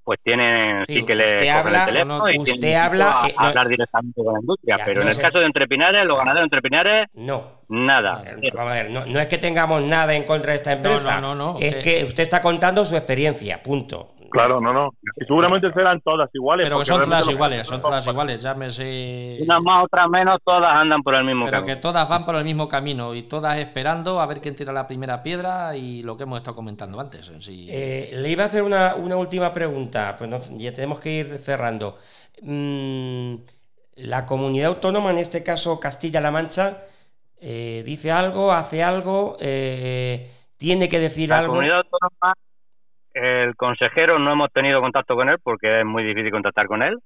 pues 0.03 0.19
tienen 0.23 0.85
Sí, 0.85 0.95
sí, 0.95 1.05
que 1.05 1.15
le 1.15 1.49
habla- 1.49 1.83
el 1.85 1.89
teléfono 1.89 2.29
y 2.31 2.39
usted 2.39 2.73
habla, 2.75 3.21
a, 3.23 3.27
eh, 3.27 3.35
no- 3.39 3.45
hablar 3.47 3.67
directamente 3.67 4.21
con 4.23 4.33
la 4.33 4.39
industria, 4.39 4.75
Ya, 4.77 4.85
pero 4.85 4.95
no 4.97 5.01
en 5.03 5.07
el 5.09 5.15
sé. 5.15 5.21
caso 5.21 5.39
de 5.39 5.45
Entre 5.45 5.67
Pinares, 5.67 6.05
los 6.05 6.17
ganaderos 6.17 6.41
de 6.49 6.55
Entre 6.57 6.61
Pinares, 6.61 7.07
No. 7.15 7.43
nada. 7.69 8.21
Eh, 8.41 8.51
Vamos 8.53 8.71
a 8.71 8.75
ver, 8.75 8.89
no, 8.89 9.05
no 9.05 9.19
es 9.19 9.27
que 9.27 9.37
tengamos 9.37 9.81
nada 9.83 10.13
en 10.13 10.23
contra 10.23 10.51
de 10.51 10.57
esta 10.57 10.73
empresa. 10.73 11.21
no, 11.21 11.33
no, 11.35 11.57
es 11.59 11.75
que- 11.77 11.81
que 11.99 12.03
usted 12.05 12.23
está 12.23 12.41
contando 12.41 12.85
su 12.85 12.95
experiencia, 12.95 13.61
punto. 13.63 14.09
Claro, 14.33 14.59
no, 14.59 14.73
no. 14.73 14.89
Y 15.15 15.25
seguramente 15.25 15.71
serán 15.73 16.01
todas 16.01 16.29
iguales. 16.33 16.65
Pero 16.65 16.79
que 16.79 16.85
son 16.85 17.03
todas 17.05 17.27
iguales, 17.29 17.67
son 17.67 17.81
todas 17.81 18.05
iguales, 18.07 18.43
llámese. 18.43 19.37
Unas 19.41 19.61
más, 19.61 19.85
otras 19.85 20.09
menos, 20.09 20.39
todas 20.43 20.75
andan 20.75 21.01
por 21.03 21.15
el 21.15 21.23
mismo 21.23 21.45
Pero 21.45 21.59
camino. 21.59 21.75
que 21.75 21.81
todas 21.81 22.09
van 22.09 22.25
por 22.25 22.35
el 22.35 22.43
mismo 22.43 22.67
camino 22.67 23.13
y 23.13 23.23
todas 23.23 23.57
esperando 23.59 24.19
a 24.19 24.25
ver 24.25 24.41
quién 24.41 24.55
tira 24.55 24.73
la 24.73 24.87
primera 24.87 25.21
piedra 25.23 25.75
y 25.77 26.01
lo 26.03 26.17
que 26.17 26.23
hemos 26.23 26.37
estado 26.39 26.55
comentando 26.55 26.99
antes. 26.99 27.31
Eh, 27.47 28.09
le 28.15 28.29
iba 28.29 28.43
a 28.43 28.47
hacer 28.47 28.63
una, 28.63 28.95
una 28.95 29.15
última 29.17 29.53
pregunta, 29.53 30.15
pues 30.17 30.29
no- 30.29 30.41
ya 30.57 30.73
tenemos 30.73 30.99
que 30.99 31.11
ir 31.11 31.35
cerrando. 31.39 31.97
Mm, 32.41 33.35
la 33.95 34.25
comunidad 34.25 34.69
autónoma, 34.69 35.11
en 35.11 35.19
este 35.19 35.43
caso 35.43 35.79
Castilla-La 35.79 36.31
Mancha, 36.31 36.79
eh, 37.39 37.83
dice 37.85 38.11
algo, 38.11 38.51
hace 38.51 38.83
algo, 38.83 39.37
eh, 39.39 40.31
tiene 40.57 40.89
que 40.89 40.99
decir 40.99 41.29
La 41.29 41.39
algo. 41.39 41.53
comunidad 41.53 41.77
autónoma, 41.77 42.33
el 43.13 43.55
consejero 43.55 44.19
no 44.19 44.31
hemos 44.33 44.51
tenido 44.51 44.81
contacto 44.81 45.15
con 45.15 45.29
él 45.29 45.37
porque 45.43 45.79
es 45.79 45.85
muy 45.85 46.03
difícil 46.03 46.31
contactar 46.31 46.67
con 46.67 46.81
él. 46.83 46.97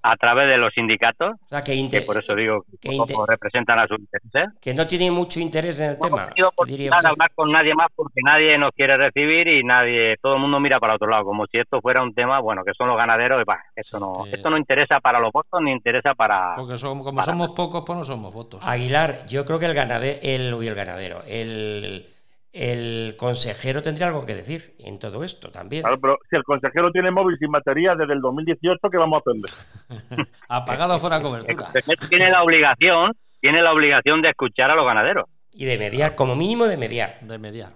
A 0.00 0.16
través 0.16 0.48
de 0.48 0.56
los 0.58 0.72
sindicatos, 0.72 1.32
O 1.44 1.48
sea, 1.48 1.60
que, 1.60 1.72
que 1.72 1.76
inte- 1.76 2.00
por 2.02 2.16
eso 2.16 2.32
digo 2.36 2.62
que 2.80 2.96
poco 2.96 3.26
representan 3.26 3.80
a 3.80 3.86
sus 3.88 3.98
intereses. 3.98 4.56
que 4.62 4.72
no 4.72 4.86
tiene 4.86 5.10
mucho 5.10 5.40
interés 5.40 5.80
en 5.80 5.90
el 5.90 5.98
No 5.98 6.04
tema. 6.04 6.22
hemos 6.36 6.68
de 6.68 6.88
usted. 6.88 7.04
hablar 7.08 7.30
con 7.34 7.50
nadie 7.50 7.74
más 7.74 7.88
porque 7.96 8.20
nadie 8.24 8.56
nos 8.58 8.70
quiere 8.74 8.96
recibir 8.96 9.48
y 9.48 9.64
nadie, 9.64 10.14
todo 10.22 10.34
el 10.36 10.40
mundo 10.40 10.60
mira 10.60 10.78
para 10.78 10.94
otro 10.94 11.08
lado, 11.08 11.24
como 11.24 11.46
si 11.46 11.58
esto 11.58 11.80
fuera 11.80 12.00
un 12.00 12.14
tema, 12.14 12.38
bueno, 12.38 12.62
que 12.64 12.72
son 12.78 12.86
los 12.86 12.96
ganaderos 12.96 13.42
y 13.42 13.44
bah, 13.44 13.58
esto 13.74 13.98
no, 13.98 14.22
que- 14.24 14.36
esto 14.36 14.48
no 14.50 14.56
interesa 14.56 15.00
para 15.00 15.18
los 15.18 15.32
votos 15.32 15.60
ni 15.60 15.72
interesa 15.72 16.14
para 16.14 16.54
Porque 16.54 16.78
son- 16.78 17.02
como 17.02 17.20
somos 17.20 17.48
pocos, 17.50 17.82
pues 17.84 17.98
no 17.98 18.04
somos 18.04 18.32
votos. 18.32 18.66
Aguilar, 18.68 19.26
yo 19.28 19.44
creo 19.44 19.58
que 19.58 19.66
el 19.66 19.74
ganadero, 19.74 20.20
el, 20.22 20.54
uy, 20.54 20.68
el 20.68 20.74
ganadero, 20.76 21.22
el, 21.26 22.06
el 22.52 23.14
consejero 23.16 23.82
tendría 23.82 24.08
algo 24.08 24.24
que 24.24 24.34
decir 24.34 24.74
en 24.78 24.98
todo 24.98 25.22
esto 25.22 25.50
también. 25.50 25.82
Claro, 25.82 26.00
pero 26.00 26.18
si 26.28 26.36
el 26.36 26.44
consejero 26.44 26.90
tiene 26.90 27.10
móvil 27.10 27.36
sin 27.38 27.50
batería 27.50 27.94
desde 27.94 28.14
el 28.14 28.20
2018, 28.20 28.78
¿qué 28.90 28.96
vamos 28.96 29.16
a 29.16 29.20
aprender? 29.20 30.28
Apagado 30.48 30.98
fuera 30.98 31.16
el 31.16 31.22
cobertura. 31.22 31.70
tiene 32.08 32.30
la 32.30 32.42
obligación, 32.42 33.12
tiene 33.40 33.62
la 33.62 33.72
obligación 33.72 34.22
de 34.22 34.30
escuchar 34.30 34.70
a 34.70 34.74
los 34.74 34.86
ganaderos. 34.86 35.26
y 35.52 35.64
de 35.66 35.78
mediar, 35.78 36.14
como 36.14 36.36
mínimo 36.36 36.66
de 36.66 36.76
mediar. 36.76 37.18
De 37.20 37.38
mediar. 37.38 37.72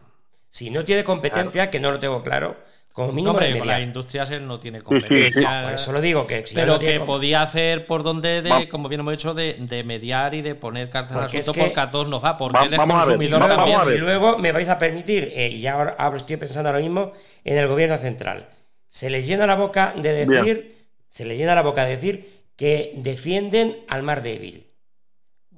Si 0.48 0.70
no 0.70 0.84
tiene 0.84 1.02
competencia, 1.02 1.70
que 1.70 1.80
no 1.80 1.90
lo 1.90 1.98
tengo 1.98 2.22
claro, 2.22 2.56
como 2.93 3.11
mínimo 3.12 3.30
Hombre, 3.30 3.53
de 3.53 3.59
con 3.59 3.68
las 3.68 3.80
industrias 3.80 4.30
él 4.30 4.47
no 4.47 4.61
tiene 4.61 4.78
sí, 4.78 4.82
sí. 4.82 4.84
competencia. 4.86 5.62
Por 5.64 5.72
eso 5.72 5.93
lo 5.93 6.01
digo, 6.03 6.26
que 6.26 6.47
si 6.47 6.55
pero 6.55 6.74
no 6.74 6.78
tiene 6.78 6.99
que 6.99 7.05
podía 7.05 7.40
hacer 7.43 7.86
por 7.86 8.03
donde, 8.03 8.43
de, 8.43 8.68
como 8.68 8.88
bien 8.90 9.01
hemos 9.01 9.12
dicho, 9.12 9.32
de, 9.32 9.55
de 9.55 9.82
mediar 9.82 10.34
y 10.34 10.43
de 10.43 10.55
poner 10.55 10.90
cartas 10.90 11.16
al 11.16 11.24
es 11.24 11.34
asunto 11.34 11.53
que- 11.53 11.61
porque 11.66 11.80
a 11.80 11.90
todos 11.90 12.09
nos 12.09 12.22
va, 12.22 12.36
porque 12.36 12.59
Va- 12.59 12.64
él 12.66 12.74
es 12.74 12.78
consumidor 12.78 13.47
también. 13.49 13.80
Y 13.95 13.99
luego 13.99 14.36
me 14.38 14.53
vais 14.53 14.68
a 14.68 14.78
permitir, 14.78 15.30
eh, 15.34 15.49
y 15.49 15.61
ya 15.62 15.72
ahora, 15.72 15.97
ahora 15.99 16.16
estoy 16.18 16.36
pensando 16.36 16.68
ahora 16.68 16.80
mismo 16.80 17.12
en 17.45 17.57
el 17.59 17.66
gobierno 17.66 17.97
central. 17.99 18.49
Se 18.88 19.09
les 19.09 19.26
llena 19.26 19.47
la 19.47 19.55
boca 19.55 19.95
de 19.97 20.12
decir, 20.12 20.43
Bien. 20.43 20.72
se 21.09 21.24
les 21.24 21.38
llena 21.38 21.55
la 21.55 21.62
boca 21.62 21.84
de 21.86 21.93
decir 21.97 22.28
que 22.57 22.93
defienden 22.97 23.78
al 23.88 24.03
mar 24.03 24.22
débil. 24.22 24.66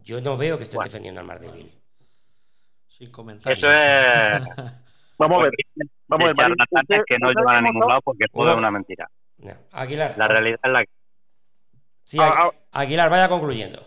Yo 0.04 0.20
no 0.20 0.36
veo 0.36 0.56
que 0.58 0.64
estén 0.64 0.76
Bueno. 0.76 0.88
defendiendo 0.88 1.20
al 1.20 1.26
mar 1.26 1.40
débil. 1.40 1.68
Sin 2.86 3.10
comentarios. 3.10 3.58
Eso 3.58 3.72
es. 3.72 4.42
Vamos 5.18 5.40
a 5.40 5.42
ver. 5.44 5.52
Vamos 6.18 7.04
que 7.06 7.18
no 7.18 7.32
llevan 7.32 7.56
a 7.56 7.60
ningún 7.62 7.88
lado 7.88 8.00
porque 8.04 8.26
todo 8.32 8.50
es 8.52 8.56
una 8.58 8.70
mentira. 8.70 9.08
No. 9.38 9.50
Aguilar. 9.72 10.14
La 10.16 10.28
realidad 10.28 10.58
es 10.62 10.70
la 10.72 10.84
que. 10.84 10.90
Sí, 12.04 12.18
Ah, 12.20 12.28
Agu- 12.28 12.52
ah. 12.72 12.80
Aguilar, 12.80 13.10
vaya 13.10 13.28
concluyendo. 13.28 13.78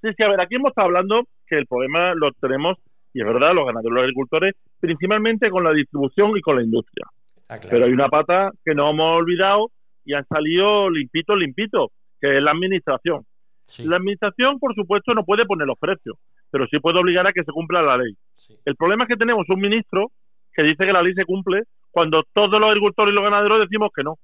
Sí, 0.00 0.08
sí, 0.16 0.22
a 0.22 0.28
ver, 0.28 0.40
aquí 0.40 0.56
hemos 0.56 0.70
estado 0.70 0.86
hablando 0.86 1.22
que 1.46 1.56
el 1.58 1.66
problema 1.66 2.14
lo 2.14 2.32
tenemos, 2.32 2.76
y 3.12 3.20
es 3.20 3.26
verdad, 3.26 3.52
los 3.54 3.66
ganaderos 3.66 3.92
y 3.92 3.94
los 3.94 4.02
agricultores, 4.02 4.54
principalmente 4.80 5.50
con 5.50 5.62
la 5.64 5.72
distribución 5.72 6.36
y 6.36 6.40
con 6.40 6.56
la 6.56 6.62
industria. 6.62 7.06
Claro. 7.46 7.62
Pero 7.70 7.84
hay 7.86 7.92
una 7.92 8.08
pata 8.08 8.50
que 8.64 8.74
no 8.74 8.90
hemos 8.90 9.18
olvidado 9.18 9.70
y 10.04 10.14
han 10.14 10.26
salido 10.26 10.90
limpitos, 10.90 11.36
limpitos, 11.38 11.90
que 12.20 12.36
es 12.36 12.42
la 12.42 12.50
administración. 12.52 13.24
Sí, 13.66 13.84
La 13.84 13.96
administración, 13.96 14.58
por 14.60 14.74
supuesto, 14.74 15.12
no 15.14 15.24
puede 15.24 15.44
poner 15.44 15.66
los 15.66 15.78
precios, 15.78 16.16
pero 16.50 16.66
sí 16.68 16.78
puede 16.78 16.98
obligar 17.00 17.26
a 17.26 17.32
que 17.32 17.42
se 17.44 17.52
cumpla 17.52 17.82
la 17.82 17.96
ley. 17.96 18.14
sí. 18.36 18.56
El 18.64 18.76
problema 18.76 19.04
es 19.04 19.08
que 19.08 19.16
tenemos 19.16 19.48
un 19.48 19.60
ministro 19.60 20.10
que 20.56 20.62
dice 20.62 20.86
que 20.86 20.92
la 20.92 21.02
ley 21.02 21.12
se 21.14 21.24
cumple 21.24 21.64
cuando 21.90 22.24
todos 22.32 22.58
los 22.58 22.68
agricultores 22.68 23.12
y 23.12 23.14
los 23.14 23.24
ganaderos 23.24 23.60
decimos 23.60 23.90
que 23.94 24.02
no. 24.02 24.14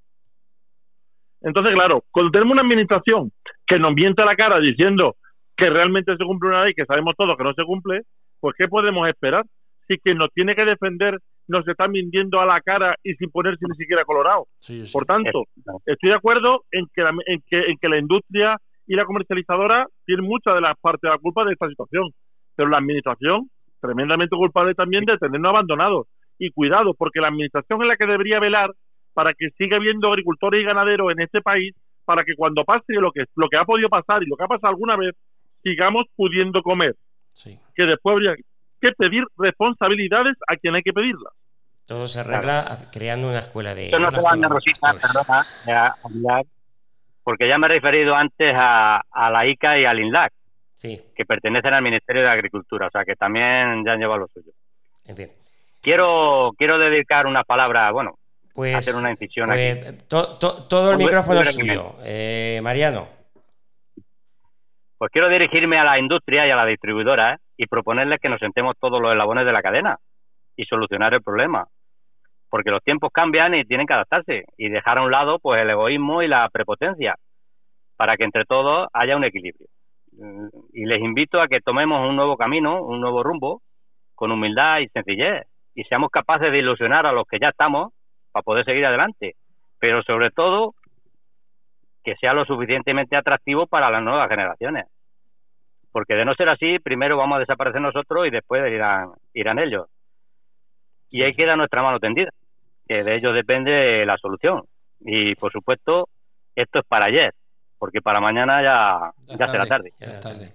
Entonces, 1.43 1.75
claro, 1.75 2.05
cuando 2.11 2.31
tenemos 2.31 2.53
una 2.53 2.63
administración 2.63 3.31
que 3.67 3.79
nos 3.79 3.93
miente 3.93 4.23
a 4.23 4.25
la 4.25 4.37
cara 4.37 4.61
diciendo 4.61 5.17
que 5.57 5.69
realmente 5.69 6.17
se 6.17 6.25
cumple 6.25 6.51
una 6.51 6.65
ley 6.65 6.75
que 6.75 6.87
sabemos 6.87 7.15
todos 7.17 7.37
que 7.37 7.45
no 7.45 7.53
se 7.53 7.65
cumple, 7.65 8.03
pues 8.41 8.55
¿qué 8.57 8.69
podemos 8.69 9.09
esperar? 9.09 9.45
Si 9.89 9.99
quien 9.99 10.19
nos 10.19 10.33
tiene 10.33 10.55
que 10.55 10.65
defender 10.65 11.19
nos 11.49 11.67
está 11.67 11.89
mintiendo 11.89 12.41
a 12.41 12.47
la 12.47 12.61
cara 12.61 12.95
y 13.03 13.15
sin 13.15 13.31
ponerse 13.31 13.67
ni 13.69 13.77
siquiera 13.77 14.05
colorado. 14.05 14.47
Sí, 14.61 14.87
sí. 14.87 14.93
Por 14.93 15.05
tanto, 15.05 15.45
estoy 15.85 16.11
de 16.11 16.17
acuerdo 16.17 16.63
en 16.71 16.87
que, 16.95 17.03
la, 17.03 17.11
en, 17.27 17.43
que, 17.49 17.59
en 17.59 17.77
que 17.79 17.89
la 17.89 17.99
industria 17.99 18.57
y 18.87 18.95
la 18.95 19.05
comercializadora 19.05 19.87
tienen 20.07 20.25
mucha 20.25 20.55
de 20.55 20.61
la 20.61 20.75
parte 20.81 21.09
de 21.09 21.13
la 21.13 21.19
culpa 21.19 21.45
de 21.45 21.53
esta 21.53 21.69
situación, 21.69 22.11
pero 22.55 22.69
la 22.69 22.79
administración 22.79 23.49
tremendamente 23.81 24.37
culpable 24.37 24.75
también 24.75 25.05
de 25.05 25.19
tenernos 25.19 25.51
abandonados. 25.51 26.07
Y 26.39 26.51
cuidado, 26.51 26.95
porque 26.95 27.21
la 27.21 27.29
administración 27.29 27.83
es 27.83 27.89
la 27.89 27.97
que 27.97 28.07
debería 28.07 28.41
velar 28.41 28.71
para 29.15 29.35
que 29.35 29.51
siga 29.59 29.77
habiendo 29.77 30.09
agricultores 30.09 30.61
y 30.61 30.65
ganaderos 30.65 31.13
en 31.13 31.21
este 31.21 31.41
país, 31.41 31.75
para 32.05 32.25
que 32.25 32.35
cuando 32.35 32.65
pase 32.65 32.95
lo 32.95 33.13
que, 33.13 33.25
lo 33.37 33.49
que 33.49 33.57
ha 33.57 33.65
podido 33.65 33.89
pasar 33.89 34.23
y 34.23 34.27
lo 34.27 34.37
que 34.37 34.45
ha 34.45 34.49
pasado 34.49 34.69
alguna 34.71 34.97
vez, 34.97 35.15
sigamos 35.63 36.07
pudiendo 36.17 36.63
comer. 36.63 36.97
Sí. 37.33 37.59
Que 37.75 37.85
después 37.85 38.15
habría 38.15 38.35
que 38.81 38.93
pedir 38.93 39.25
responsabilidades 39.39 40.37
a 40.49 40.57
quien 40.57 40.75
hay 40.75 40.83
que 40.83 40.93
pedirlas. 40.93 41.33
Todo 41.87 42.07
se 42.07 42.21
arregla 42.21 42.79
creando 42.93 43.29
una 43.29 43.39
escuela 43.41 43.75
de. 43.75 43.87
Esto 43.87 43.99
no 43.99 44.09
una 44.09 44.19
se 44.19 44.25
van 44.25 44.41
de 44.41 44.47
escuela 44.47 44.49
de 44.49 44.55
rositas, 44.55 44.81
pastores. 44.81 45.27
perdona, 45.27 45.43
eh, 45.67 45.73
a 45.73 45.95
hablar, 46.05 46.45
porque 47.23 47.49
ya 47.49 47.59
me 47.59 47.67
he 47.67 47.71
referido 47.71 48.15
antes 48.15 48.53
a, 48.57 49.03
a 49.11 49.31
la 49.31 49.47
ICA 49.47 49.79
y 49.79 49.85
al 49.85 50.01
INLAC, 50.01 50.33
Sí, 50.75 51.01
que 51.15 51.25
pertenecen 51.25 51.75
al 51.75 51.83
Ministerio 51.83 52.23
de 52.23 52.31
Agricultura, 52.31 52.87
o 52.89 52.91
sea 52.91 53.05
que 53.05 53.15
también 53.15 53.85
ya 53.85 53.93
han 53.93 54.01
llevado 54.01 54.21
lo 54.21 54.29
suyo. 54.29 54.53
en 55.07 55.17
fin. 55.17 55.29
Quiero, 55.83 56.53
quiero 56.57 56.79
dedicar 56.79 57.27
unas 57.27 57.45
palabras, 57.45 57.93
bueno, 57.93 58.13
Pues, 58.55 58.75
hacer 58.77 58.95
una 58.95 59.11
incisión 59.11 59.49
pues, 59.49 59.87
aquí. 59.87 59.99
to- 60.09 60.39
to- 60.39 60.65
todo 60.69 60.93
el 60.93 60.99
micrófono 60.99 61.41
es 61.41 61.55
suyo. 61.55 61.97
Eh, 62.05 62.61
Mariano. 62.63 63.09
Pues 64.99 65.11
quiero 65.11 65.29
dirigirme 65.29 65.79
a 65.79 65.85
la 65.85 65.99
industria 65.99 66.47
y 66.47 66.51
a 66.51 66.57
la 66.57 66.65
distribuidora 66.67 67.35
¿eh? 67.35 67.39
y 67.57 67.67
proponerles 67.67 68.21
que 68.21 68.29
nos 68.29 68.39
sentemos 68.39 68.77
todos 68.79 69.01
los 69.03 69.11
eslabones 69.11 69.45
de 69.45 69.53
la 69.53 69.61
cadena 69.63 69.99
y 70.57 70.65
solucionar 70.65 71.13
el 71.15 71.23
problema. 71.23 71.67
Porque 72.49 72.71
los 72.71 72.83
tiempos 72.85 73.11
cambian 73.13 73.55
y 73.55 73.65
tienen 73.65 73.87
que 73.87 73.95
adaptarse 73.95 74.45
y 74.57 74.69
dejar 74.69 74.99
a 74.99 75.03
un 75.03 75.11
lado 75.11 75.39
pues 75.41 75.61
el 75.61 75.71
egoísmo 75.71 76.23
y 76.23 76.29
la 76.29 76.49
prepotencia 76.51 77.17
para 77.97 78.17
que 78.17 78.23
entre 78.25 78.45
todos 78.45 78.89
haya 78.93 79.17
un 79.17 79.25
equilibrio. 79.25 79.67
Mm, 80.13 80.47
Y 80.75 80.85
les 80.87 81.01
invito 81.01 81.41
a 81.41 81.49
que 81.49 81.61
tomemos 81.61 82.09
un 82.09 82.15
nuevo 82.15 82.37
camino, 82.37 82.81
un 82.85 83.01
nuevo 83.01 83.25
rumbo, 83.25 83.61
con 84.15 84.31
humildad 84.31 84.79
y 84.81 84.89
sencillez 84.89 85.43
y 85.75 85.85
seamos 85.85 86.11
capaces 86.11 86.51
de 86.53 86.59
ilusionar 86.59 87.07
a 87.07 87.13
los 87.13 87.27
que 87.27 87.39
ya 87.39 87.49
estamos 87.49 87.93
para 88.31 88.43
poder 88.43 88.65
seguir 88.65 88.85
adelante. 88.85 89.37
Pero 89.79 90.03
sobre 90.03 90.31
todo 90.31 90.75
que 92.05 92.17
sea 92.17 92.33
lo 92.33 92.45
suficientemente 92.45 93.17
atractivo 93.17 93.67
para 93.67 93.91
las 93.91 94.03
nuevas 94.03 94.29
generaciones. 94.29 94.87
Porque 95.93 96.15
de 96.15 96.25
no 96.25 96.35
ser 96.35 96.49
así, 96.49 96.79
primero 96.79 97.17
vamos 97.17 97.37
a 97.37 97.41
desaparecer 97.41 97.81
nosotros 97.81 98.27
y 98.27 98.31
después 98.31 98.63
irán, 98.73 99.11
irán 99.35 99.59
ellos. 99.59 99.87
Y 101.11 101.23
ahí 101.23 101.35
queda 101.35 101.57
nuestra 101.57 101.83
mano 101.83 102.01
tendida, 102.01 102.31
que 102.89 103.05
de 103.05 103.15
ellos 103.15 103.35
depende 103.35 104.05
la 104.07 104.17
solución. 104.17 104.63
Y 105.01 105.35
por 105.35 105.53
supuesto, 105.53 106.09
esto 106.57 106.79
es 106.79 106.87
para 106.87 107.07
ayer, 107.07 107.35
porque 107.79 108.01
para 108.01 108.21
mañana 108.21 108.63
ya, 108.63 109.37
Ya 109.37 109.47
será 109.47 109.67
tarde. 109.67 109.93
Ya 109.99 110.21
tarde. 110.21 110.53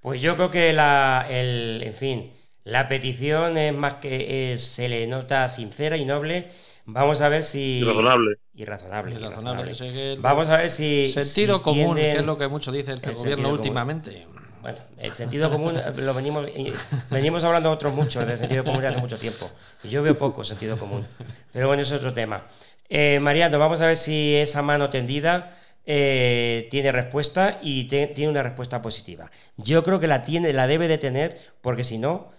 Pues 0.00 0.20
yo 0.20 0.34
creo 0.34 0.50
que 0.50 0.72
la, 0.72 1.26
el, 1.28 1.82
en 1.84 1.94
fin, 1.94 2.32
la 2.64 2.88
petición 2.88 3.56
es 3.58 3.72
más 3.74 3.94
que 3.94 4.52
es- 4.54 4.62
se 4.64 4.88
le 4.88 5.06
nota 5.06 5.48
sincera 5.48 5.96
y 5.96 6.04
noble. 6.04 6.48
Vamos 6.86 7.20
a 7.20 7.28
ver 7.28 7.44
si. 7.44 7.80
Y 7.80 7.84
razonable. 7.84 8.36
Y 8.54 8.64
razonable. 8.64 9.14
Y 9.14 9.18
y 9.18 9.20
razonable, 9.20 9.70
razonable. 9.70 9.72
ese 9.72 9.92
que 9.92 10.12
el- 10.14 10.20
Vamos 10.20 10.48
a 10.48 10.56
ver 10.58 10.70
si. 10.70 11.08
Sentido 11.08 11.58
si 11.58 11.62
común, 11.62 11.96
tienden- 11.96 12.14
que 12.14 12.20
es 12.20 12.26
lo 12.26 12.36
que 12.38 12.48
mucho 12.48 12.72
dice 12.72 12.92
el, 12.92 13.00
el 13.04 13.14
gobierno 13.14 13.44
común. 13.44 13.58
últimamente. 13.58 14.26
Bueno, 14.62 14.78
el 14.98 15.12
sentido 15.12 15.50
común 15.50 15.78
eh, 15.78 15.92
lo 15.96 16.12
venimos, 16.12 16.46
eh, 16.48 16.70
venimos 17.10 17.44
hablando 17.44 17.70
otros 17.70 17.94
muchos 17.94 18.26
del 18.26 18.36
sentido 18.36 18.62
común 18.62 18.84
hace 18.84 18.98
mucho 18.98 19.16
tiempo. 19.18 19.50
Yo 19.84 20.02
veo 20.02 20.18
poco 20.18 20.44
sentido 20.44 20.76
común. 20.78 21.06
Pero 21.52 21.66
bueno, 21.68 21.80
es 21.82 21.90
otro 21.92 22.12
tema. 22.12 22.44
Eh, 22.90 23.20
Mariano, 23.20 23.58
vamos 23.58 23.80
a 23.80 23.86
ver 23.86 23.96
si 23.96 24.34
esa 24.36 24.60
mano 24.62 24.90
tendida 24.90 25.56
eh, 25.86 26.68
tiene 26.70 26.92
respuesta 26.92 27.58
y 27.62 27.84
te- 27.84 28.08
tiene 28.08 28.30
una 28.30 28.42
respuesta 28.42 28.82
positiva. 28.82 29.30
Yo 29.56 29.82
creo 29.82 29.98
que 29.98 30.06
la 30.06 30.24
tiene, 30.24 30.52
la 30.52 30.66
debe 30.66 30.88
de 30.88 30.98
tener, 30.98 31.38
porque 31.62 31.82
si 31.84 31.96
no, 31.98 32.30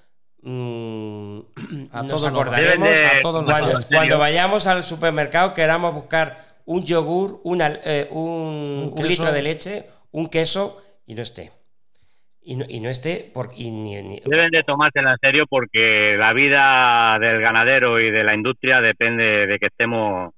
mm, 0.41 1.39
A 1.91 1.97
nos 2.03 2.07
todos 2.07 2.23
nos 2.23 2.23
acordaremos 2.31 2.87
Deben 2.89 3.01
de- 3.11 3.19
a 3.19 3.21
todos 3.21 3.45
nos 3.45 3.85
cuando, 3.87 4.17
vayamos 4.17 4.67
al 4.67 4.83
supermercado 4.83 5.53
queramos 5.53 5.93
buscar 5.93 6.37
un 6.65 6.83
yogur, 6.83 7.41
una, 7.43 7.71
eh, 7.85 8.07
un, 8.11 8.21
Un 8.21 8.83
un 8.89 8.95
queso. 8.95 9.07
litro 9.07 9.31
de 9.31 9.41
leche, 9.41 9.85
un 10.11 10.29
queso 10.29 10.81
y 11.05 11.15
no 11.15 11.21
esté. 11.21 11.51
Y 12.43 12.55
no, 12.55 12.65
y 12.67 12.79
no 12.79 12.89
esté 12.89 13.29
por, 13.33 13.51
y 13.55 13.69
ni- 13.71 14.01
ni- 14.01 14.19
Deben 14.25 14.49
de 14.51 14.63
tomársela 14.63 15.11
en 15.11 15.17
serio 15.19 15.45
porque 15.49 16.15
la 16.17 16.33
vida 16.33 17.17
del 17.19 17.39
ganadero 17.41 17.99
y 17.99 18.09
de 18.09 18.23
la 18.23 18.33
industria 18.33 18.81
depende 18.81 19.45
de 19.47 19.59
que 19.59 19.67
estemos, 19.67 20.33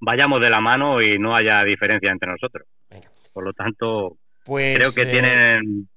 vayamos 0.00 0.40
de 0.40 0.50
la 0.50 0.60
mano 0.60 1.00
y 1.00 1.18
no 1.18 1.34
haya 1.34 1.62
diferencia 1.64 2.10
entre 2.10 2.30
nosotros. 2.30 2.66
Venga. 2.90 3.08
Por 3.32 3.44
lo 3.44 3.52
tanto, 3.52 4.16
pues, 4.44 4.76
creo 4.76 4.90
que 4.92 5.02
eh, 5.02 5.06
tienen 5.06 5.88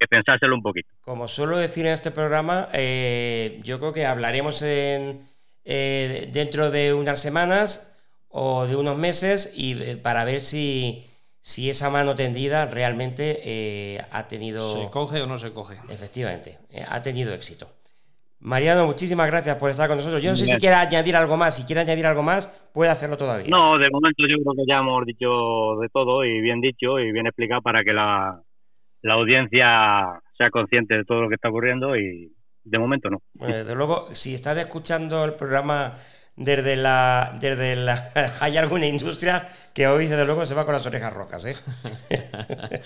que 0.00 0.08
pensárselo 0.08 0.54
un 0.54 0.62
poquito. 0.62 0.88
Como 1.02 1.28
suelo 1.28 1.58
decir 1.58 1.86
en 1.86 1.92
este 1.92 2.10
programa, 2.10 2.70
eh, 2.72 3.60
yo 3.62 3.78
creo 3.78 3.92
que 3.92 4.06
hablaremos 4.06 4.62
en, 4.62 5.20
eh, 5.64 6.30
dentro 6.32 6.70
de 6.70 6.94
unas 6.94 7.20
semanas 7.20 7.92
o 8.30 8.66
de 8.66 8.76
unos 8.76 8.96
meses 8.96 9.52
y 9.54 9.80
eh, 9.82 9.98
para 9.98 10.24
ver 10.24 10.40
si, 10.40 11.04
si 11.40 11.68
esa 11.68 11.90
mano 11.90 12.14
tendida 12.14 12.64
realmente 12.64 13.42
eh, 13.44 14.00
ha 14.10 14.26
tenido... 14.26 14.84
¿Se 14.84 14.90
coge 14.90 15.20
o 15.20 15.26
no 15.26 15.36
se 15.36 15.52
coge? 15.52 15.74
Efectivamente, 15.90 16.58
eh, 16.70 16.82
ha 16.88 17.02
tenido 17.02 17.34
éxito. 17.34 17.68
Mariano, 18.38 18.86
muchísimas 18.86 19.26
gracias 19.26 19.56
por 19.56 19.70
estar 19.70 19.86
con 19.86 19.98
nosotros. 19.98 20.22
Yo 20.22 20.30
no 20.30 20.36
sé 20.36 20.46
si 20.46 20.56
quiere 20.56 20.76
añadir 20.76 21.14
algo 21.14 21.36
más. 21.36 21.56
Si 21.56 21.64
quiere 21.64 21.82
añadir 21.82 22.06
algo 22.06 22.22
más, 22.22 22.48
puede 22.72 22.90
hacerlo 22.90 23.18
todavía. 23.18 23.50
No, 23.50 23.76
de 23.76 23.90
momento 23.90 24.22
yo 24.26 24.36
creo 24.42 24.54
que 24.54 24.64
ya 24.66 24.78
hemos 24.78 25.04
dicho 25.04 25.76
de 25.78 25.90
todo 25.90 26.24
y 26.24 26.40
bien 26.40 26.62
dicho 26.62 26.98
y 26.98 27.12
bien 27.12 27.26
explicado 27.26 27.60
para 27.60 27.84
que 27.84 27.92
la, 27.92 28.40
la 29.02 29.14
audiencia 29.14 30.20
sea 30.36 30.50
consciente 30.50 30.96
de 30.96 31.04
todo 31.04 31.22
lo 31.22 31.28
que 31.28 31.34
está 31.34 31.48
ocurriendo 31.48 31.96
y 31.96 32.32
de 32.64 32.78
momento 32.78 33.10
no. 33.10 33.22
Desde 33.34 33.74
luego, 33.74 34.14
si 34.14 34.34
estás 34.34 34.56
escuchando 34.58 35.24
el 35.24 35.34
programa 35.34 35.94
desde 36.36 36.76
la, 36.76 37.36
desde 37.40 37.76
la, 37.76 38.12
hay 38.40 38.56
alguna 38.56 38.86
industria 38.86 39.46
que 39.74 39.86
hoy 39.86 40.06
desde 40.06 40.24
luego 40.24 40.46
se 40.46 40.54
va 40.54 40.64
con 40.64 40.74
las 40.74 40.86
orejas 40.86 41.12
rojas, 41.12 41.44
¿eh? 41.44 41.54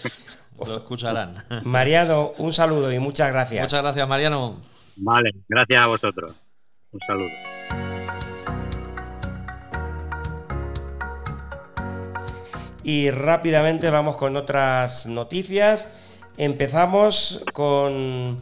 Lo 0.59 0.77
escucharán. 0.77 1.37
Mariano, 1.65 2.33
un 2.39 2.53
saludo 2.53 2.93
y 2.93 2.99
muchas 2.99 3.33
gracias. 3.33 3.63
Muchas 3.63 3.83
gracias, 3.83 4.09
Mariano. 4.09 4.61
Vale, 4.97 5.31
gracias 5.49 5.81
a 5.83 5.87
vosotros. 5.87 6.41
Un 6.93 7.01
saludo. 7.01 7.31
Y 12.85 13.11
rápidamente 13.11 13.89
vamos 13.89 14.17
con 14.17 14.37
otras 14.37 15.07
noticias. 15.07 16.04
Empezamos 16.37 17.45
con, 17.53 18.39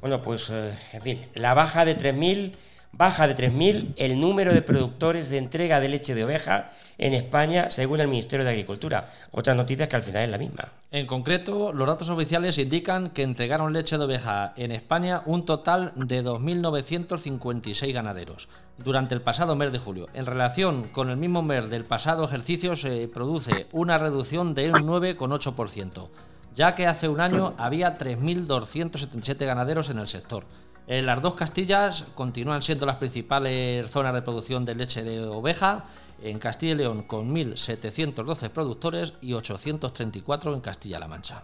Bueno, 0.00 0.22
pues, 0.22 0.48
eh, 0.50 0.72
en 0.92 1.02
fin, 1.02 1.18
la 1.34 1.54
baja 1.54 1.84
de 1.84 1.96
3.000, 1.96 2.52
baja 2.92 3.26
de 3.26 3.34
3.000 3.36 3.94
el 3.96 4.18
número 4.18 4.54
de 4.54 4.62
productores 4.62 5.28
de 5.28 5.38
entrega 5.38 5.80
de 5.80 5.88
leche 5.88 6.14
de 6.14 6.24
oveja 6.24 6.70
en 6.96 7.12
España, 7.12 7.70
según 7.70 8.00
el 8.00 8.08
Ministerio 8.08 8.44
de 8.44 8.50
Agricultura. 8.50 9.06
Otra 9.30 9.54
noticia 9.54 9.88
que 9.88 9.96
al 9.96 10.02
final 10.02 10.24
es 10.24 10.30
la 10.30 10.38
misma. 10.38 10.72
En 10.90 11.06
concreto, 11.06 11.72
los 11.72 11.86
datos 11.86 12.08
oficiales 12.08 12.56
indican 12.56 13.10
que 13.10 13.22
entregaron 13.22 13.72
leche 13.72 13.98
de 13.98 14.04
oveja 14.04 14.54
en 14.56 14.70
España 14.70 15.22
un 15.26 15.44
total 15.44 15.92
de 15.96 16.22
2.956 16.24 17.92
ganaderos 17.92 18.48
durante 18.78 19.14
el 19.14 19.20
pasado 19.20 19.56
mes 19.56 19.72
de 19.72 19.78
julio. 19.78 20.08
En 20.14 20.24
relación 20.24 20.84
con 20.84 21.10
el 21.10 21.16
mismo 21.16 21.42
mes 21.42 21.68
del 21.68 21.84
pasado 21.84 22.24
ejercicio 22.24 22.76
se 22.76 23.08
produce 23.08 23.66
una 23.72 23.98
reducción 23.98 24.54
de 24.54 24.70
un 24.70 24.86
9,8%, 24.86 26.08
ya 26.54 26.74
que 26.74 26.86
hace 26.86 27.08
un 27.08 27.20
año 27.20 27.54
había 27.58 27.98
3.277 27.98 29.44
ganaderos 29.44 29.90
en 29.90 29.98
el 29.98 30.08
sector. 30.08 30.44
En 30.86 31.06
las 31.06 31.20
dos 31.22 31.34
Castillas 31.34 32.06
continúan 32.14 32.62
siendo 32.62 32.84
las 32.86 32.96
principales 32.96 33.90
zonas 33.90 34.12
de 34.14 34.22
producción 34.22 34.64
de 34.64 34.74
leche 34.74 35.02
de 35.02 35.20
oveja 35.24 35.84
en 36.22 36.38
Castilla 36.38 36.72
y 36.74 36.76
León 36.76 37.02
con 37.02 37.34
1.712 37.34 38.50
productores 38.50 39.14
y 39.20 39.32
834 39.32 40.54
en 40.54 40.60
Castilla-La 40.60 41.08
Mancha. 41.08 41.42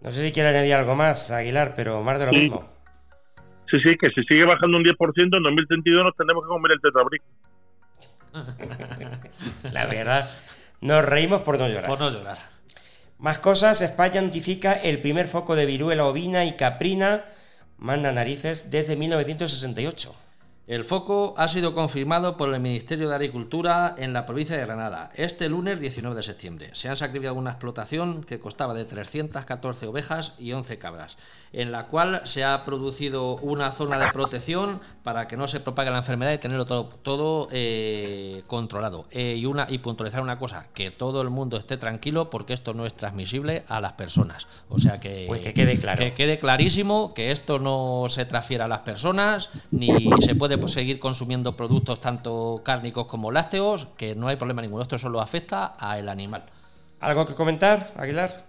No 0.00 0.12
sé 0.12 0.24
si 0.24 0.32
quiere 0.32 0.50
añadir 0.50 0.74
algo 0.74 0.94
más, 0.94 1.30
Aguilar, 1.30 1.74
pero 1.74 2.02
más 2.02 2.18
de 2.18 2.26
lo 2.26 2.32
Sí. 2.32 2.38
mismo. 2.38 2.68
Sí, 3.70 3.78
sí, 3.80 3.96
que 4.00 4.10
si 4.10 4.22
sigue 4.24 4.44
bajando 4.44 4.76
un 4.76 4.84
10%, 4.84 5.36
en 5.36 5.42
2032 5.42 6.04
nos 6.04 6.14
tendremos 6.14 6.44
que 6.44 6.48
comer 6.48 6.72
el 6.72 6.80
tetrabric. 6.80 7.22
La 9.72 9.86
verdad, 9.86 10.28
nos 10.80 11.04
reímos 11.04 11.42
por 11.42 11.58
no 11.58 11.66
llorar. 11.68 11.86
Por 11.86 11.98
no 11.98 12.10
llorar. 12.10 12.38
Más 13.18 13.38
cosas, 13.38 13.80
España 13.80 14.20
notifica 14.20 14.74
el 14.74 15.00
primer 15.00 15.26
foco 15.26 15.56
de 15.56 15.64
viruela 15.64 16.04
ovina 16.04 16.44
y 16.44 16.52
caprina, 16.52 17.24
manda 17.78 18.12
narices, 18.12 18.70
desde 18.70 18.94
1968. 18.94 20.25
El 20.66 20.82
foco 20.82 21.32
ha 21.36 21.46
sido 21.46 21.74
confirmado 21.74 22.36
por 22.36 22.52
el 22.52 22.58
Ministerio 22.58 23.08
de 23.08 23.14
Agricultura 23.14 23.94
en 23.96 24.12
la 24.12 24.26
provincia 24.26 24.56
de 24.56 24.66
Granada 24.66 25.12
este 25.14 25.48
lunes 25.48 25.78
19 25.78 26.16
de 26.16 26.24
septiembre. 26.24 26.70
Se 26.72 26.88
han 26.88 26.96
sacrificado 26.96 27.36
una 27.36 27.50
explotación 27.50 28.24
que 28.24 28.40
costaba 28.40 28.74
de 28.74 28.84
314 28.84 29.86
ovejas 29.86 30.34
y 30.40 30.50
11 30.50 30.76
cabras, 30.78 31.18
en 31.52 31.70
la 31.70 31.86
cual 31.86 32.22
se 32.24 32.42
ha 32.42 32.64
producido 32.64 33.36
una 33.36 33.70
zona 33.70 33.96
de 34.00 34.10
protección 34.10 34.80
para 35.04 35.28
que 35.28 35.36
no 35.36 35.46
se 35.46 35.60
propague 35.60 35.92
la 35.92 35.98
enfermedad 35.98 36.32
y 36.32 36.38
tenerlo 36.38 36.66
todo, 36.66 36.88
todo 37.00 37.48
eh, 37.52 38.42
controlado. 38.48 39.06
Eh, 39.12 39.36
y, 39.38 39.46
una, 39.46 39.68
y 39.70 39.78
puntualizar 39.78 40.20
una 40.20 40.36
cosa, 40.36 40.66
que 40.74 40.90
todo 40.90 41.22
el 41.22 41.30
mundo 41.30 41.58
esté 41.58 41.76
tranquilo 41.76 42.28
porque 42.28 42.54
esto 42.54 42.74
no 42.74 42.86
es 42.86 42.94
transmisible 42.94 43.62
a 43.68 43.80
las 43.80 43.92
personas. 43.92 44.48
O 44.68 44.80
sea 44.80 44.98
que... 44.98 45.26
Pues 45.28 45.42
que 45.42 45.54
quede 45.54 45.78
claro. 45.78 46.00
que 46.00 46.12
quede 46.12 46.40
clarísimo 46.40 47.14
que 47.14 47.30
esto 47.30 47.60
no 47.60 48.06
se 48.08 48.24
transfiere 48.24 48.64
a 48.64 48.68
las 48.68 48.80
personas, 48.80 49.50
ni 49.70 50.10
se 50.18 50.34
puede 50.34 50.55
pues, 50.58 50.72
seguir 50.72 50.98
consumiendo 50.98 51.56
productos 51.56 52.00
tanto 52.00 52.62
cárnicos 52.64 53.06
como 53.06 53.30
lácteos, 53.30 53.86
que 53.96 54.14
no 54.14 54.28
hay 54.28 54.36
problema 54.36 54.62
ninguno. 54.62 54.82
Esto 54.82 54.98
solo 54.98 55.20
afecta 55.20 55.66
al 55.66 56.08
animal. 56.08 56.44
¿Algo 57.00 57.26
que 57.26 57.34
comentar, 57.34 57.92
Aguilar? 57.96 58.46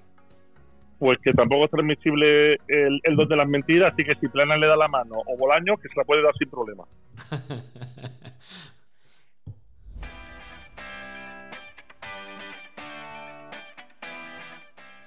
Pues 0.99 1.20
que 1.24 1.32
tampoco 1.34 1.66
es 1.66 1.72
transmisible 1.72 2.53
el, 2.68 2.99
el 3.03 3.16
don 3.16 3.28
de 3.28 3.36
las 3.36 3.47
mentiras, 3.47 3.91
así 3.93 4.03
que 4.03 4.16
si 4.16 4.28
Plana 4.30 4.58
le 4.58 4.68
da 4.68 4.76
la 4.76 4.88
mano 4.88 5.16
o 5.26 5.38
Bolaño, 5.38 5.78
que 5.78 5.89
se 5.89 5.95
la 5.95 6.03
puede 6.03 6.24
dar 6.24 6.34
sin 6.38 6.49
problema. 6.49 6.86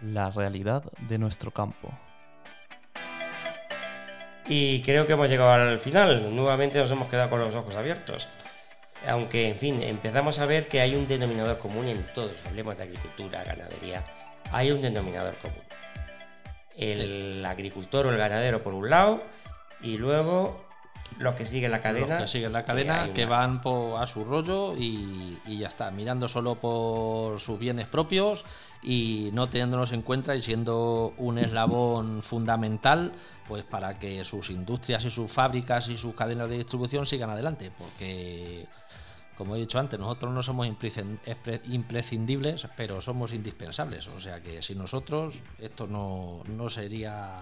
La 0.03 0.31
realidad 0.31 0.91
de 1.09 1.19
nuestro 1.19 1.51
campo. 1.51 1.91
Y 4.53 4.83
creo 4.83 5.07
que 5.07 5.13
hemos 5.13 5.29
llegado 5.29 5.53
al 5.53 5.79
final. 5.79 6.35
Nuevamente 6.35 6.81
nos 6.81 6.91
hemos 6.91 7.09
quedado 7.09 7.31
con 7.31 7.39
los 7.39 7.55
ojos 7.55 7.77
abiertos. 7.77 8.27
Aunque, 9.07 9.49
en 9.49 9.57
fin, 9.57 9.81
empezamos 9.81 10.41
a 10.41 10.47
ver 10.47 10.67
que 10.67 10.81
hay 10.81 10.97
un 10.97 11.07
denominador 11.07 11.59
común 11.59 11.87
en 11.87 12.05
todos. 12.07 12.33
Hablemos 12.45 12.77
de 12.77 12.83
agricultura, 12.83 13.45
ganadería. 13.45 14.05
Hay 14.51 14.73
un 14.73 14.83
denominador 14.83 15.37
común. 15.37 15.63
El 16.77 17.47
agricultor 17.47 18.07
o 18.07 18.11
el 18.11 18.17
ganadero 18.17 18.61
por 18.61 18.75
un 18.75 18.91
lado 18.91 19.23
y 19.83 19.99
luego 19.99 20.67
los 21.19 21.35
que 21.35 21.47
siguen 21.47 21.71
la 21.71 21.81
cadena. 21.81 22.21
Los 22.21 22.23
que 22.23 22.29
siguen 22.29 22.53
la 22.53 22.65
cadena, 22.65 23.13
que 23.13 23.27
van 23.27 23.61
a 23.99 24.07
su 24.07 24.25
rollo 24.25 24.77
y, 24.77 25.39
y 25.47 25.59
ya 25.59 25.69
está, 25.69 25.91
mirando 25.91 26.29
solo 26.29 26.55
por 26.55 27.39
sus 27.41 27.59
bienes 27.59 27.87
propios 27.87 28.45
y 28.83 29.31
no 29.33 29.49
teniéndonos 29.49 29.93
en 29.93 30.03
cuenta 30.03 30.35
y 30.35 30.43
siendo 30.43 31.13
un 31.19 31.39
eslabón 31.39 32.23
fundamental 32.23 33.13
pues 33.47 33.65
para 33.65 33.99
que 33.99 34.25
sus 34.25 34.51
industrias 34.51 35.05
y 35.05 35.11
sus 35.11 35.31
fábricas 35.31 35.89
y 35.89 35.97
sus 35.97 36.15
cadenas 36.15 36.49
de 36.49 36.59
distribución 36.59 37.05
sigan 37.05 37.31
adelante, 37.31 37.73
porque 37.77 38.69
como 39.41 39.57
he 39.57 39.59
dicho 39.59 39.79
antes, 39.79 39.99
nosotros 39.99 40.35
no 40.35 40.43
somos 40.43 40.67
imprescindibles, 40.67 42.69
pero 42.77 43.01
somos 43.01 43.33
indispensables. 43.33 44.07
O 44.09 44.21
sea 44.21 44.43
que 44.43 44.61
sin 44.61 44.77
nosotros 44.77 45.41
esto 45.59 45.87
no, 45.87 46.43
no 46.47 46.69
sería, 46.69 47.41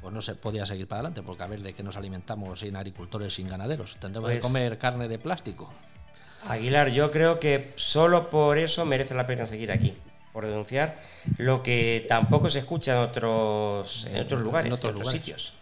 pues 0.00 0.12
no 0.14 0.22
se 0.22 0.34
podía 0.34 0.64
seguir 0.66 0.86
para 0.86 1.00
adelante, 1.00 1.22
porque 1.22 1.42
a 1.42 1.46
ver 1.46 1.60
de 1.60 1.72
qué 1.74 1.82
nos 1.82 1.96
alimentamos 1.96 2.60
sin 2.60 2.76
agricultores, 2.76 3.34
sin 3.34 3.48
ganaderos. 3.48 3.96
Tendremos 3.98 4.30
que 4.30 4.36
Pues- 4.36 4.44
comer 4.46 4.78
carne 4.78 5.08
de 5.08 5.18
plástico. 5.18 5.72
Aguilar, 6.48 6.88
yo 6.90 7.10
creo 7.10 7.38
que 7.38 7.72
solo 7.76 8.30
por 8.30 8.56
eso 8.56 8.86
merece 8.86 9.14
la 9.14 9.26
pena 9.26 9.44
seguir 9.46 9.70
aquí, 9.70 9.94
por 10.32 10.46
denunciar 10.46 10.96
lo 11.36 11.62
que 11.62 12.06
tampoco 12.08 12.48
se 12.48 12.60
escucha 12.60 12.92
en 12.92 12.98
otros, 13.08 14.06
en 14.10 14.22
otros 14.22 14.40
lugares, 14.40 14.68
en 14.68 14.72
otros 14.72 14.90
otros, 14.92 15.00
lugares. 15.02 15.20
sitios. 15.20 15.54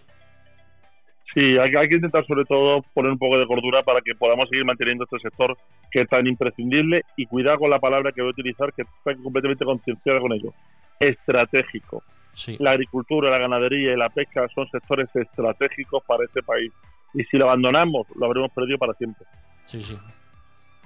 Sí, 1.35 1.41
hay, 1.59 1.75
hay 1.75 1.89
que 1.89 1.97
intentar 1.97 2.25
sobre 2.27 2.45
todo 2.45 2.83
poner 2.95 3.13
un 3.13 3.19
poco 3.19 3.39
de 3.39 3.47
cordura 3.47 3.83
para 3.83 4.01
que 4.01 4.15
podamos 4.15 4.49
seguir 4.49 4.65
manteniendo 4.65 5.05
este 5.05 5.19
sector 5.19 5.57
que 5.91 6.03
es 6.03 6.09
tan 6.09 6.27
imprescindible 6.27 7.03
y 7.17 7.27
cuidado 7.27 7.59
con 7.59 7.71
la 7.71 7.79
palabra 7.81 8.13
que 8.13 8.23
voy 8.23 8.29
a 8.29 8.33
utilizar, 8.33 8.73
que 8.73 8.83
está 8.83 9.15
completamente 9.23 9.65
concienciada 9.65 10.21
con 10.21 10.33
ello. 10.33 10.55
Estratégico. 11.01 12.03
Sí. 12.39 12.57
La 12.61 12.71
agricultura, 12.71 13.31
la 13.31 13.39
ganadería 13.39 13.93
y 13.93 13.97
la 13.97 14.11
pesca 14.11 14.47
son 14.55 14.71
sectores 14.71 15.09
estratégicos 15.15 16.05
para 16.07 16.25
este 16.25 16.41
país. 16.43 16.73
Y 17.15 17.25
si 17.25 17.37
lo 17.37 17.47
abandonamos, 17.47 18.07
lo 18.15 18.27
habremos 18.27 18.53
perdido 18.53 18.79
para 18.79 18.93
siempre. 18.95 19.27
Sí, 19.65 19.83
sí. 19.83 19.99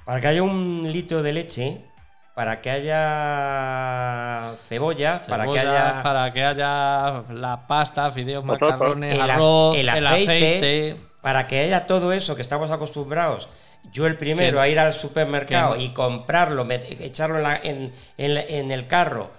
Para 0.06 0.20
que 0.22 0.28
haya 0.28 0.42
un 0.42 0.90
litro 0.90 1.22
de 1.22 1.32
leche, 1.34 1.84
para 2.34 2.62
que 2.62 2.70
haya 2.70 4.54
cebolla, 4.68 5.20
para 5.28 5.44
que 5.46 5.58
haya 5.58 6.02
para 6.02 6.32
que 6.32 6.42
haya 6.44 7.22
la 7.32 7.66
pasta, 7.66 8.10
fideos, 8.10 8.44
macarrones, 8.44 9.12
El 9.12 9.20
arroz, 9.30 9.76
el 9.76 9.88
el 9.88 10.06
aceite. 10.06 10.96
para 11.20 11.46
que 11.46 11.60
haya 11.60 11.86
todo 11.86 12.12
eso 12.12 12.34
que 12.34 12.42
estamos 12.42 12.70
acostumbrados. 12.70 13.48
Yo 13.90 14.06
el 14.06 14.16
primero 14.16 14.60
a 14.60 14.68
ir 14.68 14.78
al 14.78 14.92
supermercado 14.94 15.76
y 15.76 15.90
comprarlo, 15.90 16.66
echarlo 16.70 17.36
en, 17.36 17.42
la- 17.42 17.56
en- 17.62 17.92
en 18.16 18.34
la- 18.34 18.42
en 18.42 18.70
el 18.70 18.86
carro 18.86 19.30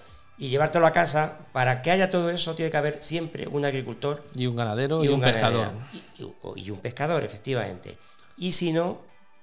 y 0.44 0.50
llevártelo 0.50 0.86
a 0.86 0.92
casa, 0.92 1.48
para 1.54 1.82
que 1.82 1.90
haya 1.90 2.10
todo 2.10 2.30
eso 2.30 2.54
tiene 2.54 2.70
que 2.70 2.76
haber 2.76 3.02
siempre 3.02 3.48
un 3.48 3.64
agricultor 3.64 4.26
y 4.36 4.46
un 4.46 4.58
ganadero 4.58 5.02
y, 5.02 5.08
un, 5.08 5.22
pescador. 5.22 5.70
Y, 5.94 6.22
y- 6.22 6.66
y 6.66 6.70
un 6.70 6.82
pescador, 6.82 7.24
efectivamente. 7.24 7.96
Y 8.36 8.52
si 8.52 8.74
no, 8.74 9.00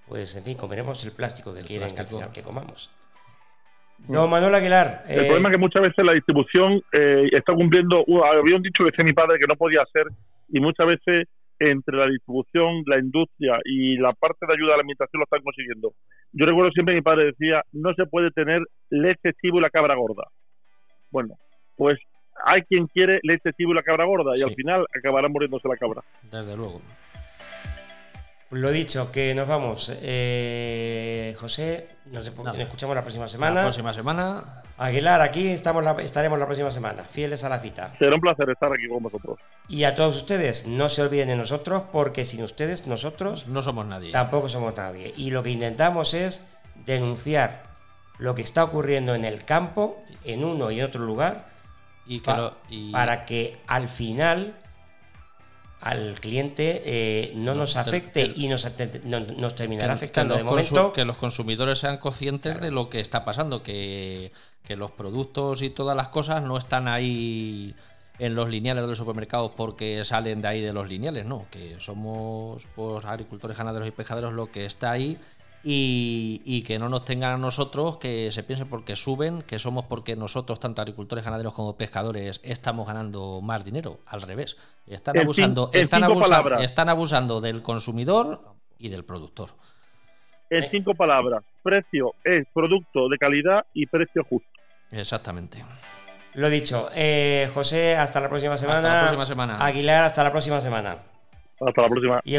pues 0.07 0.37
en 0.37 0.45
fin, 0.45 0.59
comeremos 0.59 1.03
el 1.07 1.13
plástico 1.13 1.55
que 1.55 1.63
quieren 1.63 1.89
plástico. 1.89 2.03
al 2.03 2.25
final 2.25 2.33
que 2.35 2.43
comamos. 2.43 2.91
Don 4.09 4.29
Manuel 4.29 4.55
Aguilar. 4.55 5.05
El 5.09 5.21
eh, 5.21 5.25
problema 5.25 5.49
es 5.49 5.53
que 5.55 5.59
muchas 5.59 5.81
veces 5.81 6.05
la 6.05 6.13
distribución 6.13 6.83
eh, 6.93 7.31
está 7.33 7.55
cumpliendo. 7.55 8.05
uh, 8.07 8.25
había 8.25 8.57
un 8.57 8.63
dicho 8.63 8.85
que 8.85 8.91
decía 8.91 9.03
mi 9.05 9.15
padre 9.15 9.39
que 9.39 9.47
no 9.47 9.57
podía 9.57 9.81
ser, 9.95 10.05
y 10.51 10.61
muchas 10.61 10.87
veces 10.87 11.29
entre 11.61 11.97
la 11.97 12.09
distribución, 12.09 12.83
la 12.85 12.99
industria 12.99 13.59
y 13.65 13.97
la 13.97 14.13
parte 14.13 14.45
de 14.47 14.53
ayuda 14.53 14.75
a 14.75 14.77
la 14.77 14.83
alimentación 14.83 15.21
lo 15.21 15.25
están 15.25 15.43
consiguiendo. 15.43 15.95
Yo 16.33 16.45
recuerdo 16.45 16.73
siempre 16.73 16.93
que 16.93 17.01
mi 17.01 17.03
padre 17.03 17.25
decía: 17.27 17.63
no 17.73 17.95
se 17.95 18.05
puede 18.05 18.31
tener 18.33 18.61
leche 18.91 19.33
chivo 19.41 19.61
y 19.61 19.63
la 19.63 19.71
cabra 19.71 19.95
gorda. 19.95 20.25
Bueno, 21.11 21.37
pues 21.77 21.99
hay 22.45 22.63
quien 22.63 22.87
quiere 22.87 23.21
leche 23.23 23.51
chivo 23.57 23.73
y 23.73 23.75
la 23.75 23.83
cabra 23.83 24.05
gorda, 24.05 24.33
y 24.35 24.39
Sí. 24.39 24.45
al 24.45 24.55
final 24.55 24.87
acabará 24.97 25.29
muriéndose 25.29 25.69
la 25.69 25.77
cabra. 25.77 26.03
Desde 26.31 26.57
luego. 26.57 26.81
Lo 28.53 28.73
dicho, 28.73 29.13
que 29.13 29.33
nos 29.33 29.47
vamos. 29.47 29.93
Eh, 30.03 31.37
José, 31.39 31.87
nos, 32.07 32.27
escuchamos 32.27 32.97
la 32.97 33.03
próxima 33.03 33.25
La 33.25 33.29
semana. 33.29 33.61
próxima 33.63 33.93
semana. 33.93 34.63
Aguilar, 34.77 35.21
aquí 35.21 35.49
estamos 35.49 35.85
la- 35.85 35.93
estaremos 36.03 36.37
la 36.39 36.47
próxima 36.47 36.73
semana, 36.73 37.05
fieles 37.05 37.45
a 37.45 37.49
la 37.49 37.59
cita. 37.61 37.93
Será 37.99 38.15
un 38.15 38.21
placer 38.21 38.51
estar 38.51 38.73
aquí 38.73 38.89
con 38.89 39.03
vosotros. 39.05 39.39
Y 39.69 39.85
a 39.85 39.95
todos 39.95 40.17
ustedes, 40.17 40.67
no 40.67 40.89
se 40.89 41.03
olviden 41.03 41.29
de 41.29 41.37
nosotros, 41.37 41.85
porque 41.93 42.25
sin 42.25 42.43
ustedes, 42.43 42.89
nosotros 42.89 43.47
No 43.47 43.63
somos 43.63 43.87
nadie. 43.87 44.11
tampoco 44.11 44.49
somos 44.49 44.77
nadie. 44.77 45.13
Y 45.17 45.31
lo 45.31 45.45
que 45.45 45.51
intentamos 45.51 46.15
es 46.15 46.45
denunciar 46.87 47.70
lo 48.21 48.35
que 48.37 48.43
está 48.43 48.63
ocurriendo 48.65 49.15
en 49.15 49.25
el 49.25 49.45
campo, 49.45 49.99
en 50.25 50.45
uno 50.45 50.71
y 50.71 50.81
otro 50.83 51.05
lugar, 51.05 51.49
Y 52.07 52.21
que 52.21 52.25
pa- 52.27 52.37
lo- 52.37 52.57
y- 52.69 52.93
para 52.93 53.25
que 53.27 53.59
al 53.67 53.89
final 53.89 54.55
al 55.81 56.21
cliente 56.21 56.83
eh, 56.85 57.33
no 57.37 57.55
nos 57.55 57.77
afecte 57.77 58.31
y 58.37 58.49
nos, 58.49 58.69
no- 59.05 59.21
nos 59.21 59.55
terminará 59.55 59.89
que 59.89 59.95
afectando. 59.95 60.37
De 60.37 60.45
momento, 60.45 60.93
que 60.93 61.07
los 61.07 61.17
consumidores 61.17 61.79
sean 61.79 61.97
conscientes 61.97 62.61
de 62.61 62.71
lo 62.71 62.91
que 62.91 63.01
está 63.01 63.25
pasando, 63.25 63.63
que, 63.63 64.31
que 64.63 64.77
los 64.77 64.91
productos 64.91 65.63
y 65.63 65.71
todas 65.71 65.97
las 65.97 66.09
cosas 66.09 66.43
no 66.43 66.59
están 66.59 66.87
ahí 66.87 67.75
en 68.19 68.35
los 68.35 68.51
lineales 68.51 68.83
de 68.83 68.89
los 68.89 68.99
supermercados 68.99 69.53
porque 69.57 70.05
salen 70.05 70.43
de 70.43 70.49
ahí 70.49 70.61
de 70.61 70.75
los 70.75 70.87
lineales, 70.87 71.25
no, 71.25 71.47
que 71.51 71.77
somos 71.81 72.67
pues, 72.77 73.07
agricultores, 73.07 73.57
ganaderos 73.57 73.89
y 73.89 73.93
pescaderos 73.93 74.35
lo 74.35 74.51
que 74.53 74.67
está 74.67 74.91
ahí 74.91 75.19
y, 75.63 76.41
y 76.45 76.63
que 76.63 76.79
no 76.79 76.89
nos 76.89 77.05
tengan 77.05 77.33
a 77.33 77.37
nosotros 77.37 77.99
que 77.99 78.33
se 78.33 78.43
piense 78.43 78.67
porque 78.67 78.97
suben, 78.97 79.43
que 79.43 79.59
somos 79.59 79.85
porque 79.85 80.17
nosotros, 80.17 80.59
tanto 80.59 80.81
agricultores, 80.81 81.25
ganaderos 81.25 81.55
como 81.55 81.77
pescadores, 81.77 82.41
estamos 82.43 82.87
ganando 82.87 83.41
más 83.43 83.65
dinero. 83.65 83.99
Al 84.07 84.23
revés. 84.23 84.57
Están 84.87 85.19
abusando, 85.19 85.71
están, 85.73 86.05
abusando, 86.05 86.29
palabras. 86.29 86.65
están 86.65 86.89
abusando 86.89 87.41
del 87.41 87.63
consumidor 87.63 88.41
y 88.79 88.89
del 88.89 89.05
productor. 89.05 89.51
En 90.49 90.69
cinco 90.71 90.95
palabras, 90.95 91.45
precio 91.63 92.15
es 92.25 92.47
producto 92.53 93.09
de 93.09 93.19
calidad 93.19 93.67
y 93.73 93.87
precio 93.87 94.25
justo. 94.25 94.49
Exactamente. 94.91 95.65
Lo 96.35 96.49
dicho, 96.49 96.91
eh, 96.95 97.49
José, 97.55 97.97
hasta 97.97 98.21
la 98.21 98.29
próxima 98.29 98.57
semana. 98.57 98.81
la 98.81 99.01
próxima 99.01 99.27
semana. 99.27 99.65
Aguilar, 99.65 100.05
hasta 100.05 100.25
la 100.25 100.31
próxima 100.31 100.61
semana. 100.61 100.97
Hasta 101.61 101.83
la 101.83 101.89
próxima. 101.89 102.21
Y 102.25 102.37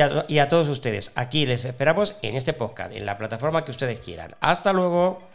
a, 0.00 0.24
y 0.28 0.38
a- 0.38 0.48
todos 0.48 0.68
ustedes, 0.68 1.12
aquí 1.14 1.46
les 1.46 1.64
esperamos 1.64 2.16
en 2.22 2.36
este 2.36 2.52
podcast, 2.54 2.94
en 2.94 3.04
la 3.06 3.18
plataforma 3.18 3.64
que 3.64 3.70
ustedes 3.70 4.00
quieran. 4.00 4.30
Hasta 4.40 4.72
luego. 4.72 5.31